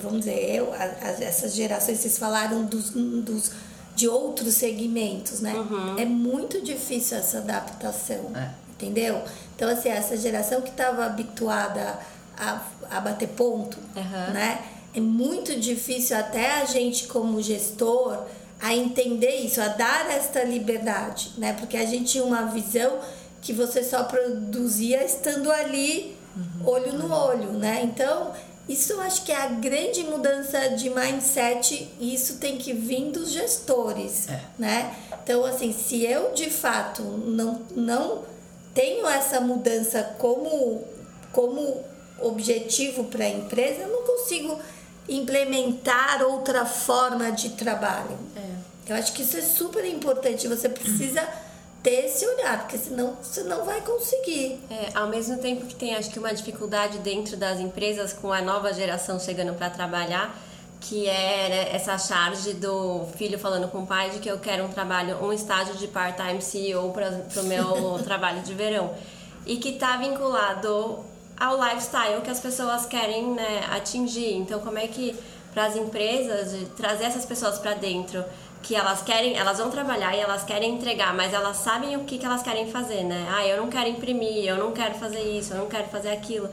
vamos 0.00 0.20
dizer, 0.20 0.54
eu, 0.54 0.72
as, 0.72 1.20
essas 1.20 1.54
gerações, 1.54 1.98
vocês 1.98 2.16
falaram 2.16 2.64
dos, 2.64 2.90
dos 2.90 3.50
de 3.98 4.06
outros 4.06 4.54
segmentos, 4.54 5.40
né? 5.40 5.54
Uhum. 5.54 5.98
É 5.98 6.04
muito 6.04 6.62
difícil 6.62 7.18
essa 7.18 7.38
adaptação, 7.38 8.30
é. 8.36 8.50
entendeu? 8.70 9.24
Então, 9.56 9.68
assim, 9.68 9.88
essa 9.88 10.16
geração 10.16 10.60
que 10.60 10.70
estava 10.70 11.04
habituada 11.04 11.98
a, 12.38 12.62
a 12.88 13.00
bater 13.00 13.28
ponto, 13.30 13.76
uhum. 13.96 14.32
né? 14.32 14.62
É 14.94 15.00
muito 15.00 15.58
difícil 15.58 16.16
até 16.16 16.60
a 16.60 16.64
gente 16.64 17.08
como 17.08 17.42
gestor 17.42 18.24
a 18.60 18.74
entender 18.74 19.36
isso, 19.36 19.60
a 19.60 19.68
dar 19.68 20.10
esta 20.10 20.42
liberdade, 20.42 21.32
né? 21.38 21.52
Porque 21.52 21.76
a 21.76 21.86
gente 21.86 22.12
tinha 22.12 22.24
uma 22.24 22.46
visão 22.46 22.98
que 23.40 23.52
você 23.52 23.84
só 23.84 24.04
produzia 24.04 25.04
estando 25.04 25.50
ali, 25.50 26.16
uhum. 26.36 26.68
olho 26.68 26.92
no 26.94 27.12
olho, 27.12 27.52
né? 27.52 27.80
Então, 27.84 28.32
isso 28.68 28.92
eu 28.92 29.00
acho 29.00 29.24
que 29.24 29.32
é 29.32 29.36
a 29.36 29.46
grande 29.46 30.02
mudança 30.02 30.70
de 30.70 30.90
mindset 30.90 31.88
e 31.98 32.14
isso 32.14 32.38
tem 32.38 32.58
que 32.58 32.72
vir 32.72 33.10
dos 33.10 33.30
gestores, 33.30 34.28
é. 34.28 34.40
né? 34.58 34.94
Então, 35.22 35.44
assim, 35.44 35.72
se 35.72 36.04
eu 36.04 36.32
de 36.34 36.50
fato 36.50 37.02
não, 37.02 37.62
não 37.74 38.24
tenho 38.74 39.06
essa 39.08 39.40
mudança 39.40 40.02
como, 40.18 40.84
como 41.32 41.82
objetivo 42.20 43.04
para 43.04 43.24
a 43.24 43.28
empresa, 43.28 43.82
eu 43.82 43.88
não 43.88 44.02
consigo 44.02 44.58
implementar 45.08 46.22
outra 46.22 46.66
forma 46.66 47.32
de 47.32 47.50
trabalho. 47.50 48.18
É. 48.36 48.92
Eu 48.92 48.96
acho 48.96 49.12
que 49.12 49.22
isso 49.22 49.36
é 49.36 49.42
super 49.42 49.84
importante. 49.84 50.48
Você 50.48 50.68
precisa 50.68 51.26
ter 51.82 52.06
esse 52.06 52.26
olhar, 52.26 52.60
porque 52.60 52.76
senão 52.76 53.16
você 53.22 53.42
não 53.44 53.64
vai 53.64 53.80
conseguir. 53.80 54.60
É, 54.70 54.90
ao 54.94 55.08
mesmo 55.08 55.38
tempo 55.38 55.66
que 55.66 55.74
tem, 55.74 55.94
acho 55.94 56.10
que 56.10 56.18
uma 56.18 56.34
dificuldade 56.34 56.98
dentro 56.98 57.36
das 57.36 57.60
empresas 57.60 58.12
com 58.12 58.32
a 58.32 58.42
nova 58.42 58.72
geração 58.72 59.18
chegando 59.18 59.54
para 59.54 59.70
trabalhar, 59.70 60.36
que 60.80 61.08
é 61.08 61.48
né, 61.48 61.74
essa 61.74 61.98
charge 61.98 62.54
do 62.54 63.06
filho 63.16 63.38
falando 63.38 63.68
com 63.68 63.82
o 63.82 63.86
pai 63.86 64.10
de 64.10 64.18
que 64.18 64.30
eu 64.30 64.38
quero 64.38 64.64
um 64.64 64.68
trabalho, 64.68 65.22
um 65.22 65.32
estágio 65.32 65.74
de 65.74 65.86
part-time 65.88 66.40
CEO 66.40 66.90
para 66.92 67.10
o 67.36 67.44
meu 67.44 67.98
trabalho 68.04 68.42
de 68.42 68.54
verão. 68.54 68.94
E 69.46 69.56
que 69.56 69.70
está 69.70 69.96
vinculado 69.96 71.04
ao 71.38 71.56
lifestyle 71.62 72.20
que 72.22 72.30
as 72.30 72.40
pessoas 72.40 72.86
querem 72.86 73.32
né, 73.32 73.64
atingir. 73.70 74.34
Então, 74.34 74.60
como 74.60 74.78
é 74.78 74.86
que 74.86 75.18
para 75.52 75.66
as 75.66 75.76
empresas 75.76 76.54
trazer 76.76 77.04
essas 77.04 77.24
pessoas 77.24 77.58
para 77.58 77.74
dentro 77.74 78.24
que 78.62 78.74
elas 78.74 79.02
querem, 79.02 79.36
elas 79.36 79.58
vão 79.58 79.70
trabalhar 79.70 80.14
e 80.14 80.20
elas 80.20 80.42
querem 80.42 80.74
entregar, 80.74 81.14
mas 81.14 81.32
elas 81.32 81.58
sabem 81.58 81.96
o 81.96 82.04
que, 82.04 82.18
que 82.18 82.26
elas 82.26 82.42
querem 82.42 82.70
fazer, 82.70 83.04
né? 83.04 83.26
Ah, 83.30 83.46
eu 83.46 83.56
não 83.56 83.70
quero 83.70 83.88
imprimir, 83.88 84.44
eu 84.44 84.56
não 84.56 84.72
quero 84.72 84.94
fazer 84.96 85.20
isso, 85.20 85.52
eu 85.52 85.58
não 85.58 85.68
quero 85.68 85.88
fazer 85.88 86.10
aquilo. 86.10 86.48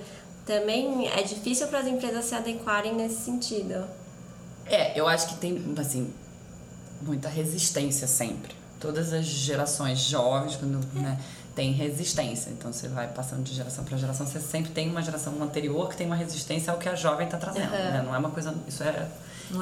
Também 0.45 1.07
é 1.07 1.23
difícil 1.23 1.67
para 1.67 1.79
as 1.79 1.87
empresas 1.87 2.25
se 2.25 2.35
adequarem 2.35 2.93
nesse 2.93 3.25
sentido. 3.25 3.83
É, 4.67 4.99
eu 4.99 5.07
acho 5.07 5.29
que 5.29 5.35
tem, 5.35 5.73
assim, 5.77 6.13
muita 7.01 7.27
resistência 7.27 8.07
sempre. 8.07 8.53
Todas 8.79 9.11
as 9.11 9.25
gerações 9.25 9.99
jovens, 9.99 10.55
quando, 10.55 10.79
né, 10.93 11.19
tem 11.55 11.71
resistência. 11.71 12.49
Então 12.51 12.71
você 12.71 12.87
vai 12.87 13.07
passando 13.07 13.43
de 13.43 13.53
geração 13.53 13.83
para 13.83 13.97
geração, 13.97 14.27
você 14.27 14.39
sempre 14.39 14.71
tem 14.71 14.89
uma 14.89 15.01
geração 15.01 15.41
anterior 15.41 15.89
que 15.89 15.95
tem 15.95 16.05
uma 16.05 16.15
resistência 16.15 16.71
ao 16.71 16.77
que 16.77 16.89
a 16.89 16.95
jovem 16.95 17.25
está 17.25 17.37
trazendo. 17.37 17.71
Uhum. 17.71 17.77
Né? 17.77 18.03
Não 18.05 18.13
é 18.13 18.17
uma 18.17 18.29
coisa, 18.29 18.53
isso 18.67 18.83
é, 18.83 19.07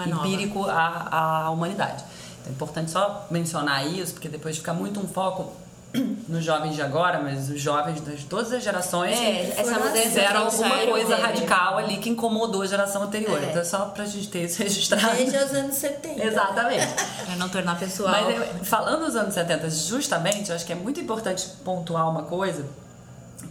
é 0.05 0.09
empírico 0.09 0.65
à, 0.65 1.45
à 1.45 1.49
humanidade. 1.51 2.03
É 2.45 2.49
importante 2.49 2.91
só 2.91 3.27
mencionar 3.29 3.87
isso, 3.87 4.13
porque 4.13 4.27
depois 4.27 4.57
fica 4.57 4.73
muito 4.73 4.99
um 4.99 5.07
foco 5.07 5.53
nos 6.27 6.43
jovens 6.43 6.75
de 6.75 6.81
agora, 6.81 7.19
mas 7.19 7.49
os 7.49 7.61
jovens 7.61 8.03
de 8.03 8.25
todas 8.25 8.51
as 8.51 8.63
gerações 8.63 9.17
é, 9.17 9.53
essa 9.57 9.79
fizeram 9.91 10.45
alguma 10.45 10.77
coisa 10.87 11.15
radical 11.15 11.77
ali 11.77 11.97
que 11.97 12.09
incomodou 12.09 12.63
a 12.63 12.65
geração 12.65 13.03
anterior. 13.03 13.41
É. 13.41 13.49
Então 13.49 13.61
é 13.61 13.65
só 13.65 13.85
pra 13.85 14.05
gente 14.05 14.29
ter 14.29 14.43
isso 14.43 14.61
registrado. 14.61 15.15
Desde 15.15 15.37
os 15.37 15.53
anos 15.53 15.75
70. 15.75 16.23
Exatamente. 16.23 16.93
pra 17.25 17.35
não 17.35 17.49
tornar 17.49 17.77
pessoal. 17.77 18.11
Mas 18.11 18.67
falando 18.67 19.05
dos 19.05 19.15
anos 19.15 19.33
70, 19.33 19.69
justamente, 19.69 20.49
eu 20.49 20.55
acho 20.55 20.65
que 20.65 20.73
é 20.73 20.75
muito 20.75 20.99
importante 20.99 21.47
pontuar 21.63 22.09
uma 22.09 22.23
coisa, 22.23 22.65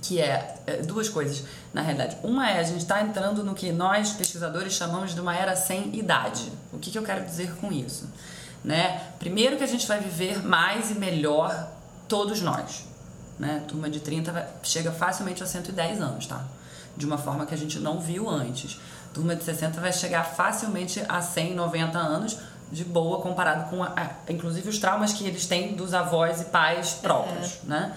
que 0.00 0.20
é, 0.20 0.56
é 0.66 0.76
duas 0.78 1.08
coisas, 1.08 1.44
na 1.72 1.80
realidade. 1.80 2.16
Uma 2.22 2.50
é 2.50 2.58
a 2.58 2.64
gente 2.64 2.78
está 2.78 3.00
entrando 3.02 3.44
no 3.44 3.54
que 3.54 3.70
nós, 3.70 4.10
pesquisadores, 4.10 4.72
chamamos 4.72 5.14
de 5.14 5.20
uma 5.20 5.36
era 5.36 5.54
sem 5.54 5.94
idade. 5.94 6.50
O 6.72 6.78
que, 6.78 6.90
que 6.90 6.98
eu 6.98 7.02
quero 7.02 7.24
dizer 7.24 7.54
com 7.56 7.72
isso? 7.72 8.08
né? 8.64 9.00
Primeiro 9.18 9.56
que 9.56 9.64
a 9.64 9.66
gente 9.66 9.86
vai 9.86 9.98
viver 9.98 10.44
mais 10.44 10.90
e 10.90 10.94
melhor 10.94 11.68
todos 12.12 12.42
nós, 12.42 12.84
né? 13.38 13.62
Turma 13.66 13.88
de 13.88 13.98
30 13.98 14.46
chega 14.62 14.92
facilmente 14.92 15.42
a 15.42 15.46
110 15.46 15.98
anos, 15.98 16.26
tá? 16.26 16.44
De 16.94 17.06
uma 17.06 17.16
forma 17.16 17.46
que 17.46 17.54
a 17.54 17.56
gente 17.56 17.78
não 17.78 17.98
viu 17.98 18.28
antes. 18.28 18.78
Turma 19.14 19.34
de 19.34 19.42
60 19.42 19.80
vai 19.80 19.94
chegar 19.94 20.22
facilmente 20.22 21.02
a 21.08 21.22
100, 21.22 21.54
90 21.54 21.98
anos 21.98 22.36
de 22.70 22.84
boa 22.84 23.22
comparado 23.22 23.70
com, 23.70 23.82
a, 23.82 23.94
a, 23.96 24.30
inclusive, 24.30 24.68
os 24.68 24.78
traumas 24.78 25.14
que 25.14 25.24
eles 25.24 25.46
têm 25.46 25.74
dos 25.74 25.94
avós 25.94 26.42
e 26.42 26.44
pais 26.44 26.92
próprios, 26.92 27.60
é. 27.64 27.68
né? 27.68 27.96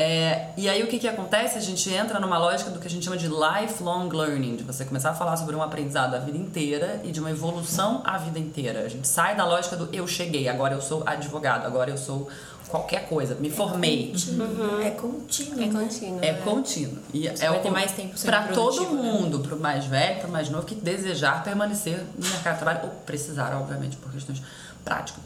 É, 0.00 0.50
e 0.56 0.68
aí 0.68 0.80
o 0.84 0.86
que, 0.86 0.96
que 0.96 1.08
acontece? 1.08 1.58
A 1.58 1.60
gente 1.60 1.92
entra 1.92 2.20
numa 2.20 2.38
lógica 2.38 2.70
do 2.70 2.78
que 2.78 2.86
a 2.86 2.90
gente 2.90 3.04
chama 3.04 3.16
de 3.16 3.26
lifelong 3.26 4.08
learning, 4.08 4.54
de 4.54 4.62
você 4.62 4.84
começar 4.84 5.10
a 5.10 5.14
falar 5.14 5.36
sobre 5.36 5.56
um 5.56 5.62
aprendizado 5.64 6.14
a 6.14 6.20
vida 6.20 6.38
inteira 6.38 7.00
e 7.02 7.10
de 7.10 7.18
uma 7.18 7.32
evolução 7.32 8.00
a 8.04 8.16
vida 8.16 8.38
inteira. 8.38 8.84
A 8.84 8.88
gente 8.88 9.08
sai 9.08 9.34
da 9.34 9.44
lógica 9.44 9.74
do 9.74 9.92
eu 9.92 10.06
cheguei, 10.06 10.48
agora 10.48 10.72
eu 10.72 10.80
sou 10.80 11.02
advogado, 11.04 11.66
agora 11.66 11.90
eu 11.90 11.98
sou 11.98 12.28
qualquer 12.68 13.08
coisa, 13.08 13.34
me 13.34 13.50
formei. 13.50 14.14
Uhum. 14.28 14.80
É 14.80 14.90
contínuo. 14.90 15.62
É 15.62 15.68
contínuo. 15.68 16.18
É, 16.22 16.28
é 16.28 16.34
contínuo. 16.34 16.98
E 17.12 17.28
você 17.28 17.44
é 17.44 17.48
vai 17.48 17.58
o, 17.58 17.62
ter 17.62 17.70
mais 17.70 17.92
tempo 17.92 18.20
para 18.20 18.48
todo 18.48 18.80
né? 18.82 19.02
mundo, 19.02 19.38
né? 19.38 19.44
para 19.46 19.56
o 19.56 19.60
mais 19.60 19.86
velho, 19.86 20.20
para 20.20 20.28
o 20.28 20.32
mais 20.32 20.48
novo, 20.50 20.66
que 20.66 20.74
desejar 20.74 21.42
permanecer 21.42 22.04
no 22.16 22.28
mercado 22.28 22.54
de 22.54 22.60
trabalho 22.60 22.80
ou 22.84 22.90
precisar, 23.06 23.54
obviamente, 23.56 23.96
por 23.96 24.12
questões 24.12 24.42
práticas. 24.84 25.24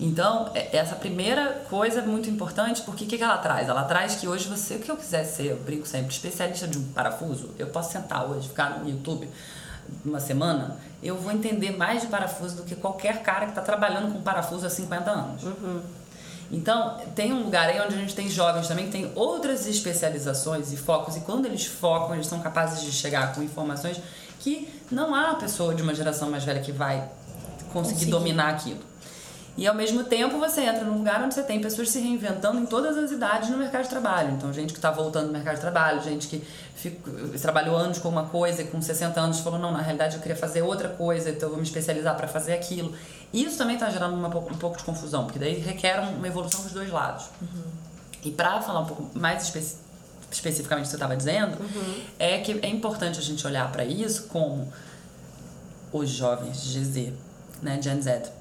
Então, 0.00 0.50
é, 0.54 0.76
essa 0.76 0.96
primeira 0.96 1.62
coisa 1.68 2.00
é 2.00 2.02
muito 2.02 2.28
importante, 2.30 2.82
porque 2.82 3.04
o 3.04 3.06
que, 3.06 3.18
que 3.18 3.22
ela 3.22 3.38
traz? 3.38 3.68
Ela 3.68 3.84
traz 3.84 4.16
que 4.16 4.26
hoje 4.26 4.48
você, 4.48 4.76
o 4.76 4.78
que 4.78 4.90
eu 4.90 4.96
quiser 4.96 5.24
ser, 5.24 5.46
eu 5.46 5.56
brinco 5.58 5.86
sempre, 5.86 6.10
especialista 6.10 6.66
de 6.66 6.78
um 6.78 6.84
parafuso, 6.92 7.50
eu 7.58 7.66
posso 7.66 7.92
sentar 7.92 8.24
hoje, 8.28 8.48
ficar 8.48 8.80
no 8.80 8.88
YouTube 8.88 9.28
uma 10.04 10.20
semana, 10.20 10.78
eu 11.02 11.16
vou 11.16 11.32
entender 11.32 11.76
mais 11.76 12.02
de 12.02 12.08
parafuso 12.08 12.56
do 12.56 12.62
que 12.62 12.74
qualquer 12.74 13.22
cara 13.22 13.46
que 13.46 13.52
está 13.52 13.62
trabalhando 13.62 14.12
com 14.12 14.22
parafuso 14.22 14.66
há 14.66 14.70
50 14.70 15.10
anos. 15.10 15.42
Uhum. 15.42 15.82
Então, 16.50 16.98
tem 17.14 17.32
um 17.32 17.44
lugar 17.44 17.68
aí 17.68 17.80
onde 17.80 17.94
a 17.94 17.98
gente 17.98 18.14
tem 18.14 18.28
jovens 18.28 18.66
também 18.66 18.86
que 18.86 18.92
tem 18.92 19.12
outras 19.14 19.66
especializações 19.66 20.72
e 20.72 20.76
focos, 20.76 21.16
e 21.16 21.20
quando 21.20 21.46
eles 21.46 21.64
focam, 21.64 22.14
eles 22.14 22.26
são 22.26 22.40
capazes 22.40 22.82
de 22.82 22.90
chegar 22.90 23.32
com 23.34 23.42
informações 23.42 24.00
que 24.40 24.68
não 24.90 25.14
há 25.14 25.34
pessoa 25.34 25.74
de 25.74 25.82
uma 25.82 25.94
geração 25.94 26.30
mais 26.30 26.42
velha 26.42 26.60
que 26.60 26.72
vai 26.72 27.08
conseguir 27.72 28.06
dominar 28.06 28.48
aquilo. 28.48 28.89
E 29.56 29.66
ao 29.66 29.74
mesmo 29.74 30.04
tempo 30.04 30.38
você 30.38 30.62
entra 30.62 30.84
num 30.84 30.98
lugar 30.98 31.22
onde 31.22 31.34
você 31.34 31.42
tem 31.42 31.60
pessoas 31.60 31.90
se 31.90 31.98
reinventando 31.98 32.58
em 32.58 32.66
todas 32.66 32.96
as 32.96 33.10
idades 33.10 33.50
no 33.50 33.58
mercado 33.58 33.82
de 33.82 33.90
trabalho. 33.90 34.30
Então, 34.32 34.52
gente 34.52 34.72
que 34.72 34.78
está 34.78 34.90
voltando 34.90 35.26
no 35.26 35.32
mercado 35.32 35.56
de 35.56 35.60
trabalho, 35.60 36.02
gente 36.02 36.28
que 36.28 36.42
fico, 36.74 37.10
trabalhou 37.38 37.76
anos 37.76 37.98
com 37.98 38.08
uma 38.08 38.26
coisa 38.26 38.62
e 38.62 38.66
com 38.66 38.80
60 38.80 39.20
anos 39.20 39.40
falou: 39.40 39.58
não, 39.58 39.72
na 39.72 39.82
realidade 39.82 40.16
eu 40.16 40.22
queria 40.22 40.36
fazer 40.36 40.62
outra 40.62 40.88
coisa, 40.88 41.30
então 41.30 41.48
eu 41.48 41.50
vou 41.50 41.58
me 41.58 41.66
especializar 41.66 42.16
para 42.16 42.28
fazer 42.28 42.54
aquilo. 42.54 42.94
Isso 43.32 43.58
também 43.58 43.74
está 43.74 43.90
gerando 43.90 44.14
uma, 44.14 44.28
um 44.28 44.56
pouco 44.56 44.78
de 44.78 44.84
confusão, 44.84 45.24
porque 45.24 45.38
daí 45.38 45.58
requer 45.58 46.00
uma 46.00 46.26
evolução 46.26 46.62
dos 46.62 46.72
dois 46.72 46.90
lados. 46.90 47.26
Uhum. 47.40 47.62
E 48.24 48.30
para 48.30 48.60
falar 48.60 48.80
um 48.80 48.86
pouco 48.86 49.18
mais 49.18 49.42
especi 49.42 49.76
especificamente 50.30 50.84
do 50.84 50.86
que 50.86 50.90
você 50.90 50.96
estava 50.96 51.16
dizendo, 51.16 51.60
uhum. 51.60 52.00
é 52.16 52.38
que 52.38 52.52
é 52.62 52.68
importante 52.68 53.18
a 53.18 53.22
gente 53.22 53.44
olhar 53.44 53.70
para 53.72 53.84
isso 53.84 54.28
como 54.28 54.72
os 55.92 56.08
jovens 56.08 56.62
de 56.62 56.78
GZ, 56.78 57.12
né, 57.60 57.82
Gen 57.82 58.00
Z 58.00 58.39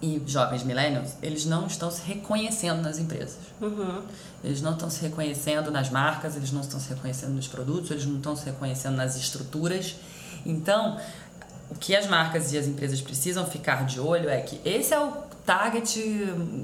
e 0.00 0.22
jovens 0.26 0.62
millennials, 0.62 1.14
eles 1.22 1.44
não 1.44 1.66
estão 1.66 1.90
se 1.90 2.02
reconhecendo 2.02 2.82
nas 2.82 2.98
empresas. 2.98 3.38
Uhum. 3.60 4.02
Eles 4.44 4.62
não 4.62 4.72
estão 4.72 4.88
se 4.88 5.02
reconhecendo 5.02 5.70
nas 5.70 5.90
marcas, 5.90 6.36
eles 6.36 6.52
não 6.52 6.60
estão 6.60 6.78
se 6.78 6.88
reconhecendo 6.90 7.32
nos 7.32 7.48
produtos, 7.48 7.90
eles 7.90 8.06
não 8.06 8.16
estão 8.16 8.36
se 8.36 8.44
reconhecendo 8.44 8.96
nas 8.96 9.16
estruturas. 9.16 9.96
Então, 10.46 10.98
o 11.70 11.74
que 11.74 11.96
as 11.96 12.06
marcas 12.06 12.52
e 12.52 12.58
as 12.58 12.66
empresas 12.66 13.00
precisam 13.00 13.44
ficar 13.46 13.84
de 13.84 13.98
olho 13.98 14.28
é 14.28 14.40
que 14.40 14.60
esse 14.64 14.94
é 14.94 15.00
o 15.00 15.10
target 15.44 15.98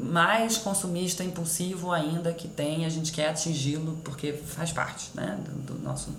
mais 0.04 0.58
consumista, 0.58 1.24
impulsivo 1.24 1.90
ainda 1.90 2.32
que 2.32 2.46
tem, 2.46 2.84
a 2.84 2.88
gente 2.88 3.12
quer 3.12 3.30
atingi-lo 3.30 3.98
porque 4.04 4.32
faz 4.32 4.72
parte 4.72 5.10
né, 5.14 5.38
do, 5.42 5.74
do 5.74 5.82
nosso 5.82 6.10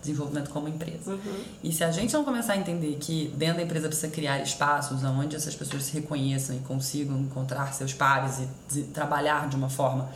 desenvolvimento 0.00 0.50
como 0.50 0.68
empresa. 0.68 1.12
Uhum. 1.12 1.44
E 1.62 1.72
se 1.72 1.84
a 1.84 1.90
gente 1.90 2.12
não 2.12 2.24
começar 2.24 2.54
a 2.54 2.56
entender 2.56 2.96
que 3.00 3.32
dentro 3.36 3.56
da 3.56 3.62
empresa 3.62 3.88
precisa 3.88 4.08
criar 4.08 4.40
espaços 4.42 5.02
onde 5.04 5.36
essas 5.36 5.54
pessoas 5.54 5.84
se 5.84 5.92
reconheçam 5.92 6.56
e 6.56 6.60
consigam 6.60 7.18
encontrar 7.18 7.72
seus 7.74 7.92
pares 7.92 8.40
e 8.74 8.82
trabalhar 8.84 9.48
de 9.48 9.56
uma 9.56 9.68
forma 9.68 10.08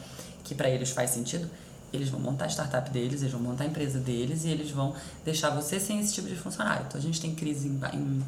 que 0.43 0.55
para 0.55 0.69
eles 0.69 0.91
faz 0.91 1.11
sentido, 1.11 1.49
eles 1.93 2.09
vão 2.09 2.21
montar 2.21 2.47
a 2.47 2.49
startup 2.49 2.91
deles, 2.91 3.23
eles 3.23 3.33
vão 3.33 3.41
montar 3.41 3.65
a 3.65 3.67
empresa 3.67 3.99
deles 3.99 4.45
e 4.45 4.49
eles 4.49 4.71
vão 4.71 4.95
deixar 5.25 5.51
você 5.51 5.79
sem 5.79 6.01
esse 6.01 6.13
tipo 6.13 6.29
de 6.29 6.37
funcionário. 6.37 6.87
Então 6.89 6.99
a 6.99 7.03
gente 7.03 7.21
tem 7.21 7.35
crise 7.35 7.69
em, 7.69 7.81
em 7.93 8.25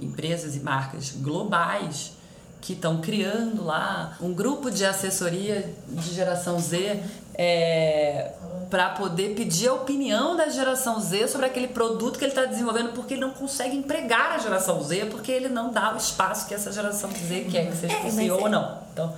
empresas 0.00 0.56
e 0.56 0.60
marcas 0.60 1.12
globais 1.12 2.12
que 2.60 2.74
estão 2.74 3.00
criando 3.00 3.64
lá 3.64 4.16
um 4.20 4.34
grupo 4.34 4.70
de 4.70 4.84
assessoria 4.84 5.72
de 5.88 6.14
geração 6.14 6.58
Z 6.58 7.02
é, 7.42 8.32
para 8.68 8.90
poder 8.90 9.34
pedir 9.34 9.68
a 9.68 9.72
opinião 9.72 10.36
da 10.36 10.50
geração 10.50 11.00
Z 11.00 11.28
sobre 11.28 11.46
aquele 11.46 11.68
produto 11.68 12.18
que 12.18 12.24
ele 12.26 12.32
está 12.32 12.44
desenvolvendo, 12.44 12.92
porque 12.92 13.14
ele 13.14 13.22
não 13.22 13.30
consegue 13.30 13.74
empregar 13.74 14.32
a 14.32 14.38
geração 14.38 14.82
Z, 14.82 15.06
porque 15.06 15.32
ele 15.32 15.48
não 15.48 15.72
dá 15.72 15.94
o 15.94 15.96
espaço 15.96 16.46
que 16.46 16.52
essa 16.52 16.70
geração 16.70 17.10
Z 17.10 17.46
quer 17.50 17.70
que 17.70 17.76
seja 17.78 17.96
é, 17.96 18.10
CEO 18.10 18.38
é... 18.38 18.42
ou 18.42 18.48
não. 18.50 18.78
Então, 18.92 19.14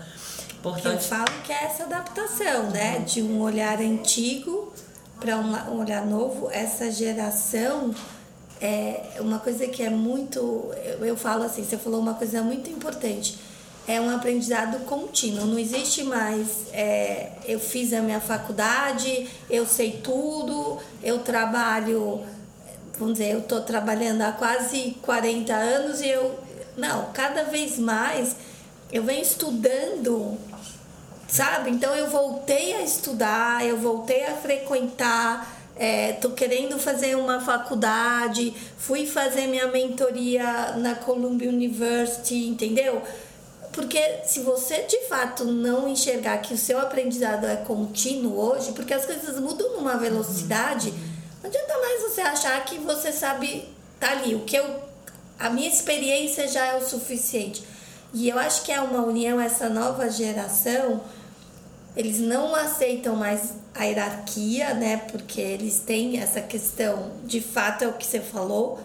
importante. 0.61 0.95
Eu 0.95 1.01
falo 1.01 1.43
que 1.45 1.53
é 1.53 1.65
essa 1.65 1.83
adaptação, 1.83 2.71
né? 2.71 3.01
De 3.01 3.21
um 3.21 3.41
olhar 3.41 3.81
antigo 3.81 4.73
para 5.19 5.37
um 5.37 5.81
olhar 5.81 6.07
novo, 6.07 6.49
essa 6.53 6.93
geração 6.93 7.93
é 8.61 9.17
uma 9.19 9.41
coisa 9.41 9.67
que 9.67 9.83
é 9.83 9.91
muito. 9.91 10.73
Eu, 10.85 11.05
eu 11.07 11.17
falo 11.17 11.43
assim, 11.43 11.65
você 11.65 11.77
falou 11.77 12.01
uma 12.01 12.15
coisa 12.15 12.41
muito 12.41 12.71
importante 12.71 13.37
é 13.87 14.01
um 14.01 14.15
aprendizado 14.15 14.85
contínuo. 14.85 15.47
Não 15.47 15.59
existe 15.59 16.05
mais 16.05 16.67
é, 16.73 17.31
eu 17.47 17.59
fiz 17.59 17.93
a 17.93 18.01
minha 18.01 18.21
faculdade, 18.21 19.29
eu 19.51 19.67
sei 19.67 20.01
tudo, 20.03 20.79
eu 21.03 21.19
trabalho, 21.21 22.23
vamos 22.99 23.15
dizer, 23.15 23.33
eu 23.33 23.41
estou 23.41 23.61
trabalhando 23.63 24.23
há 24.23 24.33
quase 24.33 24.97
40 25.03 25.53
anos 25.53 26.01
e 26.01 26.09
eu. 26.09 26.39
Não, 26.77 27.13
cada 27.13 27.45
vez 27.45 27.79
mais 27.79 28.35
eu 28.91 29.03
venho 29.03 29.23
estudando, 29.23 30.39
sabe? 31.29 31.71
Então 31.71 31.95
eu 31.95 32.09
voltei 32.09 32.75
a 32.75 32.83
estudar, 32.83 33.67
eu 33.67 33.79
voltei 33.79 34.25
a 34.25 34.37
frequentar. 34.37 35.61
É, 35.75 36.19
querendo 36.37 36.79
fazer 36.79 37.17
uma 37.17 37.41
faculdade, 37.41 38.55
fui 38.77 39.07
fazer 39.07 39.47
minha 39.47 39.67
mentoria 39.69 40.75
na 40.77 40.95
Columbia 40.95 41.49
University, 41.49 42.47
entendeu? 42.47 43.03
Porque 43.73 44.21
se 44.25 44.41
você 44.41 44.83
de 44.83 45.09
fato 45.09 45.45
não 45.45 45.89
enxergar 45.89 46.39
que 46.39 46.53
o 46.53 46.59
seu 46.59 46.79
aprendizado 46.79 47.47
é 47.47 47.57
contínuo 47.57 48.39
hoje, 48.39 48.73
porque 48.73 48.93
as 48.93 49.07
coisas 49.07 49.41
mudam 49.41 49.77
numa 49.77 49.97
velocidade, 49.97 50.93
não 51.43 51.49
adianta 51.49 51.79
mais 51.79 52.03
você 52.03 52.21
achar 52.21 52.63
que 52.65 52.79
você 52.79 53.11
sabe 53.11 53.69
tá 53.99 54.11
ali, 54.11 54.35
o 54.35 54.41
que 54.41 54.57
eu 54.57 54.93
a 55.39 55.51
minha 55.51 55.69
experiência 55.69 56.47
já 56.47 56.67
é 56.67 56.77
o 56.77 56.87
suficiente. 56.87 57.65
E 58.15 58.29
eu 58.29 58.39
acho 58.39 58.63
que 58.63 58.71
é 58.71 58.81
uma 58.81 59.03
união 59.05 59.41
essa 59.41 59.69
nova 59.69 60.09
geração, 60.09 61.01
eles 61.97 62.21
não 62.21 62.55
aceitam 62.55 63.17
mais 63.17 63.55
a 63.75 63.85
hierarquia, 63.85 64.75
né? 64.75 64.99
Porque 65.11 65.41
eles 65.41 65.81
têm 65.81 66.21
essa 66.21 66.41
questão, 66.41 67.11
de 67.25 67.41
fato 67.41 67.83
é 67.83 67.89
o 67.89 67.95
que 67.95 68.07
você 68.07 68.21
falou, 68.21 68.81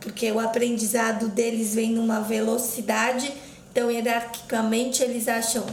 porque 0.00 0.30
o 0.32 0.40
aprendizado 0.40 1.28
deles 1.28 1.74
vem 1.74 1.92
numa 1.92 2.20
velocidade 2.20 3.32
então, 3.74 3.90
hierarquicamente, 3.90 5.02
eles 5.02 5.26
acham, 5.26 5.66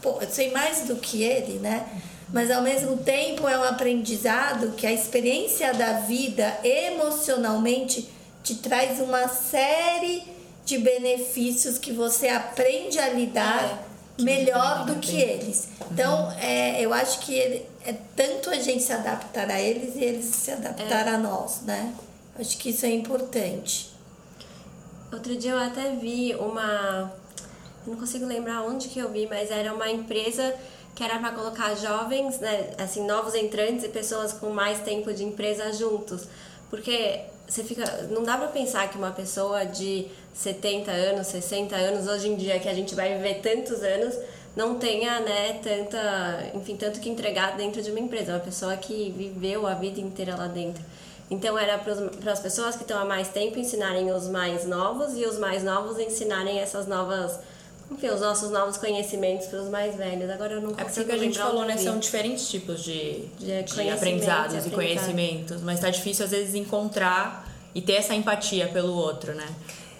pô, 0.00 0.16
eu 0.18 0.30
sei 0.30 0.50
mais 0.50 0.86
do 0.86 0.96
que 0.96 1.22
ele, 1.22 1.58
né? 1.58 1.86
Mas 2.32 2.50
ao 2.50 2.62
mesmo 2.62 2.96
tempo 2.96 3.46
é 3.46 3.58
um 3.58 3.64
aprendizado 3.64 4.72
que 4.72 4.86
a 4.86 4.92
experiência 4.92 5.74
da 5.74 6.00
vida 6.00 6.58
emocionalmente 6.64 8.08
te 8.42 8.54
traz 8.54 8.98
uma 8.98 9.28
série 9.28 10.22
de 10.64 10.78
benefícios 10.78 11.76
que 11.76 11.92
você 11.92 12.28
aprende 12.28 12.98
a 12.98 13.10
lidar 13.10 13.84
é, 14.18 14.22
melhor 14.22 14.86
do 14.86 14.94
que 14.94 15.20
eles. 15.20 15.68
Então, 15.90 16.28
uhum. 16.28 16.32
é, 16.38 16.80
eu 16.80 16.94
acho 16.94 17.18
que 17.18 17.34
ele, 17.34 17.66
é 17.84 17.94
tanto 18.16 18.48
a 18.48 18.56
gente 18.56 18.82
se 18.82 18.92
adaptar 18.92 19.50
a 19.50 19.60
eles 19.60 19.96
e 19.96 20.04
eles 20.04 20.24
se 20.24 20.50
adaptar 20.50 21.06
é. 21.06 21.10
a 21.10 21.18
nós, 21.18 21.60
né? 21.60 21.92
Acho 22.38 22.56
que 22.56 22.70
isso 22.70 22.86
é 22.86 22.90
importante. 22.90 23.98
Outro 25.10 25.36
dia 25.36 25.52
eu 25.52 25.58
até 25.58 25.90
vi 25.96 26.34
uma. 26.34 27.10
Não 27.88 27.96
consigo 27.96 28.26
lembrar 28.26 28.62
onde 28.62 28.88
que 28.88 28.98
eu 28.98 29.08
vi, 29.10 29.26
mas 29.26 29.50
era 29.50 29.72
uma 29.72 29.90
empresa 29.90 30.54
que 30.94 31.02
era 31.02 31.18
para 31.18 31.30
colocar 31.32 31.74
jovens, 31.76 32.38
né, 32.40 32.70
assim, 32.76 33.06
novos 33.06 33.34
entrantes 33.34 33.84
e 33.84 33.88
pessoas 33.88 34.32
com 34.32 34.50
mais 34.50 34.80
tempo 34.80 35.12
de 35.12 35.24
empresa 35.24 35.72
juntos. 35.72 36.26
Porque 36.68 37.20
você 37.46 37.64
fica. 37.64 37.84
Não 38.10 38.22
dá 38.22 38.36
pra 38.36 38.48
pensar 38.48 38.90
que 38.90 38.98
uma 38.98 39.10
pessoa 39.10 39.64
de 39.64 40.06
70 40.34 40.90
anos, 40.90 41.28
60 41.28 41.74
anos, 41.74 42.06
hoje 42.06 42.28
em 42.28 42.36
dia, 42.36 42.58
que 42.58 42.68
a 42.68 42.74
gente 42.74 42.94
vai 42.94 43.16
viver 43.16 43.40
tantos 43.40 43.82
anos, 43.82 44.14
não 44.54 44.78
tenha, 44.78 45.20
né, 45.20 45.54
tanta. 45.62 46.50
Enfim, 46.54 46.76
tanto 46.76 47.00
que 47.00 47.08
entregar 47.08 47.56
dentro 47.56 47.80
de 47.80 47.90
uma 47.90 48.00
empresa. 48.00 48.32
Uma 48.32 48.40
pessoa 48.40 48.76
que 48.76 49.10
viveu 49.16 49.66
a 49.66 49.74
vida 49.74 50.00
inteira 50.00 50.36
lá 50.36 50.46
dentro. 50.46 50.84
Então 51.30 51.58
era 51.58 51.78
para 51.78 52.32
as 52.32 52.40
pessoas 52.40 52.74
que 52.74 52.82
estão 52.82 52.98
há 52.98 53.04
mais 53.04 53.28
tempo 53.28 53.58
ensinarem 53.58 54.10
os 54.10 54.28
mais 54.28 54.66
novos 54.66 55.16
e 55.16 55.24
os 55.26 55.38
mais 55.38 55.62
novos 55.62 55.98
ensinarem 55.98 56.58
essas 56.58 56.86
novas, 56.86 57.38
enfim, 57.90 58.08
os 58.08 58.20
nossos 58.20 58.50
novos 58.50 58.76
conhecimentos 58.76 59.46
para 59.46 59.60
os 59.60 59.68
mais 59.68 59.96
velhos. 59.96 60.30
Agora 60.30 60.54
eu 60.54 60.60
não 60.60 60.74
consigo 60.74 60.90
É 60.90 61.04
porque 61.04 61.12
a 61.12 61.18
gente 61.18 61.38
falou, 61.38 61.64
né, 61.64 61.76
são 61.76 61.98
diferentes 61.98 62.48
tipos 62.48 62.82
de, 62.82 63.24
de, 63.38 63.62
de 63.62 63.90
aprendizados 63.90 64.66
e 64.66 64.70
conhecimentos, 64.70 65.62
mas 65.62 65.80
tá 65.80 65.90
difícil 65.90 66.24
às 66.24 66.30
vezes 66.30 66.54
encontrar 66.54 67.48
e 67.74 67.80
ter 67.80 67.94
essa 67.94 68.14
empatia 68.14 68.68
pelo 68.68 68.92
outro, 68.92 69.34
né? 69.34 69.46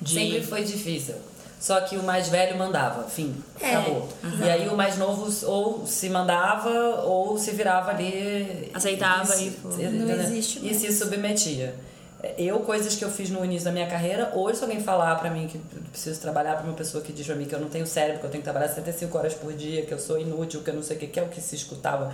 De... 0.01 0.15
Sempre 0.15 0.43
foi 0.43 0.65
difícil. 0.65 1.15
Só 1.61 1.81
que 1.81 1.97
o 1.97 2.03
mais 2.05 2.29
velho 2.29 2.57
mandava, 2.57 3.09
fim, 3.09 3.35
é, 3.61 3.75
acabou. 3.75 4.09
Uhum. 4.23 4.45
E 4.45 4.49
aí 4.49 4.69
o 4.69 4.77
mais 4.77 4.97
novo 4.97 5.29
ou 5.47 5.85
se 5.85 6.09
mandava 6.09 7.03
ou 7.03 7.37
se 7.37 7.51
virava 7.51 7.91
ali. 7.91 8.71
Aceitava 8.73 9.35
e, 9.37 9.53
e, 9.79 9.83
não 9.89 10.15
existe 10.21 10.61
e 10.65 10.73
se 10.73 10.93
submetia. 10.93 11.75
Eu, 12.37 12.61
coisas 12.61 12.97
que 12.97 13.05
eu 13.05 13.11
fiz 13.11 13.31
no 13.31 13.45
início 13.45 13.65
da 13.65 13.71
minha 13.71 13.87
carreira, 13.87 14.33
hoje 14.35 14.59
se 14.59 14.65
alguém 14.65 14.83
falar 14.83 15.15
pra 15.17 15.31
mim 15.31 15.47
que 15.47 15.59
preciso 15.91 16.21
trabalhar 16.21 16.57
pra 16.57 16.65
uma 16.65 16.75
pessoa 16.75 17.03
que 17.03 17.13
diz 17.13 17.25
pra 17.25 17.37
mim 17.37 17.45
que 17.45 17.55
eu 17.55 17.61
não 17.61 17.69
tenho 17.69 17.87
cérebro, 17.87 18.19
que 18.19 18.27
eu 18.27 18.31
tenho 18.31 18.43
que 18.43 18.51
trabalhar 18.51 18.69
75 18.69 19.17
horas 19.17 19.35
por 19.35 19.53
dia, 19.53 19.87
que 19.87 19.95
eu 19.95 20.01
sou 20.01 20.21
inútil, 20.21 20.63
que 20.63 20.71
eu 20.71 20.75
não 20.75 20.83
sei 20.83 20.97
o 20.97 21.01
que, 21.01 21.07
que 21.07 21.21
é 21.21 21.23
o 21.23 21.29
que 21.29 21.41
se 21.41 21.55
escutava 21.55 22.13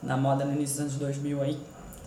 na 0.00 0.16
moda 0.16 0.44
no 0.44 0.52
início 0.52 0.76
dos 0.76 0.82
anos 0.82 0.94
2000 0.94 1.42
aí, 1.42 1.58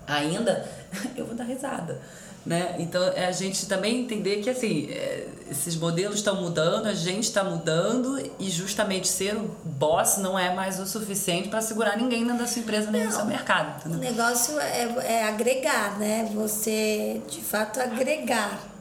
ainda, 0.07 0.65
eu 1.17 1.25
vou 1.25 1.35
dar 1.35 1.43
risada 1.43 1.99
né? 2.45 2.75
Então 2.77 3.03
é 3.15 3.25
a 3.25 3.31
gente 3.31 3.65
também 3.65 4.01
entender 4.01 4.37
que 4.37 4.49
assim 4.49 4.87
é, 4.91 5.27
esses 5.49 5.75
modelos 5.75 6.17
estão 6.17 6.41
mudando, 6.41 6.85
a 6.85 6.93
gente 6.93 7.23
está 7.23 7.43
mudando 7.43 8.21
e 8.39 8.49
justamente 8.49 9.07
ser 9.07 9.35
o 9.35 9.55
boss 9.63 10.17
não 10.17 10.37
é 10.37 10.53
mais 10.53 10.79
o 10.79 10.85
suficiente 10.85 11.49
para 11.49 11.61
segurar 11.61 11.97
ninguém 11.97 12.23
dentro 12.23 12.39
da 12.39 12.47
sua 12.47 12.61
empresa 12.61 12.91
nem 12.91 13.05
no 13.05 13.11
seu 13.11 13.25
mercado. 13.25 13.79
Entendeu? 13.79 13.97
O 13.97 14.01
negócio 14.01 14.59
é, 14.59 14.83
é, 15.05 15.23
agregar, 15.23 15.97
né? 15.97 16.29
Você 16.35 17.21
de 17.27 17.41
fato 17.41 17.79
agregar. 17.79 18.71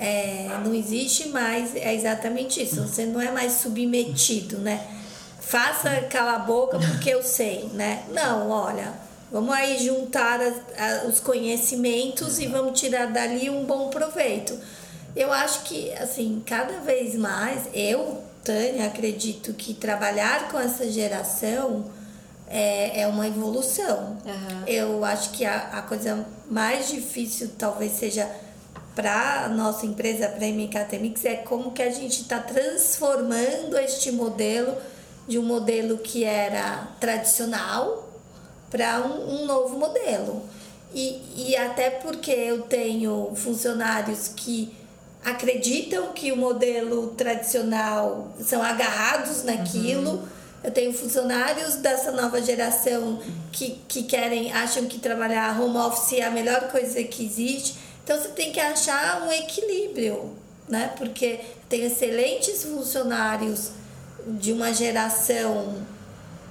É, 0.00 0.48
não 0.64 0.74
existe 0.74 1.28
mais, 1.28 1.76
é 1.76 1.94
exatamente 1.94 2.60
isso. 2.60 2.82
Você 2.82 3.04
não 3.06 3.20
é 3.20 3.30
mais 3.30 3.52
submetido, 3.52 4.58
né? 4.58 4.84
Faça 5.38 5.90
cala 6.10 6.32
a 6.32 6.38
boca 6.38 6.78
porque 6.78 7.10
eu 7.10 7.22
sei, 7.22 7.70
né? 7.74 8.02
Não, 8.10 8.50
olha 8.50 9.01
Vamos 9.32 9.54
aí 9.54 9.82
juntar 9.82 10.40
a, 10.40 11.04
a, 11.04 11.06
os 11.06 11.18
conhecimentos 11.18 12.38
e 12.38 12.46
vamos 12.46 12.78
tirar 12.78 13.06
dali 13.06 13.48
um 13.48 13.64
bom 13.64 13.88
proveito. 13.88 14.58
Eu 15.16 15.32
acho 15.32 15.62
que, 15.62 15.90
assim, 15.94 16.42
cada 16.44 16.80
vez 16.80 17.14
mais, 17.14 17.62
eu, 17.72 18.22
Tânia, 18.44 18.86
acredito 18.86 19.54
que 19.54 19.72
trabalhar 19.72 20.50
com 20.50 20.60
essa 20.60 20.90
geração 20.90 21.86
é, 22.46 23.00
é 23.00 23.06
uma 23.06 23.26
evolução. 23.26 24.18
Uhum. 24.24 24.66
Eu 24.66 25.04
acho 25.04 25.30
que 25.30 25.46
a, 25.46 25.78
a 25.78 25.82
coisa 25.82 26.26
mais 26.50 26.88
difícil 26.88 27.50
talvez 27.56 27.92
seja 27.92 28.30
para 28.94 29.44
a 29.44 29.48
nossa 29.48 29.86
empresa, 29.86 30.28
para 30.28 30.44
a 30.44 30.48
MKT 30.50 30.98
Mix, 30.98 31.24
é 31.24 31.36
como 31.36 31.72
que 31.72 31.82
a 31.82 31.90
gente 31.90 32.20
está 32.20 32.38
transformando 32.38 33.78
este 33.78 34.12
modelo 34.12 34.76
de 35.26 35.38
um 35.38 35.42
modelo 35.42 35.96
que 35.98 36.24
era 36.24 36.88
tradicional, 37.00 38.11
para 38.72 39.06
um, 39.06 39.42
um, 39.42 39.46
novo 39.46 39.78
modelo. 39.78 40.42
E, 40.94 41.20
e 41.36 41.56
até 41.56 41.90
porque 41.90 42.30
eu 42.30 42.62
tenho 42.62 43.32
funcionários 43.36 44.28
que 44.28 44.74
acreditam 45.22 46.12
que 46.12 46.32
o 46.32 46.36
modelo 46.36 47.08
tradicional 47.08 48.34
são 48.40 48.62
agarrados 48.62 49.44
naquilo. 49.44 50.12
Uhum. 50.12 50.28
Eu 50.64 50.70
tenho 50.70 50.92
funcionários 50.92 51.76
dessa 51.76 52.12
nova 52.12 52.40
geração 52.40 53.20
que, 53.52 53.78
que 53.86 54.04
querem, 54.04 54.52
acham 54.52 54.86
que 54.86 54.98
trabalhar 54.98 55.60
home 55.60 55.76
office 55.76 56.18
é 56.18 56.24
a 56.24 56.30
melhor 56.30 56.70
coisa 56.70 57.02
que 57.04 57.24
existe. 57.24 57.76
Então 58.02 58.18
você 58.18 58.28
tem 58.28 58.52
que 58.52 58.60
achar 58.60 59.22
um 59.22 59.32
equilíbrio, 59.32 60.32
né? 60.68 60.92
Porque 60.96 61.40
tem 61.68 61.84
excelentes 61.84 62.64
funcionários 62.64 63.70
de 64.26 64.52
uma 64.52 64.72
geração 64.72 65.74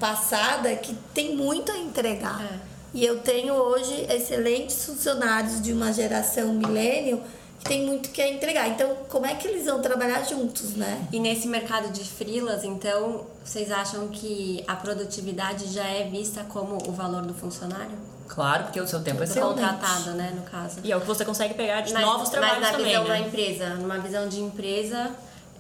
passada 0.02 0.76
que 0.76 0.96
tem 1.14 1.36
muito 1.36 1.72
a 1.72 1.78
entregar. 1.78 2.44
É. 2.44 2.60
E 2.94 3.06
eu 3.06 3.20
tenho 3.20 3.54
hoje 3.54 4.06
excelentes 4.10 4.84
funcionários 4.86 5.62
de 5.62 5.72
uma 5.72 5.94
geração 5.94 6.54
milênio 6.54 7.22
que 7.60 7.66
tem 7.66 7.86
muito 7.86 8.10
que 8.10 8.22
entregar. 8.26 8.68
Então, 8.68 8.98
como 9.08 9.26
é 9.28 9.36
que 9.36 9.48
eles 9.48 9.66
vão 9.66 9.80
trabalhar 9.80 10.24
juntos, 10.24 10.72
né? 10.76 11.08
E 11.14 11.20
nesse 11.20 11.48
mercado 11.48 11.90
de 11.92 12.04
frilas, 12.04 12.64
então, 12.64 13.28
vocês 13.46 13.72
acham 13.72 14.08
que 14.08 14.64
a 14.68 14.76
produtividade 14.76 15.68
já 15.72 15.86
é 15.86 16.10
vista 16.10 16.44
como 16.50 16.80
o 16.90 16.92
valor 16.92 17.22
do 17.22 17.36
funcionário? 17.36 17.96
Claro, 18.28 18.64
porque 18.64 18.82
o 18.82 18.88
seu 18.88 19.02
tempo 19.04 19.22
é 19.22 19.26
seu. 19.28 19.46
contratado, 19.50 20.12
né, 20.12 20.34
no 20.36 20.42
caso. 20.44 20.80
E 20.84 20.92
é 20.92 20.98
o 20.98 21.02
que 21.02 21.08
você 21.08 21.24
consegue 21.24 21.54
pegar 21.54 21.82
de 21.82 21.94
Mas- 21.94 22.04
novos 22.06 22.30
trabalhos 22.30 22.60
mas 22.62 22.72
na 22.72 22.78
também, 22.78 22.88
visão 22.88 23.04
né? 23.04 23.10
da 23.10 23.20
empresa, 23.20 23.70
numa 23.76 24.00
visão 24.00 24.28
de 24.28 24.40
empresa, 24.40 25.12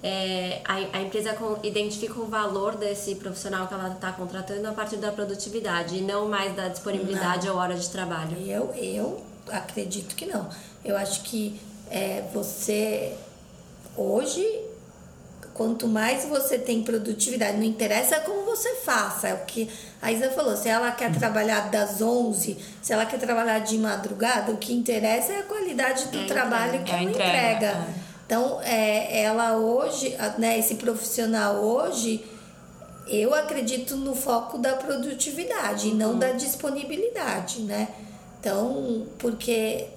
é, 0.03 0.61
a, 0.65 0.75
a 0.97 1.01
empresa 1.01 1.33
com- 1.33 1.57
identifica 1.63 2.19
o 2.19 2.25
valor 2.25 2.75
desse 2.75 3.15
profissional 3.15 3.67
que 3.67 3.73
ela 3.73 3.89
está 3.93 4.11
contratando 4.11 4.67
a 4.67 4.71
partir 4.71 4.97
da 4.97 5.11
produtividade 5.11 5.97
e 5.97 6.01
não 6.01 6.27
mais 6.27 6.55
da 6.55 6.67
disponibilidade 6.69 7.47
ou 7.49 7.57
hora 7.57 7.75
de 7.75 7.89
trabalho. 7.89 8.37
Eu, 8.45 8.73
eu 8.75 9.23
acredito 9.51 10.15
que 10.15 10.25
não. 10.25 10.49
Eu 10.83 10.97
acho 10.97 11.21
que 11.23 11.59
é, 11.89 12.23
você 12.33 13.13
hoje, 13.95 14.43
quanto 15.53 15.87
mais 15.87 16.25
você 16.25 16.57
tem 16.57 16.81
produtividade, 16.81 17.57
não 17.57 17.63
interessa 17.63 18.19
como 18.21 18.43
você 18.45 18.75
faça, 18.77 19.27
é 19.29 19.33
o 19.33 19.39
que 19.45 19.69
a 20.01 20.11
Isa 20.11 20.31
falou, 20.31 20.55
se 20.55 20.69
ela 20.69 20.91
quer 20.91 21.11
trabalhar 21.13 21.69
das 21.69 22.01
11, 22.01 22.57
se 22.81 22.93
ela 22.93 23.05
quer 23.05 23.19
trabalhar 23.19 23.59
de 23.59 23.77
madrugada, 23.77 24.51
o 24.51 24.57
que 24.57 24.73
interessa 24.73 25.33
é 25.33 25.39
a 25.39 25.43
qualidade 25.43 26.07
do 26.07 26.19
É 26.21 26.25
trabalho 26.25 26.75
entrega. 26.81 26.85
que 26.85 26.91
É 26.91 26.95
ela 26.95 27.03
entrega, 27.11 27.67
entrega. 27.71 28.10
Então, 28.31 28.61
é, 28.61 29.23
ela 29.23 29.57
hoje, 29.57 30.15
né, 30.37 30.57
esse 30.57 30.75
profissional 30.75 31.55
hoje, 31.55 32.23
eu 33.05 33.35
acredito 33.35 33.97
no 33.97 34.15
foco 34.15 34.57
da 34.57 34.73
produtividade 34.73 35.89
e 35.89 35.93
não 35.93 36.17
da 36.17 36.31
disponibilidade, 36.31 37.63
né? 37.63 37.89
Então, 38.39 39.05
porque 39.19 39.87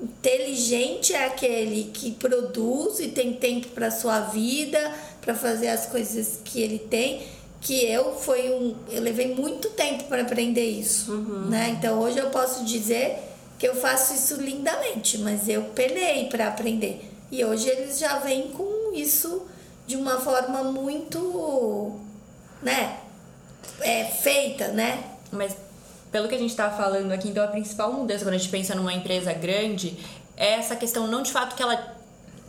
inteligente 0.00 1.12
é 1.14 1.24
aquele 1.24 1.90
que 1.92 2.12
produz 2.12 3.00
e 3.00 3.08
tem 3.08 3.32
tempo 3.32 3.66
para 3.70 3.90
sua 3.90 4.20
vida, 4.20 4.94
para 5.20 5.34
fazer 5.34 5.66
as 5.66 5.86
coisas 5.86 6.38
que 6.44 6.62
ele 6.62 6.78
tem, 6.78 7.26
que 7.60 7.84
eu 7.86 8.14
foi 8.14 8.50
um, 8.50 8.76
eu 8.88 9.02
levei 9.02 9.34
muito 9.34 9.68
tempo 9.70 10.04
para 10.04 10.22
aprender 10.22 10.64
isso, 10.64 11.12
né? 11.48 11.74
Então, 11.76 11.98
hoje 11.98 12.18
eu 12.18 12.30
posso 12.30 12.64
dizer 12.64 13.18
que 13.58 13.66
eu 13.66 13.74
faço 13.74 14.14
isso 14.14 14.40
lindamente, 14.40 15.18
mas 15.18 15.48
eu 15.48 15.64
penei 15.74 16.26
para 16.26 16.46
aprender. 16.46 17.10
E 17.30 17.44
hoje 17.44 17.68
eles 17.68 17.98
já 17.98 18.18
vêm 18.18 18.48
com 18.48 18.92
isso 18.94 19.46
de 19.86 19.96
uma 19.96 20.20
forma 20.20 20.64
muito, 20.64 21.98
né, 22.62 22.98
é, 23.80 24.04
feita, 24.04 24.68
né? 24.68 25.04
Mas 25.32 25.56
pelo 26.10 26.28
que 26.28 26.34
a 26.34 26.38
gente 26.38 26.54
tá 26.54 26.70
falando 26.70 27.12
aqui, 27.12 27.28
então 27.28 27.44
a 27.44 27.48
principal 27.48 27.92
mudança 27.92 28.24
quando 28.24 28.34
a 28.34 28.38
gente 28.38 28.50
pensa 28.50 28.74
numa 28.74 28.92
empresa 28.92 29.32
grande 29.32 29.96
é 30.36 30.54
essa 30.54 30.74
questão 30.74 31.06
não 31.06 31.22
de 31.22 31.30
fato 31.30 31.54
que 31.54 31.62
ela 31.62 31.96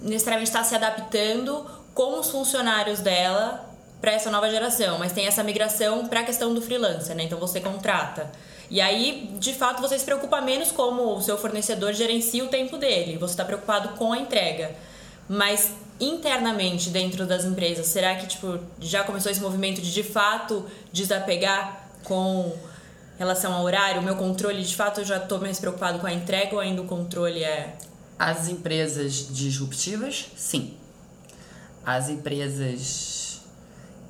necessariamente 0.02 0.50
está 0.50 0.64
se 0.64 0.74
adaptando 0.76 1.66
com 1.94 2.20
os 2.20 2.30
funcionários 2.32 3.00
dela 3.00 3.70
para 4.00 4.14
essa 4.14 4.32
nova 4.32 4.50
geração, 4.50 4.98
mas 4.98 5.12
tem 5.12 5.28
essa 5.28 5.44
migração 5.44 6.08
para 6.08 6.22
a 6.22 6.24
questão 6.24 6.54
do 6.54 6.62
freelancer, 6.62 7.16
né? 7.16 7.24
Então 7.24 7.40
você 7.40 7.60
contrata. 7.60 8.32
E 8.72 8.80
aí, 8.80 9.30
de 9.38 9.54
fato, 9.54 9.82
você 9.82 10.00
se 10.00 10.06
preocupa 10.06 10.40
menos 10.40 10.72
como 10.72 11.18
o 11.18 11.22
seu 11.22 11.38
fornecedor 11.38 11.92
gerencia 11.92 12.42
o 12.42 12.48
tempo 12.48 12.78
dele. 12.78 13.18
Você 13.18 13.34
está 13.34 13.44
preocupado 13.44 13.90
com 13.98 14.14
a 14.14 14.18
entrega. 14.18 14.74
Mas 15.28 15.72
internamente 16.00 16.90
dentro 16.90 17.28
das 17.28 17.44
empresas, 17.44 17.86
será 17.88 18.16
que 18.16 18.28
tipo 18.28 18.58
já 18.80 19.04
começou 19.04 19.30
esse 19.30 19.42
movimento 19.42 19.82
de 19.82 19.92
de 19.92 20.04
fato 20.04 20.66
desapegar 20.92 21.90
com 22.06 22.58
relação 23.20 23.54
ao 23.54 23.64
horário, 23.64 24.02
meu 24.02 24.16
controle, 24.16 24.64
de 24.64 24.76
fato 24.76 25.02
eu 25.02 25.06
já 25.06 25.18
estou 25.18 25.40
mais 25.40 25.60
preocupado 25.60 26.00
com 26.00 26.08
a 26.08 26.14
entrega 26.14 26.56
ou 26.56 26.60
ainda 26.60 26.82
o 26.82 26.86
controle 26.86 27.44
é 27.44 27.76
As 28.18 28.48
empresas 28.48 29.28
disruptivas, 29.30 30.28
sim. 30.36 30.76
As 31.86 32.10
empresas 32.10 33.42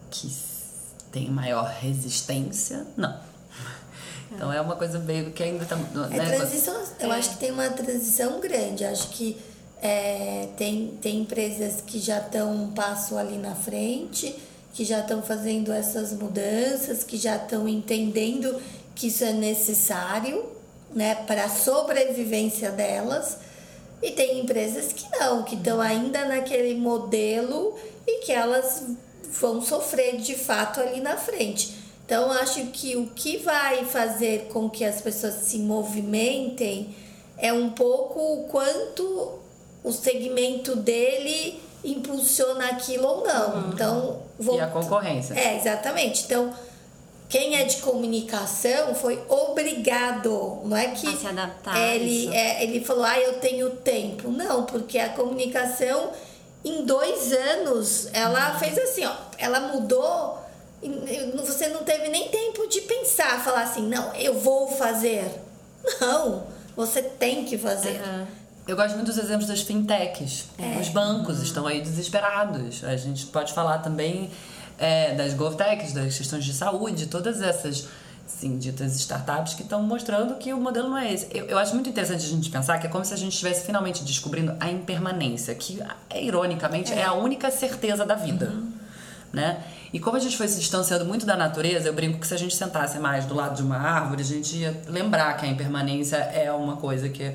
que 0.10 0.32
têm 1.12 1.30
maior 1.30 1.66
resistência, 1.66 2.86
não. 2.96 3.31
Então 4.32 4.52
é 4.52 4.62
uma 4.62 4.76
coisa 4.76 4.98
meio 5.00 5.32
que 5.32 5.44
ainda 5.44 5.66
tá. 5.66 5.78
É 6.12 6.18
né, 6.18 6.38
transição, 6.38 6.82
eu 7.00 7.12
acho 7.12 7.32
que 7.32 7.38
tem 7.38 7.52
uma 7.52 7.70
transição 7.70 8.40
grande. 8.40 8.86
Acho 8.86 9.10
que 9.10 9.38
é, 9.82 10.48
tem, 10.58 10.98
tem 11.02 11.20
empresas 11.22 11.82
que 11.86 12.00
já 12.00 12.20
estão 12.20 12.54
um 12.54 12.72
passo 12.72 13.18
ali 13.18 13.38
na 13.38 13.56
frente, 13.56 14.36
que 14.74 14.86
já 14.86 15.00
estão 15.00 15.22
fazendo 15.22 15.72
essas 15.72 16.14
mudanças, 16.14 17.04
que 17.04 17.18
já 17.18 17.36
estão 17.36 17.68
entendendo 17.68 18.62
que 18.96 19.08
isso 19.08 19.24
é 19.24 19.34
necessário 19.34 20.46
né, 20.94 21.16
para 21.16 21.46
a 21.46 21.50
sobrevivência 21.50 22.72
delas. 22.72 23.38
E 24.02 24.12
tem 24.12 24.40
empresas 24.40 24.94
que 24.94 25.06
não, 25.20 25.44
que 25.44 25.56
estão 25.56 25.80
ainda 25.80 26.26
naquele 26.26 26.74
modelo 26.74 27.78
e 28.08 28.26
que 28.26 28.32
elas 28.32 28.84
vão 29.40 29.62
sofrer 29.62 30.18
de 30.18 30.36
fato 30.36 30.80
ali 30.80 31.02
na 31.02 31.18
frente. 31.18 31.81
Então, 32.12 32.30
acho 32.30 32.66
que 32.74 32.98
o 32.98 33.08
que 33.16 33.38
vai 33.38 33.86
fazer 33.86 34.50
com 34.52 34.70
que 34.70 34.84
as 34.84 35.00
pessoas 35.00 35.34
se 35.34 35.60
movimentem 35.60 36.94
é 37.38 37.54
um 37.54 37.70
pouco 37.70 38.20
o 38.20 38.44
quanto 38.50 39.40
o 39.82 39.94
segmento 39.94 40.76
dele 40.76 41.64
impulsiona 41.86 42.66
aquilo 42.72 43.08
ou 43.08 43.24
não. 43.26 43.70
Então, 43.70 44.24
E 44.58 44.60
a 44.60 44.68
concorrência. 44.68 45.36
É, 45.36 45.56
exatamente. 45.56 46.26
Então, 46.26 46.54
quem 47.30 47.56
é 47.56 47.64
de 47.64 47.78
comunicação 47.78 48.94
foi 48.94 49.24
obrigado, 49.30 50.60
não 50.66 50.76
é 50.76 50.88
que 50.88 51.08
A 51.08 51.16
se 51.16 51.28
adaptar 51.28 51.80
ele, 51.80 52.28
é, 52.36 52.62
ele 52.62 52.84
falou, 52.84 53.06
ah, 53.06 53.18
eu 53.18 53.40
tenho 53.40 53.70
tempo. 53.70 54.30
Não, 54.30 54.66
porque 54.66 55.00
a 55.00 55.08
comunicação, 55.14 56.12
em 56.66 56.86
dois 56.86 57.32
anos, 57.32 58.10
ela 58.12 58.60
fez 58.60 58.78
assim, 58.78 59.06
ó, 59.06 59.16
ela 59.38 59.62
mudou, 59.62 60.41
você 61.36 61.68
não 61.68 61.84
teve 61.84 62.10
nem 62.10 62.30
tempo 62.30 62.68
de 62.68 62.82
pensar, 62.82 63.44
falar 63.44 63.64
assim, 63.64 63.88
não, 63.88 64.14
eu 64.16 64.40
vou 64.40 64.68
fazer. 64.68 65.26
Não, 66.00 66.44
você 66.76 67.02
tem 67.02 67.46
que 67.46 67.58
fazer. 67.58 68.00
Aham. 68.02 68.28
Eu 68.68 68.76
gosto 68.76 68.94
muito 68.96 69.08
dos 69.08 69.18
exemplos 69.18 69.48
das 69.48 69.62
fintechs. 69.62 70.46
Os 70.80 70.90
bancos 70.90 71.42
estão 71.42 71.66
aí 71.66 71.82
desesperados. 71.82 72.84
A 72.84 72.96
gente 72.96 73.26
pode 73.26 73.54
falar 73.54 73.80
também 73.80 74.30
é, 74.78 75.16
das 75.16 75.34
GovTechs, 75.34 75.94
das 75.94 76.18
questões 76.18 76.46
de 76.46 76.54
saúde, 76.54 77.08
todas 77.08 77.42
essas 77.42 77.88
assim, 78.26 78.58
ditas 78.58 78.96
startups 78.96 79.54
que 79.56 79.64
estão 79.64 79.84
mostrando 79.84 80.36
que 80.36 80.54
o 80.54 80.60
modelo 80.60 80.90
não 80.90 80.98
é 80.98 81.12
esse. 81.12 81.28
Eu, 81.32 81.48
eu 81.48 81.58
acho 81.58 81.74
muito 81.74 81.90
interessante 81.90 82.24
a 82.24 82.30
gente 82.30 82.50
pensar 82.50 82.80
que 82.80 82.88
é 82.88 82.90
como 82.90 83.04
se 83.04 83.14
a 83.14 83.18
gente 83.18 83.34
estivesse 83.34 83.66
finalmente 83.66 84.04
descobrindo 84.04 84.56
a 84.60 84.70
impermanência, 84.70 85.54
que, 85.54 85.82
é, 86.10 86.24
ironicamente, 86.24 86.94
é, 86.94 87.04
a 87.04 87.14
única 87.14 87.52
certeza 87.52 88.06
da 88.06 88.16
vida. 88.16 88.54
Né? 89.34 89.64
E 89.94 90.00
como 90.00 90.18
a 90.18 90.20
gente 90.20 90.36
foi 90.36 90.48
se 90.48 90.60
distanciando 90.60 91.06
muito 91.06 91.26
da 91.26 91.38
natureza, 91.38 91.88
eu 91.88 91.94
brinco 91.94 92.20
que 92.20 92.28
se 92.28 92.34
a 92.34 92.38
gente 92.38 92.54
sentasse 92.54 93.00
mais 93.00 93.26
do 93.26 93.34
lado 93.34 93.56
de 93.56 93.62
uma 93.64 93.78
árvore, 93.78 94.22
a 94.22 94.26
gente 94.26 94.58
ia 94.58 94.82
lembrar 94.90 95.38
que 95.38 95.46
a 95.46 95.48
impermanência 95.50 96.18
é 96.18 96.52
uma 96.52 96.76
coisa 96.76 97.08
que 97.08 97.34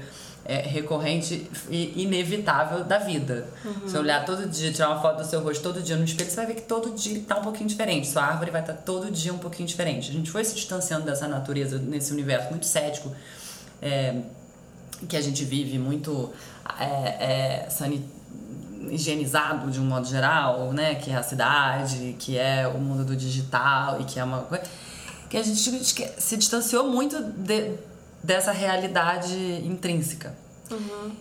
é 0.48 0.58
recorrente 0.60 1.50
e 1.70 2.02
inevitável 2.02 2.84
da 2.84 2.98
vida. 2.98 3.48
Se 3.86 3.90
você 3.92 3.98
olhar 3.98 4.24
todo 4.26 4.46
dia, 4.46 4.70
tirar 4.70 4.90
uma 4.90 5.00
foto 5.00 5.22
do 5.22 5.26
seu 5.26 5.40
rosto 5.42 5.62
todo 5.62 5.82
dia 5.82 5.96
no 5.96 6.04
espelho, 6.04 6.30
você 6.30 6.36
vai 6.36 6.46
ver 6.46 6.54
que 6.54 6.62
todo 6.62 6.94
dia 6.94 7.20
tá 7.26 7.38
um 7.38 7.42
pouquinho 7.42 7.68
diferente. 7.68 8.06
Sua 8.06 8.22
árvore 8.24 8.50
vai 8.50 8.60
estar 8.60 8.74
todo 8.74 9.10
dia 9.10 9.32
um 9.32 9.38
pouquinho 9.38 9.66
diferente. 9.66 10.10
A 10.10 10.12
gente 10.12 10.30
foi 10.30 10.44
se 10.44 10.54
distanciando 10.54 11.04
dessa 11.06 11.26
natureza, 11.26 11.78
nesse 11.78 12.12
universo 12.12 12.50
muito 12.50 12.66
cético, 12.66 13.10
é, 13.82 14.16
que 15.08 15.16
a 15.16 15.20
gente 15.20 15.44
vive 15.44 15.78
muito 15.78 16.30
é, 16.78 16.84
é, 17.64 17.66
sani- 17.70 18.08
higienizado 18.90 19.70
de 19.70 19.80
um 19.80 19.84
modo 19.84 20.06
geral, 20.06 20.72
né? 20.72 20.94
Que 20.94 21.10
é 21.10 21.16
a 21.16 21.22
cidade, 21.22 22.16
que 22.18 22.36
é 22.38 22.66
o 22.66 22.78
mundo 22.78 23.04
do 23.04 23.16
digital 23.16 24.00
e 24.00 24.04
que 24.04 24.18
é 24.18 24.24
uma 24.24 24.40
coisa 24.40 24.64
que 25.28 25.36
a 25.36 25.42
gente 25.42 25.60
se 26.18 26.36
distanciou 26.36 26.88
muito 26.88 27.20
de- 27.22 27.72
dessa 28.22 28.52
realidade 28.52 29.36
intrínseca. 29.64 30.34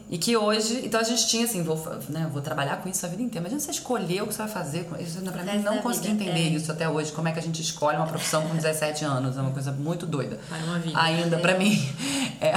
E 0.10 0.17
que 0.17 0.36
hoje, 0.36 0.82
então 0.84 0.99
a 0.99 1.04
gente 1.04 1.28
tinha 1.28 1.45
assim, 1.45 1.62
vou, 1.62 1.78
né, 2.10 2.28
vou 2.32 2.41
trabalhar 2.41 2.78
com 2.78 2.89
isso 2.89 3.06
a 3.06 3.10
vida 3.10 3.21
inteira. 3.21 3.42
Imagina 3.42 3.60
você 3.60 3.71
escolher 3.71 4.23
o 4.23 4.27
que 4.27 4.33
você 4.33 4.40
vai 4.40 4.48
fazer 4.48 4.87
isso. 5.00 5.21
Pra 5.21 5.44
mim, 5.44 5.60
não 5.62 5.77
consegui 5.79 6.10
vida, 6.10 6.23
entender 6.23 6.48
é. 6.48 6.50
isso 6.50 6.71
até 6.71 6.90
hoje. 6.90 7.12
Como 7.12 7.27
é 7.27 7.31
que 7.31 7.37
a 7.37 7.42
gente 7.42 7.62
escolhe 7.62 7.96
uma 7.98 8.08
profissão 8.08 8.42
com 8.48 8.56
17 8.56 9.06
anos? 9.06 9.37
É 9.37 9.42
uma 9.42 9.52
coisa 9.52 9.71
muito 9.71 10.08
doida. 10.08 10.40
Ainda, 10.96 11.37
pra 11.37 11.58
mim. 11.58 11.77
É. 12.42 12.54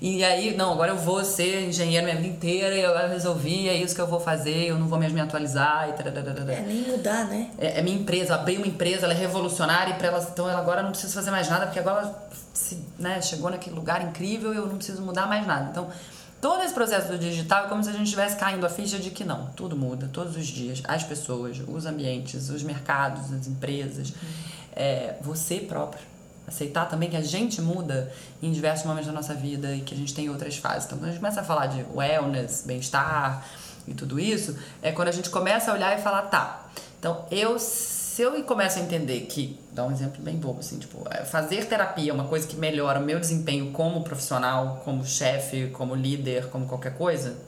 E 0.00 0.24
aí, 0.24 0.56
não, 0.56 0.72
agora 0.72 0.92
eu 0.92 0.96
vou 0.96 1.22
ser 1.22 1.68
engenheiro 1.68 2.06
minha 2.06 2.16
vida 2.16 2.28
inteira 2.28 2.74
e 2.74 2.82
agora 2.82 3.06
eu 3.06 3.10
resolvi, 3.10 3.68
é 3.68 3.74
isso 3.74 3.94
que 3.94 4.00
eu 4.00 4.06
vou 4.06 4.18
fazer, 4.18 4.68
eu 4.68 4.78
não 4.78 4.88
vou 4.88 4.98
mais 4.98 5.12
me 5.12 5.20
atualizar 5.20 5.90
e. 5.90 5.92
É 6.54 6.62
nem 6.62 6.82
mudar, 6.82 7.26
né? 7.26 7.50
É, 7.58 7.80
é 7.80 7.82
minha 7.82 7.98
empresa, 7.98 8.32
eu 8.32 8.40
abri 8.40 8.56
uma 8.56 8.66
empresa, 8.66 9.04
ela 9.04 9.12
é 9.12 9.16
revolucionária 9.16 9.92
e 9.92 9.96
para 9.96 10.08
ela, 10.08 10.26
então 10.32 10.48
ela 10.48 10.58
agora 10.58 10.82
não 10.82 10.90
precisa 10.90 11.12
fazer 11.12 11.30
mais 11.30 11.50
nada, 11.50 11.66
porque 11.66 11.78
agora 11.78 12.00
ela 12.00 12.28
se, 12.54 12.82
né, 12.98 13.20
chegou 13.20 13.50
naquele 13.50 13.76
lugar 13.76 14.02
incrível 14.02 14.54
e 14.54 14.56
eu 14.56 14.66
não 14.66 14.76
preciso 14.76 15.02
mudar 15.02 15.26
mais 15.26 15.46
nada. 15.46 15.68
Então, 15.70 15.88
todo 16.40 16.62
esse 16.62 16.72
processo 16.72 17.08
do 17.08 17.18
digital 17.18 17.66
é 17.66 17.68
como 17.68 17.84
se 17.84 17.90
a 17.90 17.92
gente 17.92 18.04
estivesse 18.04 18.36
caindo 18.36 18.64
a 18.64 18.70
ficha 18.70 18.98
de 18.98 19.10
que 19.10 19.22
não, 19.22 19.48
tudo 19.48 19.76
muda, 19.76 20.08
todos 20.10 20.34
os 20.34 20.46
dias, 20.46 20.80
as 20.88 21.04
pessoas, 21.04 21.60
os 21.68 21.84
ambientes, 21.84 22.48
os 22.48 22.62
mercados, 22.62 23.30
as 23.34 23.46
empresas, 23.46 24.14
é, 24.74 25.16
você 25.20 25.56
próprio. 25.56 26.09
Aceitar 26.50 26.86
também 26.86 27.08
que 27.08 27.16
a 27.16 27.22
gente 27.22 27.60
muda 27.62 28.12
em 28.42 28.52
diversos 28.52 28.86
momentos 28.86 29.06
da 29.06 29.12
nossa 29.12 29.34
vida 29.34 29.74
e 29.74 29.80
que 29.80 29.94
a 29.94 29.96
gente 29.96 30.14
tem 30.14 30.28
outras 30.28 30.56
fases. 30.56 30.86
Então, 30.86 30.98
quando 30.98 31.08
a 31.08 31.12
gente 31.12 31.20
começa 31.20 31.40
a 31.40 31.44
falar 31.44 31.66
de 31.66 31.84
wellness, 31.94 32.64
bem-estar 32.66 33.46
e 33.88 33.94
tudo 33.94 34.20
isso, 34.20 34.56
é 34.82 34.92
quando 34.92 35.08
a 35.08 35.12
gente 35.12 35.30
começa 35.30 35.70
a 35.70 35.74
olhar 35.74 35.98
e 35.98 36.02
falar, 36.02 36.22
tá, 36.22 36.66
então 36.98 37.24
eu 37.30 37.58
se 37.58 38.22
eu 38.22 38.42
começo 38.44 38.78
a 38.78 38.82
entender 38.82 39.20
que, 39.20 39.58
dá 39.72 39.84
um 39.84 39.90
exemplo 39.90 40.22
bem 40.22 40.36
bobo, 40.36 40.60
assim, 40.60 40.78
tipo, 40.78 41.06
é, 41.10 41.24
fazer 41.24 41.64
terapia 41.66 42.10
é 42.10 42.14
uma 42.14 42.26
coisa 42.26 42.46
que 42.46 42.56
melhora 42.56 43.00
o 43.00 43.02
meu 43.02 43.18
desempenho 43.18 43.70
como 43.70 44.02
profissional, 44.02 44.82
como 44.84 45.06
chefe, 45.06 45.68
como 45.68 45.94
líder, 45.94 46.48
como 46.48 46.66
qualquer 46.66 46.98
coisa, 46.98 47.38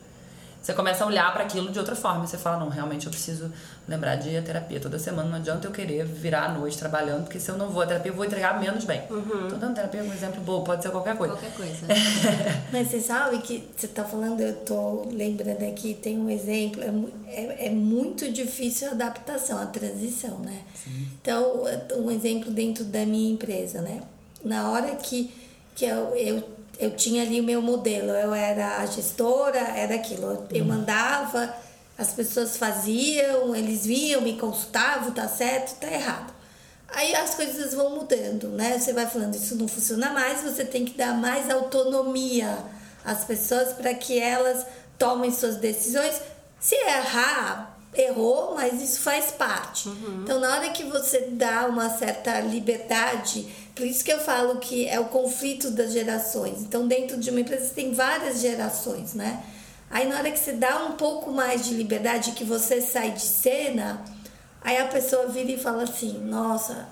você 0.62 0.72
começa 0.74 1.02
a 1.02 1.06
olhar 1.08 1.32
para 1.32 1.42
aquilo 1.42 1.72
de 1.72 1.78
outra 1.78 1.96
forma. 1.96 2.24
Você 2.24 2.38
fala, 2.38 2.58
não, 2.58 2.68
realmente 2.68 3.06
eu 3.06 3.10
preciso 3.10 3.50
lembrar 3.88 4.14
de 4.14 4.28
ir 4.28 4.36
à 4.36 4.42
terapia 4.42 4.78
toda 4.78 4.96
semana. 4.96 5.28
Não 5.28 5.36
adianta 5.36 5.66
eu 5.66 5.72
querer 5.72 6.04
virar 6.04 6.44
à 6.44 6.52
noite 6.52 6.78
trabalhando, 6.78 7.24
porque 7.24 7.40
se 7.40 7.50
eu 7.50 7.58
não 7.58 7.68
vou 7.68 7.82
à 7.82 7.86
terapia, 7.86 8.12
eu 8.12 8.14
vou 8.14 8.24
entregar 8.24 8.60
menos 8.60 8.84
bem. 8.84 9.02
Uhum. 9.10 9.48
Tô 9.48 9.56
dando 9.56 9.74
terapia 9.74 10.04
um 10.04 10.12
exemplo 10.12 10.40
bom, 10.40 10.62
pode 10.62 10.84
ser 10.84 10.90
qualquer 10.90 11.16
coisa. 11.16 11.34
Qualquer 11.34 11.52
coisa. 11.56 11.86
Mas 12.72 12.88
você 12.88 13.00
sabe 13.00 13.38
que 13.38 13.68
você 13.76 13.88
tá 13.88 14.04
falando, 14.04 14.40
eu 14.40 14.54
tô 14.54 15.08
lembrando 15.10 15.64
aqui, 15.64 15.94
tem 15.94 16.16
um 16.16 16.30
exemplo, 16.30 16.80
é, 17.26 17.40
é, 17.40 17.66
é 17.66 17.70
muito 17.70 18.30
difícil 18.30 18.88
a 18.88 18.92
adaptação, 18.92 19.60
a 19.60 19.66
transição, 19.66 20.38
né? 20.38 20.62
Sim. 20.76 21.08
Então, 21.20 21.64
um 21.96 22.08
exemplo 22.08 22.52
dentro 22.52 22.84
da 22.84 23.04
minha 23.04 23.32
empresa, 23.32 23.82
né? 23.82 24.00
Na 24.44 24.70
hora 24.70 24.94
que, 24.94 25.34
que 25.74 25.84
eu, 25.84 26.14
eu 26.14 26.61
eu 26.78 26.90
tinha 26.90 27.22
ali 27.22 27.40
o 27.40 27.44
meu 27.44 27.62
modelo, 27.62 28.10
eu 28.10 28.34
era 28.34 28.78
a 28.78 28.86
gestora, 28.86 29.58
era 29.58 29.94
aquilo. 29.94 30.46
Eu 30.50 30.64
mandava, 30.64 31.54
as 31.96 32.12
pessoas 32.12 32.56
faziam, 32.56 33.54
eles 33.54 33.86
viam, 33.86 34.20
me 34.20 34.38
consultavam, 34.38 35.12
tá 35.12 35.28
certo, 35.28 35.78
tá 35.78 35.90
errado. 35.90 36.32
Aí 36.88 37.14
as 37.14 37.34
coisas 37.34 37.72
vão 37.72 37.90
mudando, 37.90 38.48
né? 38.48 38.78
Você 38.78 38.92
vai 38.92 39.06
falando, 39.06 39.34
isso 39.34 39.56
não 39.56 39.66
funciona 39.66 40.10
mais, 40.10 40.42
você 40.42 40.64
tem 40.64 40.84
que 40.84 40.96
dar 40.96 41.14
mais 41.14 41.48
autonomia 41.48 42.58
às 43.04 43.24
pessoas 43.24 43.72
para 43.72 43.94
que 43.94 44.18
elas 44.18 44.66
tomem 44.98 45.32
suas 45.32 45.56
decisões. 45.56 46.20
Se 46.60 46.74
errar, 46.74 47.78
errou, 47.94 48.54
mas 48.54 48.82
isso 48.82 49.00
faz 49.00 49.30
parte. 49.30 49.88
Uhum. 49.88 50.20
Então, 50.22 50.38
na 50.38 50.54
hora 50.54 50.70
que 50.70 50.84
você 50.84 51.28
dá 51.30 51.66
uma 51.66 51.90
certa 51.90 52.40
liberdade, 52.40 53.48
por 53.74 53.86
isso 53.86 54.04
que 54.04 54.12
eu 54.12 54.20
falo 54.20 54.56
que 54.58 54.88
é 54.88 55.00
o 55.00 55.06
conflito 55.06 55.70
das 55.70 55.92
gerações. 55.92 56.60
Então, 56.60 56.86
dentro 56.86 57.16
de 57.16 57.30
uma 57.30 57.40
empresa, 57.40 57.66
você 57.66 57.74
tem 57.74 57.92
várias 57.92 58.40
gerações, 58.40 59.14
né? 59.14 59.42
Aí, 59.90 60.06
na 60.08 60.16
hora 60.16 60.30
que 60.30 60.38
você 60.38 60.52
dá 60.52 60.84
um 60.86 60.92
pouco 60.92 61.30
mais 61.30 61.64
de 61.64 61.74
liberdade, 61.74 62.32
que 62.32 62.44
você 62.44 62.80
sai 62.80 63.10
de 63.10 63.22
cena, 63.22 64.02
aí 64.60 64.78
a 64.78 64.86
pessoa 64.86 65.26
vira 65.26 65.50
e 65.52 65.58
fala 65.58 65.82
assim: 65.82 66.18
Nossa, 66.18 66.88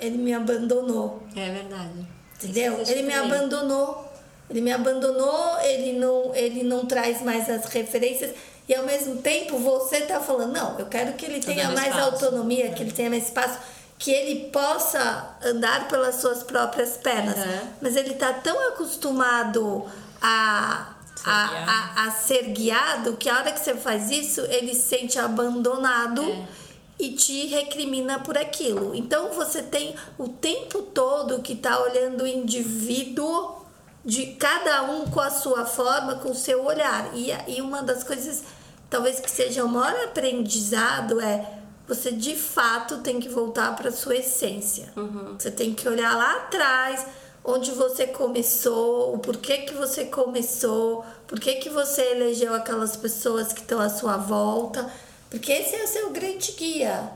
ele 0.00 0.18
me 0.18 0.32
abandonou. 0.32 1.22
É 1.36 1.50
verdade. 1.50 2.06
Entendeu? 2.36 2.80
Ele 2.86 3.02
me 3.02 3.14
abandonou. 3.14 4.12
Ele 4.50 4.60
me 4.60 4.72
abandonou, 4.72 5.58
ele 5.62 5.98
não, 5.98 6.34
ele 6.34 6.62
não 6.62 6.84
traz 6.84 7.22
mais 7.22 7.48
as 7.48 7.64
referências 7.64 8.34
e 8.68 8.74
ao 8.74 8.84
mesmo 8.84 9.16
tempo 9.16 9.58
você 9.58 9.98
está 9.98 10.20
falando, 10.20 10.52
não, 10.52 10.78
eu 10.78 10.86
quero 10.86 11.12
que 11.14 11.26
ele 11.26 11.40
tenha 11.40 11.70
mais 11.70 11.88
espaço. 11.88 12.24
autonomia, 12.24 12.70
que 12.70 12.82
ele 12.82 12.92
tenha 12.92 13.10
mais 13.10 13.24
espaço, 13.24 13.58
que 13.98 14.10
ele 14.10 14.50
possa 14.50 15.36
andar 15.42 15.88
pelas 15.88 16.16
suas 16.16 16.42
próprias 16.42 16.96
pernas. 16.96 17.36
Uhum. 17.36 17.68
Mas 17.80 17.96
ele 17.96 18.12
está 18.12 18.32
tão 18.32 18.68
acostumado 18.68 19.84
a, 20.20 20.94
a, 21.24 21.44
a, 21.44 22.06
a, 22.06 22.10
ser 22.10 22.50
guiado 22.50 23.16
que 23.16 23.28
a 23.28 23.38
hora 23.38 23.52
que 23.52 23.60
você 23.60 23.74
faz 23.74 24.10
isso, 24.10 24.40
ele 24.42 24.74
se 24.74 24.82
sente 24.82 25.18
abandonado. 25.18 26.22
É. 26.22 26.64
E 26.96 27.10
te 27.10 27.48
recrimina 27.48 28.20
por 28.20 28.38
aquilo. 28.38 28.94
Então 28.94 29.32
você 29.32 29.60
tem 29.60 29.96
o 30.16 30.28
tempo 30.28 30.80
todo 30.80 31.42
que 31.42 31.54
está 31.54 31.82
olhando 31.82 32.22
o 32.22 32.26
indivíduo 32.26 33.66
de 34.04 34.26
cada 34.34 34.82
um 34.82 35.06
com 35.06 35.20
a 35.20 35.28
sua 35.28 35.66
forma, 35.66 36.14
com 36.14 36.30
o 36.30 36.34
seu 36.34 36.64
olhar. 36.64 37.10
E, 37.12 37.32
e 37.48 37.60
uma 37.60 37.82
das 37.82 38.04
coisas, 38.04 38.44
talvez 38.88 39.18
que 39.18 39.28
seja 39.28 39.64
o 39.64 39.68
maior 39.68 40.04
aprendizado, 40.04 41.20
é 41.20 41.63
você 41.86 42.12
de 42.12 42.34
fato 42.34 42.98
tem 42.98 43.20
que 43.20 43.28
voltar 43.28 43.76
para 43.76 43.92
sua 43.92 44.16
essência. 44.16 44.92
Uhum. 44.96 45.36
Você 45.38 45.50
tem 45.50 45.74
que 45.74 45.88
olhar 45.88 46.16
lá 46.16 46.36
atrás, 46.36 47.06
onde 47.44 47.70
você 47.72 48.06
começou, 48.06 49.14
o 49.14 49.18
porquê 49.18 49.58
que 49.58 49.74
você 49.74 50.06
começou, 50.06 51.04
porquê 51.26 51.56
que 51.56 51.68
você 51.68 52.02
elegeu 52.12 52.54
aquelas 52.54 52.96
pessoas 52.96 53.52
que 53.52 53.60
estão 53.60 53.80
à 53.80 53.90
sua 53.90 54.16
volta, 54.16 54.90
porque 55.28 55.52
esse 55.52 55.74
é 55.76 55.84
o 55.84 55.88
seu 55.88 56.10
grande 56.10 56.52
guia. 56.52 57.10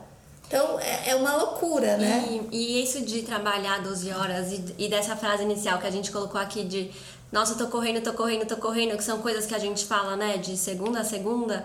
Então 0.47 0.79
é, 0.81 1.11
é 1.11 1.15
uma 1.15 1.37
loucura, 1.37 1.97
né? 1.97 2.27
E, 2.51 2.57
e, 2.57 2.83
isso 2.83 3.03
de 3.03 3.23
trabalhar 3.23 3.83
12 3.83 4.11
horas 4.13 4.53
e, 4.53 4.75
e, 4.79 4.89
dessa 4.89 5.15
frase 5.15 5.43
inicial 5.43 5.79
que 5.79 5.87
a 5.87 5.91
gente 5.91 6.11
colocou 6.11 6.41
aqui 6.41 6.65
de 6.65 6.91
nossa, 7.31 7.55
tô 7.55 7.67
correndo, 7.67 8.03
tô 8.03 8.15
correndo, 8.15 8.47
tô 8.47 8.57
correndo, 8.57 8.97
que 8.97 9.05
são 9.05 9.19
coisas 9.19 9.45
que 9.45 9.55
a 9.55 9.59
gente 9.59 9.85
fala, 9.85 10.17
né, 10.17 10.39
de 10.39 10.57
segunda 10.57 11.01
a 11.01 11.05
segunda, 11.05 11.65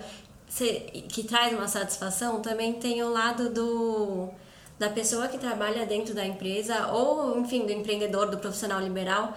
que 1.09 1.23
traz 1.23 1.53
uma 1.53 1.67
satisfação, 1.67 2.41
também 2.41 2.73
tem 2.73 3.01
o 3.01 3.11
lado 3.11 3.49
do 3.49 4.29
da 4.77 4.89
pessoa 4.89 5.27
que 5.27 5.37
trabalha 5.37 5.85
dentro 5.85 6.13
da 6.13 6.25
empresa 6.25 6.87
ou, 6.87 7.39
enfim, 7.39 7.65
do 7.65 7.71
empreendedor, 7.71 8.29
do 8.29 8.37
profissional 8.37 8.81
liberal, 8.81 9.33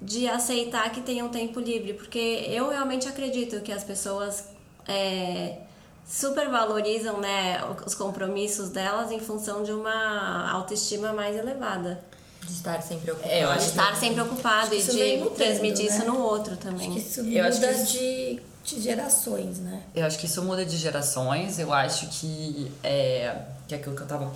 de 0.00 0.28
aceitar 0.28 0.90
que 0.92 1.00
tem 1.00 1.22
um 1.22 1.28
tempo 1.28 1.58
livre, 1.58 1.94
porque 1.94 2.46
eu 2.48 2.68
realmente 2.68 3.08
acredito 3.08 3.60
que 3.62 3.72
as 3.72 3.82
pessoas 3.82 4.44
é, 4.86 5.58
super 6.06 6.48
valorizam 6.48 7.20
né, 7.20 7.60
os 7.86 7.94
compromissos 7.94 8.68
delas 8.68 9.10
em 9.10 9.18
função 9.18 9.62
de 9.62 9.72
uma 9.72 10.50
autoestima 10.50 11.12
mais 11.12 11.36
elevada. 11.36 12.00
De 12.42 12.52
estar 12.52 12.82
sempre 12.82 13.10
ocupado. 13.10 13.32
É, 13.32 13.56
de 13.56 13.64
estar 13.64 13.96
sempre 13.96 14.20
ocupado 14.20 14.74
e 14.74 14.82
de 14.82 15.16
mudando, 15.16 15.34
transmitir 15.34 15.90
né? 15.90 15.96
isso 15.96 16.06
no 16.06 16.18
outro 16.18 16.56
também. 16.56 16.88
Acho 16.88 16.94
que 16.94 17.00
isso 17.00 17.24
muda 17.24 17.36
eu 17.36 17.44
acho 17.44 17.60
que 17.60 17.66
isso... 17.66 17.92
de, 17.92 18.42
de 18.64 18.80
gerações, 18.80 19.58
né? 19.58 19.82
Eu 19.94 20.06
acho 20.06 20.18
que 20.18 20.26
isso 20.26 20.42
muda 20.42 20.64
de 20.64 20.76
gerações. 20.76 21.58
Eu 21.58 21.72
acho 21.72 22.08
que 22.08 22.72
é, 22.82 23.42
que 23.68 23.74
é 23.74 23.78
aquilo 23.78 23.94
que 23.94 24.02
eu 24.02 24.06
tava 24.06 24.32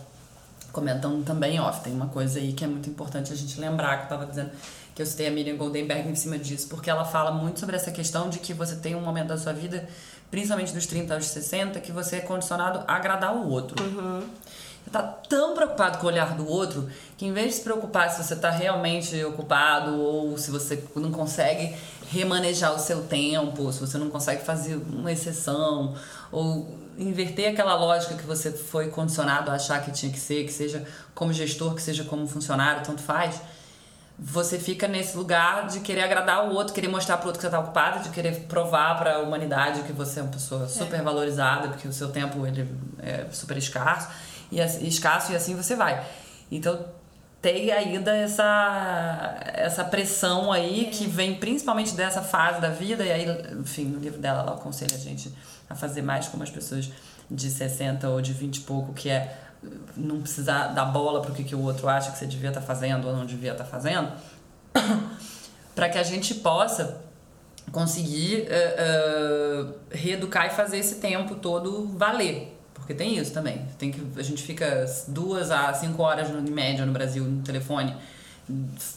comentando 0.71 1.25
também 1.25 1.59
off. 1.59 1.81
Tem 1.83 1.93
uma 1.93 2.09
coisa 2.09 2.39
aí 2.39 2.53
que 2.53 2.63
é 2.63 2.67
muito 2.67 2.89
importante 2.91 3.33
a 3.33 3.37
gente 3.37 3.59
lembrar, 3.59 3.97
que 3.97 4.05
eu 4.05 4.19
tava 4.19 4.27
dizendo 4.27 4.51
que 4.95 5.01
eu 5.01 5.07
citei 5.07 5.29
a 5.29 5.31
Miriam 5.31 5.57
Goldenberg 5.57 6.09
em 6.09 6.15
cima 6.15 6.39
disso, 6.39 6.69
porque 6.69 6.91
ela 6.91 7.05
fala 7.05 7.31
muito 7.31 7.61
sobre 7.61 7.77
essa 7.77 7.91
questão 7.91 8.29
de 8.29 8.41
que 8.41 8.53
você 8.53 8.77
tem 8.77 8.95
um 8.95 9.01
momento 9.01 9.29
da 9.29 9.39
sua 9.39 9.53
vida 9.53 9.89
principalmente 10.31 10.75
dos 10.75 10.87
30 10.87 11.15
aos 11.15 11.27
60, 11.27 11.81
que 11.81 11.93
você 11.93 12.17
é 12.17 12.21
condicionado 12.21 12.85
a 12.87 12.97
agradar 12.97 13.35
o 13.35 13.49
outro. 13.49 13.83
Uhum. 13.83 14.23
Você 14.85 14.91
tá 14.91 15.03
tão 15.03 15.55
preocupado 15.55 15.99
com 15.99 16.07
o 16.07 16.09
olhar 16.09 16.35
do 16.35 16.49
outro 16.49 16.89
que 17.17 17.27
em 17.27 17.33
vez 17.33 17.49
de 17.49 17.53
se 17.55 17.61
preocupar 17.63 18.11
se 18.11 18.23
você 18.23 18.35
está 18.35 18.51
realmente 18.51 19.23
ocupado 19.25 19.99
ou 19.99 20.39
se 20.39 20.51
você 20.51 20.83
não 20.97 21.11
consegue 21.11 21.77
remanejar 22.11 22.75
o 22.75 22.79
seu 22.79 23.03
tempo, 23.03 23.73
se 23.73 23.81
você 23.81 23.99
não 23.99 24.11
consegue 24.11 24.45
fazer 24.45 24.77
uma 24.77 25.13
exceção 25.13 25.95
ou 26.33 26.79
inverter 26.99 27.53
aquela 27.53 27.75
lógica 27.75 28.15
que 28.15 28.27
você 28.27 28.51
foi 28.51 28.89
condicionado 28.89 29.51
a 29.51 29.55
achar 29.55 29.85
que 29.85 29.91
tinha 29.93 30.11
que 30.11 30.19
ser, 30.19 30.45
que 30.45 30.53
seja 30.53 30.85
como 31.15 31.33
gestor, 31.33 31.75
que 31.75 31.83
seja 31.83 32.05
como 32.05 32.27
funcionário, 32.27 32.83
tanto 32.85 33.03
faz 33.03 33.41
você 34.19 34.59
fica 34.59 34.89
nesse 34.89 35.17
lugar 35.17 35.69
de 35.69 35.79
querer 35.79 36.03
agradar 36.03 36.49
o 36.49 36.55
outro, 36.55 36.75
querer 36.75 36.89
mostrar 36.89 37.19
pro 37.19 37.29
outro 37.29 37.39
que 37.41 37.47
você 37.47 37.51
tá 37.51 37.61
ocupado, 37.61 38.03
de 38.03 38.09
querer 38.09 38.41
provar 38.49 38.99
para 38.99 39.17
a 39.17 39.19
humanidade 39.21 39.83
que 39.83 39.93
você 39.93 40.19
é 40.19 40.23
uma 40.25 40.33
pessoa 40.33 40.65
é. 40.65 40.69
super 40.69 41.01
valorizada, 41.03 41.69
porque 41.69 41.87
o 41.87 41.93
seu 41.93 42.11
tempo 42.11 42.45
ele 42.45 42.69
é 42.99 43.27
super 43.31 43.57
escasso 43.57 44.09
e 44.51 44.61
escasso 44.61 45.31
e 45.31 45.37
assim 45.37 45.55
você 45.55 45.77
vai. 45.77 46.05
Então 46.51 46.85
tem 47.49 47.73
ainda 47.73 48.15
essa 48.15 49.39
essa 49.55 49.83
pressão 49.83 50.53
aí 50.53 50.87
é. 50.87 50.91
que 50.91 51.07
vem 51.07 51.35
principalmente 51.35 51.95
dessa 51.95 52.21
fase 52.21 52.61
da 52.61 52.69
vida 52.69 53.03
e 53.03 53.11
aí, 53.11 53.27
enfim, 53.59 53.87
no 53.87 53.99
livro 53.99 54.19
dela 54.19 54.43
ela 54.43 54.55
aconselha 54.55 54.95
a 54.95 54.99
gente 54.99 55.33
a 55.69 55.75
fazer 55.75 56.03
mais 56.03 56.29
como 56.29 56.43
as 56.43 56.51
pessoas 56.51 56.91
de 57.31 57.51
60 57.51 58.07
ou 58.09 58.21
de 58.21 58.35
20 58.35 58.57
e 58.57 58.61
pouco, 58.61 58.93
que 58.93 59.09
é 59.09 59.35
não 59.97 60.21
precisar 60.21 60.69
dar 60.69 60.85
bola 60.85 61.23
para 61.23 61.33
o 61.33 61.35
que, 61.35 61.43
que 61.43 61.55
o 61.55 61.63
outro 61.63 61.89
acha 61.89 62.11
que 62.11 62.19
você 62.19 62.27
devia 62.27 62.51
estar 62.51 62.61
tá 62.61 62.67
fazendo 62.67 63.09
ou 63.09 63.17
não 63.17 63.25
devia 63.25 63.53
estar 63.53 63.65
tá 63.65 63.71
fazendo, 63.71 64.13
para 65.75 65.89
que 65.89 65.99
a 65.99 66.03
gente 66.03 66.35
possa 66.35 67.01
conseguir 67.73 68.47
uh, 68.47 69.65
uh, 69.69 69.75
reeducar 69.91 70.47
e 70.47 70.51
fazer 70.51 70.79
esse 70.79 70.97
tempo 70.97 71.35
todo 71.35 71.87
valer. 71.97 72.58
Porque 72.89 72.95
tem 72.95 73.19
isso 73.19 73.33
também. 73.33 73.67
Tem 73.79 73.93
que, 73.93 74.03
a 74.19 74.23
gente 74.23 74.43
fica 74.43 74.87
duas 75.09 75.51
a 75.51 75.75
cinco 75.75 76.03
horas 76.03 76.31
em 76.31 76.51
média 76.51 76.87
no 76.87 76.93
Brasil 76.93 77.23
no 77.23 77.43
telefone 77.43 77.95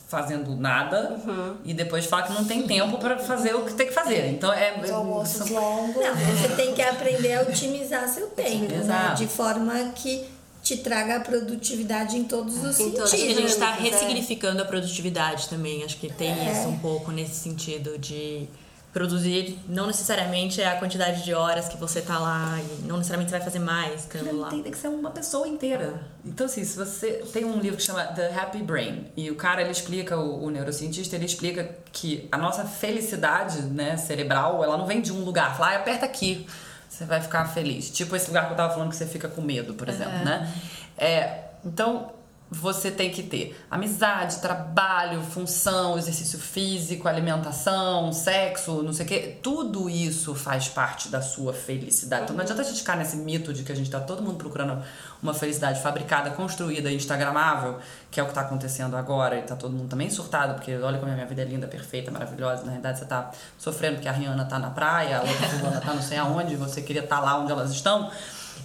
fazendo 0.07 0.55
nada 0.55 1.19
uhum. 1.27 1.57
e 1.65 1.73
depois 1.73 2.05
fala 2.05 2.23
que 2.23 2.31
não 2.31 2.45
tem 2.45 2.65
tempo 2.65 2.97
para 2.99 3.19
fazer 3.19 3.53
o 3.53 3.65
que 3.65 3.73
tem 3.73 3.87
que 3.87 3.93
fazer. 3.93 4.29
Então 4.29 4.53
é. 4.53 4.79
Os 4.81 4.89
almoços 4.89 5.45
são... 5.45 5.53
longos. 5.53 6.01
Não, 6.01 6.15
você 6.15 6.55
tem 6.55 6.73
que 6.73 6.81
aprender 6.81 7.33
a 7.33 7.41
otimizar 7.41 8.07
seu 8.07 8.27
tempo, 8.31 8.73
né? 8.73 9.13
De 9.17 9.27
forma 9.27 9.91
que 9.93 10.25
te 10.63 10.77
traga 10.77 11.17
a 11.17 11.19
produtividade 11.19 12.15
em 12.15 12.23
todos 12.23 12.63
os 12.63 12.79
em 12.79 12.85
sentidos. 12.85 13.13
Acho 13.13 13.17
que 13.17 13.29
a 13.29 13.35
gente 13.35 13.51
está 13.51 13.71
ressignificando 13.73 14.61
a 14.61 14.65
produtividade 14.65 15.49
também. 15.49 15.83
Acho 15.83 15.97
que 15.97 16.07
tem 16.13 16.31
é. 16.31 16.53
isso 16.53 16.69
um 16.69 16.79
pouco 16.79 17.11
nesse 17.11 17.35
sentido 17.35 17.97
de 17.97 18.47
produzir 18.93 19.57
não 19.67 19.87
necessariamente 19.87 20.61
é 20.61 20.67
a 20.67 20.77
quantidade 20.77 21.23
de 21.23 21.33
horas 21.33 21.69
que 21.69 21.77
você 21.77 22.01
tá 22.01 22.19
lá 22.19 22.59
e 22.59 22.85
não 22.85 22.97
necessariamente 22.97 23.31
você 23.31 23.37
vai 23.37 23.45
fazer 23.45 23.59
mais 23.59 24.01
ficando 24.03 24.37
lá. 24.37 24.49
Tem, 24.49 24.63
que 24.63 24.77
ser 24.77 24.89
uma 24.89 25.11
pessoa 25.11 25.47
inteira. 25.47 26.01
Então, 26.25 26.45
assim, 26.45 26.63
se 26.63 26.77
você 26.77 27.23
tem 27.31 27.45
um 27.45 27.57
livro 27.59 27.77
que 27.77 27.83
chama 27.83 28.03
The 28.03 28.33
Happy 28.35 28.61
Brain 28.61 29.07
e 29.15 29.31
o 29.31 29.35
cara 29.35 29.61
ele 29.61 29.71
explica, 29.71 30.17
o, 30.17 30.43
o 30.43 30.49
neurocientista, 30.49 31.15
ele 31.15 31.25
explica 31.25 31.73
que 31.91 32.27
a 32.31 32.37
nossa 32.37 32.65
felicidade 32.65 33.61
né, 33.61 33.95
cerebral 33.95 34.63
ela 34.63 34.77
não 34.77 34.85
vem 34.85 35.01
de 35.01 35.13
um 35.13 35.23
lugar. 35.23 35.55
Fala, 35.55 35.71
ah, 35.71 35.75
aperta 35.77 36.05
aqui, 36.05 36.45
você 36.89 37.05
vai 37.05 37.21
ficar 37.21 37.45
feliz. 37.45 37.89
Tipo 37.89 38.15
esse 38.15 38.27
lugar 38.27 38.47
que 38.47 38.53
eu 38.53 38.57
tava 38.57 38.73
falando 38.73 38.89
que 38.89 38.95
você 38.95 39.05
fica 39.05 39.29
com 39.29 39.41
medo, 39.41 39.73
por 39.73 39.87
exemplo, 39.87 40.17
uhum. 40.17 40.25
né? 40.25 40.53
É, 40.97 41.45
então, 41.63 42.11
você 42.53 42.91
tem 42.91 43.09
que 43.09 43.23
ter 43.23 43.57
amizade, 43.71 44.41
trabalho, 44.41 45.21
função, 45.21 45.97
exercício 45.97 46.37
físico, 46.37 47.07
alimentação, 47.07 48.11
sexo, 48.11 48.83
não 48.83 48.91
sei 48.91 49.05
o 49.05 49.07
quê. 49.07 49.37
Tudo 49.41 49.89
isso 49.89 50.35
faz 50.35 50.67
parte 50.67 51.07
da 51.07 51.21
sua 51.21 51.53
felicidade. 51.53 52.23
Então 52.23 52.35
não 52.35 52.43
adianta 52.43 52.61
a 52.61 52.65
gente 52.65 52.79
ficar 52.79 52.97
nesse 52.97 53.15
mito 53.15 53.53
de 53.53 53.63
que 53.63 53.71
a 53.71 53.75
gente 53.75 53.89
tá 53.89 54.01
todo 54.01 54.21
mundo 54.21 54.35
procurando 54.35 54.83
uma 55.23 55.33
felicidade 55.33 55.81
fabricada, 55.81 56.31
construída, 56.31 56.91
instagramável, 56.91 57.79
que 58.11 58.19
é 58.19 58.23
o 58.23 58.27
que 58.27 58.33
tá 58.33 58.41
acontecendo 58.41 58.97
agora 58.97 59.37
e 59.37 59.43
tá 59.43 59.55
todo 59.55 59.71
mundo 59.71 59.87
também 59.87 60.09
surtado, 60.09 60.55
porque 60.55 60.75
olha 60.75 60.99
como 60.99 61.09
a 61.09 61.15
minha 61.15 61.25
vida 61.25 61.43
é 61.43 61.45
linda, 61.45 61.67
perfeita, 61.67 62.11
maravilhosa. 62.11 62.63
Na 62.65 62.73
verdade, 62.73 62.99
você 62.99 63.05
tá 63.05 63.31
sofrendo 63.57 63.95
porque 63.95 64.09
a 64.09 64.11
Rihanna 64.11 64.43
tá 64.43 64.59
na 64.59 64.71
praia, 64.71 65.19
a 65.19 65.21
outra 65.21 65.47
fulana 65.47 65.79
tá 65.79 65.93
não 65.93 66.01
sei 66.01 66.17
aonde, 66.17 66.57
você 66.57 66.81
queria 66.81 67.03
estar 67.03 67.19
tá 67.19 67.23
lá 67.23 67.39
onde 67.39 67.49
elas 67.49 67.71
estão 67.71 68.11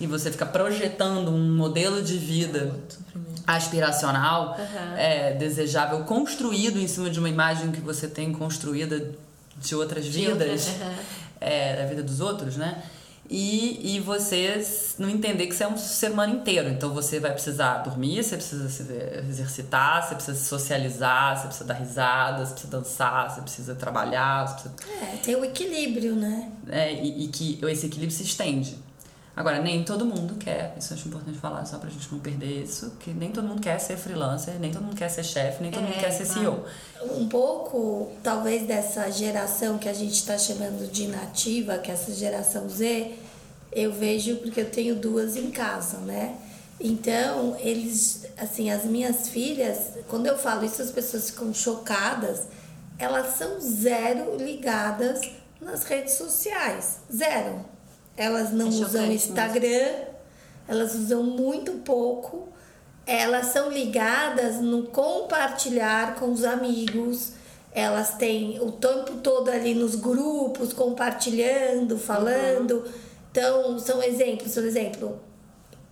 e 0.01 0.09
você 0.09 0.31
fica 0.31 0.45
projetando 0.45 1.31
um 1.31 1.57
modelo 1.57 2.03
de 2.03 2.19
vida 2.19 2.75
aspiracional, 3.47 4.57
uhum. 4.59 4.97
é, 4.97 5.33
desejável, 5.35 6.01
construído 6.05 6.79
em 6.79 6.89
cima 6.89 7.09
de 7.09 7.19
uma 7.19 7.29
imagem 7.29 7.71
que 7.71 7.81
você 7.81 8.09
tem 8.09 8.33
construída 8.33 9.13
de 9.57 9.75
outras 9.75 10.05
de 10.05 10.11
vidas, 10.11 10.69
uhum. 10.69 10.95
é, 11.41 11.77
da 11.77 11.87
vida 11.87 12.03
dos 12.03 12.21
outros, 12.21 12.57
né? 12.57 12.83
E, 13.29 13.97
e 13.97 14.01
você 14.01 14.65
não 14.99 15.09
entender 15.09 15.49
que 15.49 15.55
você 15.55 15.65
é 15.65 15.69
um 15.69 15.77
ser 15.77 16.13
humano 16.13 16.35
inteiro. 16.35 16.69
Então 16.69 16.95
você 16.95 17.19
vai 17.19 17.33
precisar 17.33 17.79
dormir, 17.79 18.23
você 18.23 18.37
precisa 18.37 18.69
se 18.69 18.85
exercitar, 19.29 20.07
você 20.07 20.15
precisa 20.15 20.39
se 20.39 20.45
socializar, 20.45 21.37
você 21.37 21.47
precisa 21.47 21.65
dar 21.65 21.75
risada, 21.75 22.47
você 22.47 22.53
precisa 22.53 22.71
dançar, 22.71 23.31
você 23.31 23.41
precisa 23.41 23.75
trabalhar. 23.75 24.47
Você 24.47 24.69
precisa... 24.69 25.05
É, 25.05 25.17
tem 25.17 25.35
o 25.35 25.45
equilíbrio, 25.45 26.15
né? 26.15 26.53
É, 26.69 26.93
e, 26.93 27.25
e 27.25 27.29
que 27.29 27.59
esse 27.65 27.87
equilíbrio 27.87 28.17
se 28.17 28.23
estende. 28.23 28.79
Agora, 29.37 29.61
nem 29.61 29.85
todo 29.85 30.07
mundo 30.07 30.37
quer, 30.37 30.75
isso 30.79 30.95
acho 30.95 31.09
importante 31.09 31.37
falar, 31.37 31.67
só 31.67 31.77
pra 31.77 31.91
gente 31.91 32.11
não 32.11 32.19
perder 32.19 32.63
isso, 32.63 32.93
que 32.99 33.11
nem 33.11 33.31
todo 33.31 33.47
mundo 33.47 33.61
quer 33.61 33.79
ser 33.79 33.99
freelancer, 33.99 34.59
nem 34.59 34.73
todo 34.73 34.83
mundo 34.83 34.97
quer 34.97 35.11
ser 35.11 35.25
chefe, 35.25 35.63
nem 35.63 35.71
todo 35.71 35.85
é, 35.85 35.89
mundo 35.89 35.99
quer 36.01 36.11
ser 36.11 36.25
CEO. 36.25 36.65
Um 37.15 37.29
pouco, 37.29 38.13
talvez, 38.23 38.67
dessa 38.67 39.11
geração 39.11 39.77
que 39.77 39.91
a 39.91 39.93
gente 39.93 40.15
está 40.15 40.39
chamando 40.39 40.91
de 40.91 41.07
nativa, 41.09 41.77
que 41.77 41.91
é 41.91 41.95
essa 41.95 42.15
geração 42.15 42.67
Z, 42.67 43.13
eu 43.71 43.93
vejo 43.93 44.37
porque 44.37 44.63
eu 44.63 44.71
tenho 44.71 44.97
duas 44.97 45.37
em 45.37 45.51
casa, 45.51 45.99
né? 45.99 46.39
Então, 46.81 47.59
eles, 47.61 48.25
assim, 48.39 48.71
as 48.71 48.87
minhas 48.87 49.29
filhas, 49.29 49.99
quando 50.09 50.27
eu 50.27 50.39
falo 50.39 50.65
isso, 50.65 50.81
as 50.81 50.91
pessoas 50.91 51.29
ficam 51.29 51.53
chocadas, 51.53 52.45
elas 52.99 53.37
são 53.37 53.61
zero 53.61 54.35
ligadas 54.39 55.21
nas 55.61 55.85
redes 55.85 56.15
sociais. 56.15 57.01
Zero 57.15 57.76
elas 58.17 58.53
não 58.53 58.67
é 58.67 58.71
usam 58.71 59.13
Instagram, 59.13 59.61
mesmo. 59.61 60.07
elas 60.67 60.95
usam 60.95 61.23
muito 61.23 61.73
pouco, 61.85 62.49
elas 63.07 63.47
são 63.47 63.71
ligadas 63.71 64.61
no 64.61 64.85
compartilhar 64.85 66.17
com 66.17 66.33
os 66.33 66.45
amigos, 66.45 67.33
elas 67.73 68.15
têm 68.15 68.59
o 68.61 68.73
tempo 68.73 69.17
todo 69.23 69.51
ali 69.51 69.75
nos 69.75 69.95
grupos, 69.95 70.73
compartilhando, 70.73 71.99
falando. 71.99 72.79
Uhum. 72.79 72.93
Então, 73.31 73.79
são 73.79 74.03
exemplos, 74.03 74.55
por 74.55 74.65
exemplo, 74.65 75.21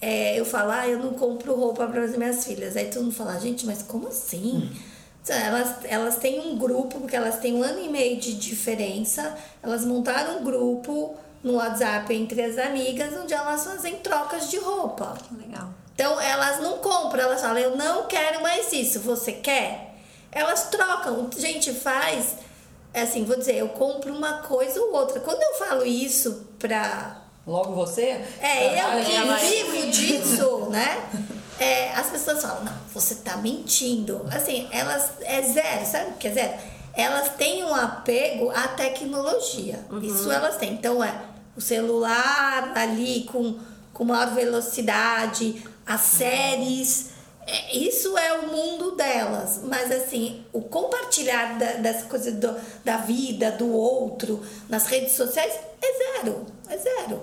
é, 0.00 0.38
eu 0.38 0.44
falar, 0.46 0.80
ah, 0.80 0.88
eu 0.88 0.98
não 0.98 1.12
compro 1.12 1.54
roupa 1.54 1.86
para 1.86 2.02
as 2.02 2.16
minhas 2.16 2.44
filhas. 2.44 2.76
Aí 2.76 2.86
todo 2.86 3.04
mundo 3.04 3.14
fala, 3.14 3.38
gente, 3.38 3.66
mas 3.66 3.82
como 3.82 4.08
assim? 4.08 4.70
Hum. 4.72 4.94
Elas, 5.28 5.76
elas 5.84 6.16
têm 6.16 6.40
um 6.40 6.58
grupo, 6.58 7.00
porque 7.00 7.16
elas 7.16 7.38
têm 7.38 7.54
um 7.54 7.62
ano 7.62 7.80
e 7.82 7.88
meio 7.88 8.18
de 8.18 8.34
diferença, 8.34 9.34
elas 9.62 9.84
montaram 9.84 10.40
um 10.40 10.44
grupo 10.44 11.16
no 11.44 11.56
WhatsApp 11.56 12.12
entre 12.14 12.42
as 12.42 12.58
amigas, 12.58 13.12
onde 13.22 13.34
elas 13.34 13.64
fazem 13.64 13.96
trocas 13.96 14.50
de 14.50 14.56
roupa. 14.56 15.14
Legal. 15.38 15.68
Então 15.94 16.18
elas 16.18 16.58
não 16.60 16.78
compram, 16.78 17.24
elas 17.24 17.40
falam, 17.40 17.58
eu 17.58 17.76
não 17.76 18.06
quero 18.06 18.42
mais 18.42 18.72
isso, 18.72 18.98
você 19.00 19.32
quer? 19.32 19.94
Elas 20.32 20.68
trocam. 20.70 21.30
Gente, 21.36 21.72
faz. 21.72 22.36
É 22.92 23.02
assim, 23.02 23.24
vou 23.24 23.36
dizer, 23.36 23.56
eu 23.56 23.68
compro 23.68 24.12
uma 24.12 24.38
coisa 24.38 24.80
ou 24.80 24.92
outra. 24.92 25.20
Quando 25.20 25.42
eu 25.42 25.54
falo 25.54 25.84
isso 25.84 26.46
pra. 26.58 27.20
Logo 27.46 27.74
você? 27.74 28.24
É, 28.40 28.80
eu 28.80 29.04
que 29.04 29.46
vivo 29.46 29.90
disso, 29.90 30.70
né? 30.70 31.08
É, 31.60 31.92
as 31.92 32.08
pessoas 32.08 32.40
falam, 32.40 32.64
não, 32.64 32.72
você 32.92 33.16
tá 33.16 33.36
mentindo. 33.36 34.26
Assim, 34.32 34.66
elas. 34.72 35.12
É 35.20 35.42
zero, 35.42 35.86
sabe 35.86 36.10
o 36.10 36.14
que 36.14 36.28
é 36.28 36.32
zero? 36.32 36.54
Elas 36.94 37.28
têm 37.34 37.64
um 37.64 37.74
apego 37.74 38.50
à 38.50 38.68
tecnologia. 38.68 39.84
Uhum. 39.90 40.00
Isso 40.00 40.30
elas 40.32 40.56
têm. 40.56 40.72
Então 40.72 41.02
é 41.02 41.33
o 41.56 41.60
celular 41.60 42.72
ali 42.76 43.24
com, 43.24 43.58
com 43.92 44.04
maior 44.04 44.34
velocidade, 44.34 45.62
as 45.86 46.00
séries. 46.00 47.10
É, 47.46 47.76
isso 47.76 48.16
é 48.16 48.32
o 48.40 48.46
mundo 48.48 48.92
delas, 48.92 49.60
mas 49.64 49.92
assim, 49.92 50.44
o 50.52 50.62
compartilhar 50.62 51.58
da, 51.58 51.72
das 51.74 52.02
coisas 52.04 52.34
do, 52.34 52.56
da 52.84 52.96
vida, 52.98 53.52
do 53.52 53.70
outro, 53.70 54.42
nas 54.68 54.86
redes 54.86 55.12
sociais, 55.12 55.52
é 55.82 56.20
zero, 56.22 56.46
é 56.68 56.76
zero. 56.78 57.20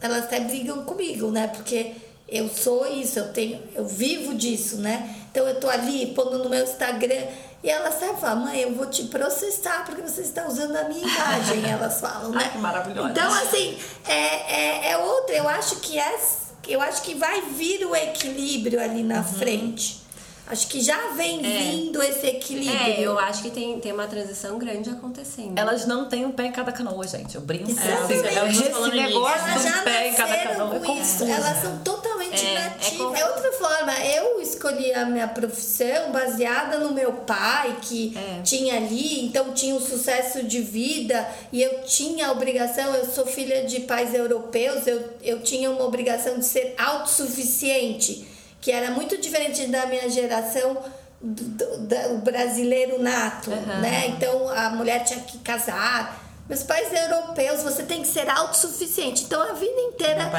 Elas 0.00 0.24
até 0.24 0.40
brigam 0.40 0.84
comigo, 0.84 1.30
né? 1.30 1.46
Porque 1.46 1.94
eu 2.32 2.48
sou 2.48 2.86
isso, 2.86 3.18
eu 3.18 3.32
tenho, 3.32 3.62
eu 3.74 3.86
vivo 3.86 4.34
disso, 4.34 4.78
né? 4.78 5.14
Então 5.30 5.46
eu 5.46 5.60
tô 5.60 5.68
ali 5.68 6.06
pondo 6.14 6.38
no 6.38 6.48
meu 6.48 6.64
Instagram 6.64 7.26
e 7.62 7.68
elas 7.68 7.96
até 7.96 8.14
falam, 8.14 8.46
mãe, 8.46 8.60
eu 8.60 8.74
vou 8.74 8.86
te 8.86 9.04
processar 9.04 9.84
porque 9.84 10.00
você 10.00 10.22
está 10.22 10.48
usando 10.48 10.74
a 10.74 10.84
minha 10.84 11.06
imagem, 11.06 11.70
elas 11.70 12.00
falam, 12.00 12.30
né? 12.34 12.50
Ai, 12.52 12.58
maravilhoso. 12.60 13.10
Então, 13.10 13.32
assim, 13.34 13.78
é, 14.08 14.14
é, 14.14 14.90
é 14.92 14.96
outra, 14.96 15.36
eu 15.36 15.48
acho 15.48 15.76
que 15.76 15.98
é, 15.98 16.18
eu 16.66 16.80
acho 16.80 17.02
que 17.02 17.14
vai 17.14 17.42
vir 17.42 17.84
o 17.84 17.94
equilíbrio 17.94 18.80
ali 18.80 19.02
na 19.02 19.18
uhum. 19.18 19.24
frente. 19.24 20.01
Acho 20.46 20.66
que 20.66 20.80
já 20.80 21.12
vem 21.12 21.38
é. 21.38 21.58
vindo 21.58 22.02
esse 22.02 22.26
equilíbrio. 22.26 22.80
É, 22.80 23.00
eu 23.00 23.18
acho 23.18 23.42
que 23.42 23.50
tem, 23.50 23.78
tem 23.78 23.92
uma 23.92 24.06
transição 24.06 24.58
grande 24.58 24.90
acontecendo. 24.90 25.56
Elas 25.56 25.86
não 25.86 26.08
têm 26.08 26.26
um 26.26 26.32
pé 26.32 26.46
em 26.46 26.52
cada 26.52 26.72
canoa, 26.72 27.06
gente. 27.06 27.36
Eu 27.36 27.40
brinco. 27.40 27.70
É, 27.70 27.92
assim, 27.92 28.14
esse 28.14 28.22
negócio 28.22 29.48
elas 29.48 29.64
um 29.64 29.84
pé 29.84 30.08
em 30.08 30.14
cada 30.14 30.36
canoa 30.36 30.76
é 30.76 30.80
confuso. 30.80 31.24
Elas 31.24 31.62
são 31.62 31.78
totalmente 31.78 32.44
é, 32.44 32.54
nativas. 32.54 33.18
É, 33.18 33.22
é, 33.22 33.26
outra 33.26 33.52
forma. 33.52 33.92
Eu 34.04 34.42
escolhi 34.42 34.92
a 34.92 35.06
minha 35.06 35.28
profissão 35.28 36.10
baseada 36.12 36.78
no 36.78 36.92
meu 36.92 37.12
pai, 37.12 37.78
que 37.80 38.16
é. 38.16 38.42
tinha 38.42 38.76
ali, 38.76 39.24
então 39.24 39.52
tinha 39.52 39.74
um 39.74 39.80
sucesso 39.80 40.42
de 40.42 40.60
vida 40.60 41.26
e 41.52 41.62
eu 41.62 41.82
tinha 41.84 42.28
a 42.28 42.32
obrigação, 42.32 42.94
eu 42.94 43.06
sou 43.06 43.24
filha 43.26 43.64
de 43.64 43.80
pais 43.80 44.12
europeus, 44.12 44.86
eu, 44.86 45.02
eu 45.22 45.40
tinha 45.42 45.70
uma 45.70 45.84
obrigação 45.84 46.38
de 46.38 46.44
ser 46.44 46.74
autossuficiente 46.76 48.31
que 48.62 48.70
era 48.70 48.92
muito 48.92 49.18
diferente 49.18 49.66
da 49.66 49.84
minha 49.86 50.08
geração 50.08 50.78
do, 51.20 51.44
do, 51.44 51.78
do 51.78 52.18
brasileiro 52.22 53.02
nato, 53.02 53.50
uhum. 53.50 53.80
né? 53.80 54.06
Então 54.06 54.48
a 54.48 54.70
mulher 54.70 55.04
tinha 55.04 55.20
que 55.20 55.38
casar. 55.38 56.20
Meus 56.48 56.62
pais 56.62 56.88
europeus, 56.92 57.62
você 57.62 57.82
tem 57.82 58.02
que 58.02 58.08
ser 58.08 58.30
autossuficiente. 58.30 59.24
Então 59.24 59.42
a 59.42 59.52
vida 59.52 59.80
inteira 59.80 60.30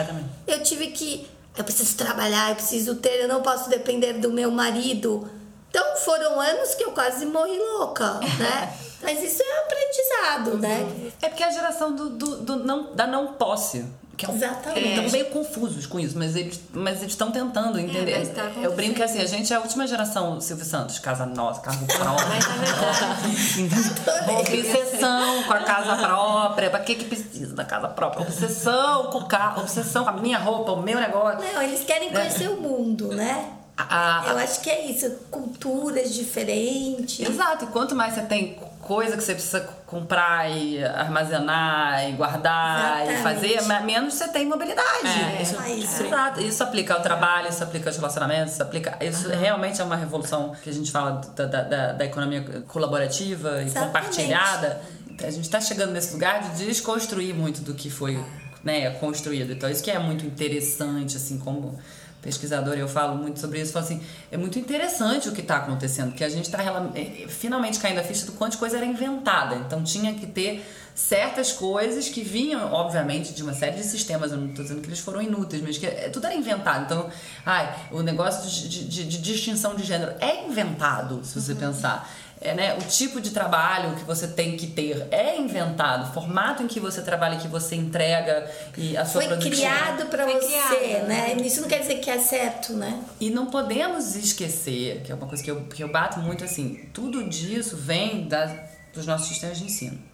eu 0.48 0.64
tive 0.64 0.88
que 0.88 1.30
eu 1.58 1.64
preciso 1.66 1.96
trabalhar, 1.98 2.50
eu 2.50 2.56
preciso 2.56 2.96
ter, 2.96 3.22
eu 3.22 3.28
não 3.28 3.42
posso 3.42 3.70
depender 3.70 4.14
do 4.14 4.32
meu 4.32 4.50
marido. 4.50 5.30
Então 5.70 5.98
foram 5.98 6.40
anos 6.40 6.76
que 6.76 6.84
eu 6.84 6.92
quase 6.92 7.26
morri 7.26 7.60
louca, 7.60 8.20
né? 8.40 8.74
Mas 9.02 9.22
isso 9.22 9.44
é 9.44 9.60
aprendizado, 9.60 10.58
né? 10.60 11.12
É 11.22 11.28
porque 11.28 11.44
é 11.44 11.48
a 11.48 11.52
geração 11.52 11.94
do, 11.94 12.10
do, 12.10 12.38
do 12.38 12.56
não, 12.58 12.96
da 12.96 13.06
não 13.06 13.34
posse. 13.34 13.86
Que 14.16 14.26
é 14.26 14.30
um, 14.30 14.36
Exatamente. 14.36 14.80
Eles 14.80 14.98
estão 14.98 15.12
meio 15.12 15.26
confusos 15.26 15.88
com 15.88 16.00
isso, 16.00 16.18
mas 16.18 16.36
eles 16.36 16.60
mas 16.72 17.00
eles 17.00 17.14
estão 17.14 17.32
tentando 17.32 17.80
entender. 17.80 18.12
É, 18.12 18.26
tá 18.26 18.52
eu 18.62 18.74
brinco 18.76 18.96
que 18.96 19.04
assim, 19.04 19.20
a 19.20 19.26
gente 19.26 19.52
é 19.52 19.56
a 19.56 19.60
última 19.60 19.88
geração 19.88 20.40
Silvio 20.40 20.66
Santos, 20.66 21.00
casa 21.00 21.26
nossa, 21.26 21.62
carro 21.62 21.86
próprio. 21.88 22.28
É 24.24 24.32
obsessão 24.40 25.44
com 25.44 25.54
a 25.54 25.60
casa 25.60 25.96
própria. 25.96 26.70
Pra 26.70 26.80
que 26.80 26.96
que 26.96 27.06
precisa 27.06 27.56
da 27.56 27.66
casa 27.66 27.88
própria? 27.88 28.22
Obsessão 28.22 29.06
com 29.08 29.20
o 29.20 29.26
carro, 29.26 29.62
obsessão 29.62 30.04
com 30.04 30.10
a 30.12 30.14
minha 30.14 30.38
roupa, 30.38 30.72
o 30.74 30.82
meu 30.82 31.00
negócio. 31.00 31.40
Não, 31.54 31.62
eles 31.62 31.84
querem 31.84 32.12
né? 32.12 32.20
conhecer 32.20 32.46
é. 32.46 32.50
o 32.50 32.58
mundo, 32.58 33.08
né? 33.10 33.50
A, 33.76 34.22
a, 34.22 34.32
eu 34.32 34.38
acho 34.38 34.62
que 34.62 34.70
é 34.70 34.86
isso, 34.86 35.10
culturas 35.32 36.14
diferentes. 36.14 37.28
Exato, 37.28 37.66
e 37.66 37.68
quanto 37.70 37.96
mais 37.96 38.14
você 38.14 38.22
tem 38.22 38.60
coisa 38.86 39.18
que 39.18 39.24
você 39.24 39.34
precisa 39.34 39.62
comprar 39.88 40.50
e 40.50 40.84
armazenar 40.84 42.10
e 42.10 42.14
guardar 42.14 43.08
Exatamente. 43.08 43.20
e 43.20 43.62
fazer, 43.62 43.84
menos 43.84 44.14
você 44.14 44.28
tem 44.28 44.46
mobilidade. 44.46 45.08
É, 45.08 45.42
isso, 45.42 45.62
é 45.62 45.72
isso. 45.74 46.04
Isso 46.40 46.64
aplica 46.64 46.94
ao 46.94 47.02
trabalho, 47.02 47.50
isso 47.50 47.64
aplica 47.64 47.90
aos 47.90 47.98
relacionamentos, 47.98 48.54
isso 48.54 48.64
aplica. 48.64 48.98
Isso 49.02 49.30
uhum. 49.30 49.40
realmente 49.40 49.82
é 49.82 49.84
uma 49.84 49.96
revolução 49.96 50.56
que 50.62 50.70
a 50.70 50.74
gente 50.74 50.92
fala 50.92 51.22
da, 51.36 51.46
da, 51.46 51.62
da, 51.62 51.92
da 51.94 52.06
economia 52.06 52.64
colaborativa 52.68 53.62
e 53.62 53.66
Exatamente. 53.66 53.94
compartilhada 53.94 54.82
a 55.22 55.30
gente 55.30 55.44
está 55.44 55.62
chegando 55.62 55.92
nesse 55.92 56.14
lugar 56.14 56.42
de 56.42 56.66
desconstruir 56.66 57.34
muito 57.36 57.62
do 57.62 57.74
que 57.74 57.90
foi 57.90 58.24
né, 58.64 58.90
construído. 58.92 59.52
Então, 59.52 59.70
isso 59.70 59.84
que 59.84 59.92
é 59.92 60.00
muito 60.00 60.26
interessante, 60.26 61.18
assim, 61.18 61.38
como 61.38 61.78
pesquisadora, 62.24 62.80
eu 62.80 62.88
falo 62.88 63.18
muito 63.18 63.40
sobre 63.40 63.60
isso, 63.60 63.74
falo 63.74 63.86
assim, 63.86 64.02
é 64.32 64.38
muito 64.38 64.58
interessante 64.58 65.28
o 65.28 65.34
que 65.34 65.42
está 65.42 65.58
acontecendo, 65.58 66.14
que 66.14 66.24
a 66.24 66.30
gente 66.30 66.46
está 66.46 66.64
é, 66.96 67.28
finalmente 67.28 67.78
caindo 67.80 68.00
a 68.00 68.04
ficha 68.04 68.26
do 68.26 68.32
quanto 68.32 68.54
de 68.54 68.58
coisa 68.58 68.78
era 68.78 68.86
inventada. 68.86 69.56
Então, 69.58 69.84
tinha 69.84 70.14
que 70.14 70.26
ter 70.26 70.66
certas 70.96 71.52
coisas 71.52 72.08
que 72.08 72.22
vinham, 72.22 72.72
obviamente, 72.72 73.34
de 73.34 73.44
uma 73.44 73.54
série 73.54 73.76
de 73.76 73.84
sistemas. 73.84 74.32
Eu 74.32 74.38
não 74.38 74.50
estou 74.50 74.64
dizendo 74.64 74.82
que 74.82 74.88
eles 74.88 75.00
foram 75.00 75.22
inúteis, 75.22 75.62
mas 75.62 75.78
que 75.78 75.86
é, 75.86 76.10
tudo 76.10 76.26
era 76.26 76.36
inventado. 76.36 76.86
Então, 76.86 77.10
ai, 77.46 77.88
o 77.92 78.02
negócio 78.02 78.50
de, 78.50 78.70
de, 78.70 78.84
de, 78.86 79.04
de 79.06 79.18
distinção 79.18 79.76
de 79.76 79.84
gênero 79.84 80.14
é 80.20 80.46
inventado, 80.46 81.24
se 81.26 81.40
você 81.40 81.52
uhum. 81.52 81.60
pensar 81.60 82.10
é, 82.44 82.54
né, 82.54 82.78
o 82.78 82.82
tipo 82.82 83.22
de 83.22 83.32
trabalho 83.32 83.96
que 83.96 84.04
você 84.04 84.28
tem 84.28 84.58
que 84.58 84.68
ter 84.68 85.08
é 85.12 85.40
inventado, 85.40 86.10
o 86.10 86.14
formato 86.14 86.62
em 86.62 86.68
que 86.68 86.80
você 86.80 87.02
trabalha, 87.02 87.38
que 87.38 87.48
você 87.48 87.76
entrega 87.76 88.50
e 88.78 88.96
a 88.98 89.06
sua 89.06 89.22
Foi 89.22 89.38
criado 89.38 90.08
para 90.08 90.26
você, 90.26 90.76
criado, 90.76 91.08
né? 91.08 91.36
Isso 91.44 91.62
não 91.62 91.68
quer 91.68 91.80
dizer 91.80 91.96
que 91.96 92.10
é 92.10 92.20
certo, 92.20 92.74
né? 92.74 93.04
E 93.20 93.30
não 93.30 93.48
podemos 93.48 94.16
esquecer, 94.16 95.02
que 95.04 95.12
é 95.12 95.16
uma 95.16 95.28
coisa 95.28 95.44
que 95.44 95.50
eu, 95.50 95.62
que 95.62 95.84
eu 95.84 95.92
bato 95.92 96.20
muito 96.20 96.44
assim, 96.44 96.90
tudo 96.94 97.24
disso 97.24 97.78
vem 97.78 98.28
da, 98.28 98.46
dos 98.94 99.08
nossos 99.08 99.28
sistemas 99.28 99.58
de 99.58 99.66
ensino. 99.66 100.13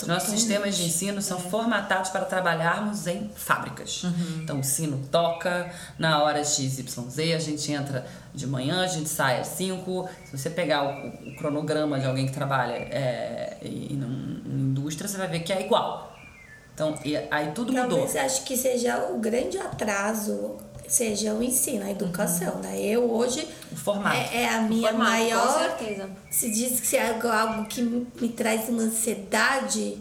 Os 0.00 0.08
nossos 0.08 0.30
sistemas 0.30 0.76
de 0.76 0.84
ensino 0.84 1.22
são 1.22 1.38
formatados 1.38 2.10
para 2.10 2.24
trabalharmos 2.24 3.06
em 3.06 3.30
fábricas. 3.34 4.02
Uhum. 4.04 4.40
Então, 4.42 4.56
o 4.56 4.60
ensino 4.60 5.00
toca 5.10 5.72
na 5.98 6.22
hora 6.22 6.44
XYZ, 6.44 7.18
a 7.34 7.38
gente 7.38 7.72
entra 7.72 8.06
de 8.34 8.46
manhã, 8.46 8.82
a 8.82 8.86
gente 8.86 9.08
sai 9.08 9.40
às 9.40 9.48
5. 9.48 10.08
Se 10.24 10.38
você 10.38 10.50
pegar 10.50 10.82
o, 10.82 11.30
o, 11.30 11.36
cronograma 11.36 11.98
de 12.00 12.06
alguém 12.06 12.26
que 12.26 12.32
trabalha 12.32 12.74
é, 12.74 13.56
em, 13.62 13.92
em 13.92 14.60
indústria, 14.70 15.08
você 15.08 15.16
vai 15.16 15.28
ver 15.28 15.40
que 15.40 15.52
é 15.52 15.64
igual. 15.64 16.12
Então, 16.74 16.98
e, 17.04 17.16
aí 17.30 17.52
tudo 17.52 17.72
Talvez 17.72 17.84
mudou. 17.84 17.98
Talvez 18.06 18.16
acho 18.16 18.44
que 18.44 18.56
seja 18.56 19.06
o 19.10 19.18
grande 19.18 19.58
atraso 19.58 20.56
seja 20.88 21.34
o 21.34 21.42
ensino, 21.42 21.84
a 21.84 21.90
educação, 21.90 22.54
uhum. 22.54 22.60
né? 22.60 22.80
Eu 22.80 23.10
hoje 23.10 23.46
o 23.72 23.76
formato. 23.76 24.16
É, 24.16 24.42
é 24.42 24.48
a 24.48 24.60
minha 24.62 24.90
formato, 24.90 25.10
maior. 25.10 25.46
Com 25.46 25.78
certeza. 25.78 26.10
Se 26.30 26.50
diz 26.50 26.80
que 26.80 26.86
se 26.86 26.96
é 26.96 27.18
algo 27.22 27.64
que 27.66 27.82
me, 27.82 28.06
me 28.20 28.28
traz 28.28 28.68
uma 28.68 28.82
ansiedade, 28.82 29.98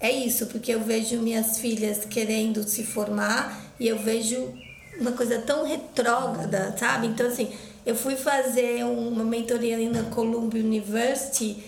é 0.00 0.10
isso, 0.10 0.46
porque 0.46 0.72
eu 0.72 0.80
vejo 0.80 1.16
minhas 1.18 1.58
filhas 1.58 2.04
querendo 2.04 2.62
se 2.62 2.84
formar 2.84 3.64
e 3.80 3.88
eu 3.88 3.98
vejo 3.98 4.52
uma 4.98 5.12
coisa 5.12 5.38
tão 5.38 5.66
retrógrada, 5.66 6.74
sabe? 6.78 7.06
Então 7.06 7.26
assim, 7.26 7.50
eu 7.84 7.94
fui 7.94 8.16
fazer 8.16 8.84
uma 8.84 9.24
mentoria 9.24 9.76
ali 9.76 9.88
na 9.88 10.04
Columbia 10.04 10.62
University 10.62 11.62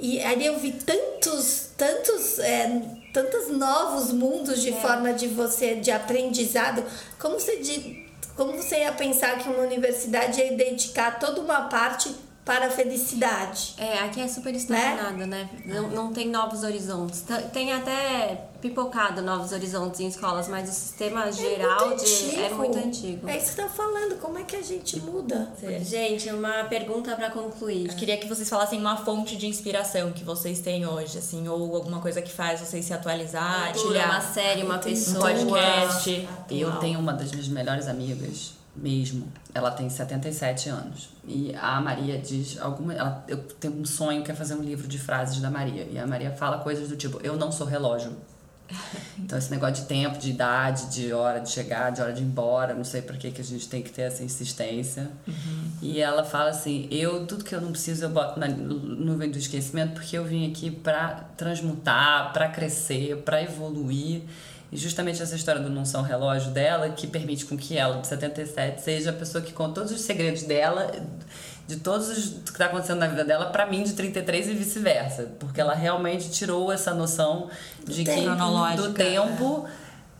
e 0.00 0.20
ali 0.20 0.46
eu 0.46 0.58
vi 0.58 0.72
tantos, 0.72 1.68
tantos 1.76 2.38
é, 2.38 2.82
tantos 3.14 3.48
novos 3.56 4.12
mundos 4.12 4.60
de 4.60 4.70
é. 4.70 4.80
forma 4.80 5.14
de 5.14 5.28
você, 5.28 5.76
de 5.76 5.92
aprendizado. 5.92 6.84
Como 7.18 7.38
você, 7.38 7.58
de, 7.58 8.04
como 8.36 8.52
você 8.52 8.80
ia 8.80 8.92
pensar 8.92 9.38
que 9.38 9.48
uma 9.48 9.60
universidade 9.60 10.40
ia 10.40 10.52
dedicar 10.56 11.20
toda 11.20 11.40
uma 11.40 11.62
parte 11.68 12.12
para 12.44 12.66
a 12.66 12.70
felicidade. 12.70 13.74
É, 13.78 14.00
aqui 14.00 14.20
é 14.20 14.28
super 14.28 14.54
estagnado, 14.54 15.18
né? 15.18 15.26
né? 15.26 15.48
Não, 15.64 15.88
não 15.88 16.12
tem 16.12 16.28
novos 16.28 16.64
horizontes. 16.64 17.24
Tem 17.52 17.72
até 17.72 18.48
pipocado 18.64 19.20
novos 19.20 19.52
horizontes 19.52 20.00
em 20.00 20.06
escolas, 20.06 20.48
mas 20.48 20.70
o 20.70 20.72
sistema 20.72 21.26
é 21.26 21.32
geral 21.32 21.88
muito 21.88 22.02
de, 22.02 22.40
é 22.40 22.48
muito 22.48 22.78
antigo. 22.78 23.28
É 23.28 23.36
isso 23.36 23.50
que 23.50 23.56
tá 23.56 23.68
falando, 23.68 24.18
como 24.18 24.38
é 24.38 24.42
que 24.42 24.56
a 24.56 24.62
gente 24.62 24.98
muda? 25.00 25.52
Gente, 25.82 26.30
uma 26.30 26.64
pergunta 26.64 27.14
para 27.14 27.30
concluir. 27.30 27.90
Eu 27.90 27.94
queria 27.94 28.16
que 28.16 28.26
vocês 28.26 28.48
falassem 28.48 28.80
uma 28.80 28.96
fonte 28.96 29.36
de 29.36 29.46
inspiração 29.46 30.12
que 30.12 30.24
vocês 30.24 30.60
têm 30.60 30.86
hoje, 30.86 31.18
assim, 31.18 31.46
ou 31.46 31.76
alguma 31.76 32.00
coisa 32.00 32.22
que 32.22 32.32
faz 32.32 32.60
vocês 32.60 32.86
se 32.86 32.94
atualizar, 32.94 33.74
tirar 33.74 34.12
uma 34.12 34.20
série, 34.22 34.62
uma 34.62 34.78
pessoa, 34.78 35.30
um 35.30 35.46
podcast. 35.46 36.28
Eu 36.50 36.72
tenho 36.78 36.98
uma 36.98 37.12
das 37.12 37.30
minhas 37.32 37.48
melhores 37.48 37.86
amigas 37.86 38.54
mesmo. 38.74 39.30
Ela 39.54 39.70
tem 39.72 39.90
77 39.90 40.70
anos. 40.70 41.10
E 41.26 41.54
a 41.54 41.78
Maria 41.82 42.18
diz 42.18 42.58
alguma. 42.58 42.94
Ela, 42.94 43.22
eu 43.28 43.36
tenho 43.60 43.78
um 43.78 43.84
sonho 43.84 44.24
que 44.24 44.32
é 44.32 44.34
fazer 44.34 44.54
um 44.54 44.62
livro 44.62 44.88
de 44.88 44.98
frases 44.98 45.38
da 45.40 45.50
Maria. 45.50 45.86
E 45.90 45.98
a 45.98 46.06
Maria 46.06 46.32
fala 46.32 46.58
coisas 46.58 46.88
do 46.88 46.96
tipo: 46.96 47.20
Eu 47.22 47.36
não 47.36 47.52
sou 47.52 47.66
relógio. 47.66 48.16
Então, 49.18 49.38
esse 49.38 49.50
negócio 49.50 49.76
de 49.76 49.82
tempo, 49.82 50.18
de 50.18 50.30
idade, 50.30 50.86
de 50.86 51.12
hora 51.12 51.40
de 51.40 51.50
chegar, 51.50 51.90
de 51.90 52.00
hora 52.00 52.12
de 52.12 52.22
ir 52.22 52.24
embora, 52.24 52.74
não 52.74 52.84
sei 52.84 53.02
por 53.02 53.16
que, 53.16 53.30
que 53.30 53.40
a 53.40 53.44
gente 53.44 53.68
tem 53.68 53.82
que 53.82 53.90
ter 53.90 54.02
essa 54.02 54.22
insistência. 54.22 55.10
Uhum. 55.26 55.70
E 55.82 56.00
ela 56.00 56.24
fala 56.24 56.50
assim: 56.50 56.88
eu, 56.90 57.26
tudo 57.26 57.44
que 57.44 57.54
eu 57.54 57.60
não 57.60 57.70
preciso, 57.70 58.04
eu 58.04 58.10
boto 58.10 58.38
na 58.38 58.48
nuvem 58.48 59.30
do 59.30 59.38
esquecimento, 59.38 59.94
porque 59.94 60.16
eu 60.16 60.24
vim 60.24 60.50
aqui 60.50 60.70
para 60.70 61.28
transmutar, 61.36 62.32
para 62.32 62.48
crescer, 62.48 63.18
para 63.18 63.42
evoluir. 63.42 64.22
E 64.72 64.76
justamente 64.76 65.22
essa 65.22 65.36
história 65.36 65.62
do 65.62 65.70
não 65.70 65.84
são 65.84 66.02
relógio 66.02 66.50
dela 66.50 66.90
que 66.90 67.06
permite 67.06 67.44
com 67.44 67.56
que 67.56 67.78
ela, 67.78 68.00
de 68.00 68.08
77, 68.08 68.82
seja 68.82 69.10
a 69.10 69.12
pessoa 69.12 69.42
que 69.42 69.52
conta 69.52 69.74
todos 69.74 69.92
os 69.92 70.00
segredos 70.00 70.42
dela, 70.42 70.90
de 71.66 71.76
todos 71.76 72.08
os 72.08 72.28
que 72.44 72.50
está 72.50 72.66
acontecendo 72.66 72.98
na 72.98 73.06
vida 73.06 73.24
dela, 73.24 73.46
para 73.46 73.66
mim 73.66 73.82
de 73.82 73.94
33 73.94 74.48
e 74.48 74.54
vice-versa. 74.54 75.30
Porque 75.38 75.60
ela 75.60 75.74
realmente 75.74 76.30
tirou 76.30 76.70
essa 76.70 76.92
noção 76.92 77.48
de 77.84 78.04
que 78.04 78.76
do 78.76 78.92
tempo. 78.92 79.66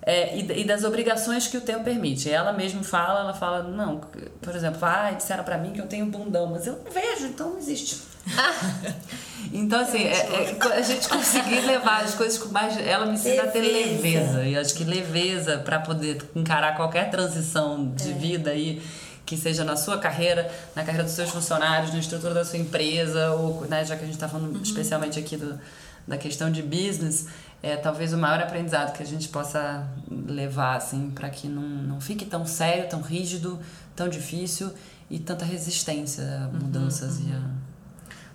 É, 0.06 0.36
e, 0.36 0.60
e, 0.60 0.64
das 0.64 0.84
obrigações 0.84 1.46
que 1.46 1.56
o 1.56 1.62
tempo 1.62 1.82
permite. 1.82 2.30
Ela 2.30 2.52
mesma 2.52 2.82
fala, 2.82 3.20
ela 3.20 3.32
fala, 3.32 3.62
não, 3.62 4.02
por 4.42 4.54
exemplo, 4.54 4.78
ah, 4.82 5.10
disseram 5.12 5.42
para 5.44 5.56
mim 5.56 5.72
que 5.72 5.80
eu 5.80 5.86
tenho 5.86 6.04
bundão, 6.04 6.46
mas 6.46 6.66
eu 6.66 6.78
não 6.84 6.92
vejo, 6.92 7.24
então 7.28 7.52
não 7.52 7.58
existe. 7.58 8.02
então, 9.52 9.80
assim, 9.80 10.04
é, 10.04 10.12
é, 10.12 10.58
a 10.74 10.82
gente 10.82 11.08
conseguir 11.08 11.60
levar 11.66 12.04
as 12.04 12.14
coisas 12.14 12.38
com 12.38 12.50
mais. 12.50 12.76
Ela 12.76 13.06
me 13.06 13.14
ensina 13.14 13.44
a 13.44 13.46
ter 13.46 13.60
leveza. 13.60 14.44
E 14.44 14.58
acho 14.58 14.74
que 14.74 14.84
leveza 14.84 15.58
para 15.58 15.80
poder 15.80 16.22
encarar 16.34 16.76
qualquer 16.76 17.10
transição 17.10 17.90
de 17.94 18.10
é. 18.10 18.14
vida 18.14 18.50
aí. 18.50 18.82
Que 19.24 19.36
seja 19.36 19.64
na 19.64 19.76
sua 19.76 19.98
carreira, 19.98 20.50
na 20.74 20.82
carreira 20.84 21.04
dos 21.04 21.14
seus 21.14 21.30
funcionários, 21.30 21.92
na 21.92 21.98
estrutura 21.98 22.34
da 22.34 22.44
sua 22.44 22.58
empresa, 22.58 23.30
ou 23.32 23.62
né, 23.66 23.84
já 23.84 23.96
que 23.96 24.02
a 24.02 24.06
gente 24.06 24.16
está 24.16 24.28
falando 24.28 24.56
uhum. 24.56 24.62
especialmente 24.62 25.18
aqui 25.18 25.36
do, 25.36 25.58
da 26.06 26.18
questão 26.18 26.50
de 26.50 26.62
business, 26.62 27.26
é 27.62 27.76
talvez 27.76 28.12
o 28.12 28.18
maior 28.18 28.40
aprendizado 28.40 28.92
que 28.92 29.02
a 29.02 29.06
gente 29.06 29.28
possa 29.28 29.88
levar, 30.10 30.76
assim, 30.76 31.10
para 31.10 31.30
que 31.30 31.48
não, 31.48 31.62
não 31.62 32.00
fique 32.00 32.26
tão 32.26 32.44
sério, 32.44 32.88
tão 32.88 33.00
rígido, 33.00 33.58
tão 33.96 34.08
difícil 34.08 34.70
e 35.08 35.18
tanta 35.18 35.44
resistência 35.44 36.22
a 36.22 36.48
uhum, 36.48 36.60
mudanças 36.60 37.16
uhum, 37.16 37.24
uhum. 37.24 37.30
e 37.30 37.34
a 37.34 37.64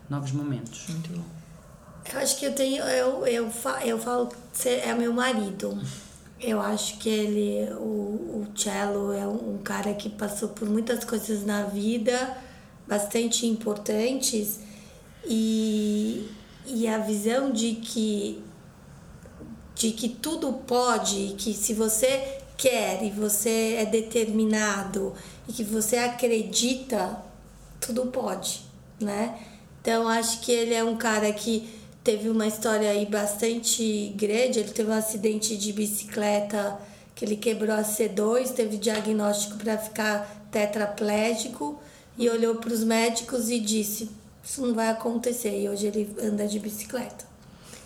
novos 0.09 0.31
momentos. 0.31 0.85
Muito 0.89 1.11
bom. 1.11 1.23
Eu 2.11 2.19
acho 2.19 2.37
que 2.39 2.45
eu 2.45 2.53
tenho. 2.53 2.83
Eu, 2.83 3.27
eu, 3.27 3.51
eu 3.83 3.99
falo 3.99 4.33
que 4.53 4.69
é 4.69 4.93
meu 4.95 5.13
marido. 5.13 5.79
Eu 6.41 6.61
acho 6.61 6.97
que 6.99 7.09
ele, 7.09 7.73
o, 7.73 8.43
o 8.43 8.47
Cello, 8.55 9.11
é 9.11 9.27
um 9.27 9.57
cara 9.57 9.93
que 9.93 10.09
passou 10.09 10.49
por 10.49 10.69
muitas 10.69 11.03
coisas 11.03 11.45
na 11.45 11.63
vida 11.63 12.37
bastante 12.87 13.45
importantes 13.45 14.61
e, 15.25 16.27
e 16.65 16.87
a 16.87 16.97
visão 16.97 17.51
de 17.51 17.75
que, 17.75 18.41
de 19.75 19.91
que 19.91 20.07
tudo 20.07 20.53
pode, 20.53 21.35
que 21.37 21.53
se 21.53 21.73
você 21.73 22.39
quer 22.57 23.03
e 23.03 23.11
você 23.11 23.75
é 23.77 23.85
determinado 23.85 25.13
e 25.47 25.53
que 25.53 25.63
você 25.63 25.97
acredita, 25.97 27.21
tudo 27.79 28.07
pode, 28.07 28.61
né? 28.99 29.39
Então 29.81 30.07
acho 30.07 30.39
que 30.41 30.51
ele 30.51 30.73
é 30.73 30.83
um 30.83 30.97
cara 30.97 31.31
que 31.31 31.78
teve 32.03 32.29
uma 32.29 32.47
história 32.47 32.89
aí 32.89 33.05
bastante 33.05 34.13
grande. 34.15 34.59
Ele 34.59 34.71
teve 34.71 34.89
um 34.89 34.93
acidente 34.93 35.57
de 35.57 35.71
bicicleta 35.73 36.79
que 37.15 37.25
ele 37.25 37.35
quebrou 37.35 37.75
a 37.75 37.81
C2, 37.81 38.51
teve 38.53 38.77
diagnóstico 38.77 39.57
para 39.57 39.77
ficar 39.77 40.47
tetraplégico 40.51 41.79
e 42.17 42.29
olhou 42.29 42.55
para 42.55 42.73
os 42.73 42.83
médicos 42.83 43.49
e 43.49 43.59
disse: 43.59 44.09
Isso 44.43 44.65
não 44.65 44.73
vai 44.73 44.89
acontecer. 44.89 45.61
E 45.61 45.69
hoje 45.69 45.87
ele 45.87 46.15
anda 46.21 46.47
de 46.47 46.59
bicicleta. 46.59 47.27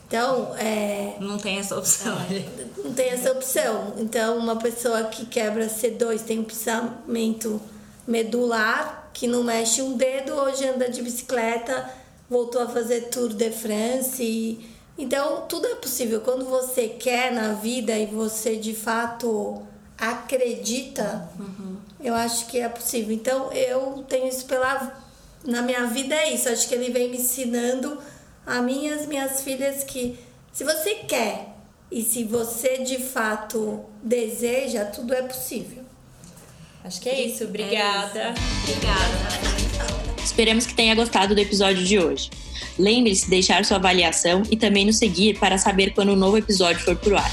Então, 0.07 0.55
é, 0.57 1.15
não 1.19 1.37
tem 1.39 1.57
essa 1.57 1.75
opção. 1.75 2.15
É, 2.29 2.45
não 2.83 2.93
tem 2.93 3.09
essa 3.09 3.31
opção. 3.31 3.93
Então, 3.97 4.37
uma 4.37 4.55
pessoa 4.55 5.05
que 5.05 5.25
quebra 5.25 5.65
C2 5.65 6.21
tem 6.21 6.39
um 6.39 6.43
pensamento 6.43 7.59
medular 8.07 9.09
que 9.13 9.27
não 9.27 9.43
mexe 9.43 9.81
um 9.81 9.95
dedo, 9.95 10.33
hoje 10.33 10.67
anda 10.67 10.89
de 10.89 11.01
bicicleta, 11.01 11.89
voltou 12.29 12.61
a 12.61 12.67
fazer 12.67 13.09
Tour 13.09 13.29
de 13.33 13.51
France. 13.51 14.23
E... 14.23 14.69
Então, 14.97 15.45
tudo 15.47 15.67
é 15.67 15.75
possível. 15.75 16.21
Quando 16.21 16.45
você 16.45 16.87
quer 16.87 17.31
na 17.31 17.53
vida 17.53 17.97
e 17.97 18.05
você 18.05 18.55
de 18.55 18.75
fato 18.75 19.61
acredita, 19.97 21.29
uhum. 21.39 21.77
eu 21.99 22.13
acho 22.13 22.47
que 22.47 22.59
é 22.59 22.69
possível. 22.69 23.13
Então, 23.13 23.51
eu 23.51 24.03
tenho 24.07 24.27
isso 24.27 24.45
pela. 24.45 25.01
Na 25.45 25.61
minha 25.61 25.85
vida 25.87 26.15
é 26.15 26.33
isso. 26.33 26.49
Acho 26.49 26.67
que 26.67 26.75
ele 26.75 26.91
vem 26.91 27.09
me 27.09 27.17
ensinando 27.17 27.97
a 28.45 28.61
mim 28.61 28.87
e 28.87 28.93
as 28.93 29.05
minhas 29.05 29.41
filhas 29.41 29.83
que 29.83 30.17
se 30.53 30.63
você 30.63 30.95
quer 31.07 31.53
e 31.91 32.03
se 32.03 32.23
você 32.23 32.79
de 32.79 32.99
fato 32.99 33.83
deseja, 34.01 34.85
tudo 34.85 35.13
é 35.13 35.21
possível. 35.23 35.83
Acho 36.83 37.01
que 37.01 37.09
é 37.09 37.21
isso. 37.21 37.45
Obrigada. 37.45 38.19
É 38.19 38.33
isso. 38.33 38.71
Obrigada. 38.71 40.02
Esperamos 40.23 40.65
que 40.65 40.73
tenha 40.73 40.95
gostado 40.95 41.35
do 41.35 41.41
episódio 41.41 41.83
de 41.83 41.99
hoje. 41.99 42.29
Lembre-se 42.79 43.25
de 43.25 43.29
deixar 43.29 43.63
sua 43.65 43.77
avaliação 43.77 44.43
e 44.49 44.57
também 44.57 44.85
nos 44.85 44.97
seguir 44.97 45.37
para 45.37 45.57
saber 45.57 45.93
quando 45.93 46.09
o 46.09 46.13
um 46.13 46.15
novo 46.15 46.37
episódio 46.37 46.81
for 46.81 46.95
pro 46.95 47.17
ar. 47.17 47.31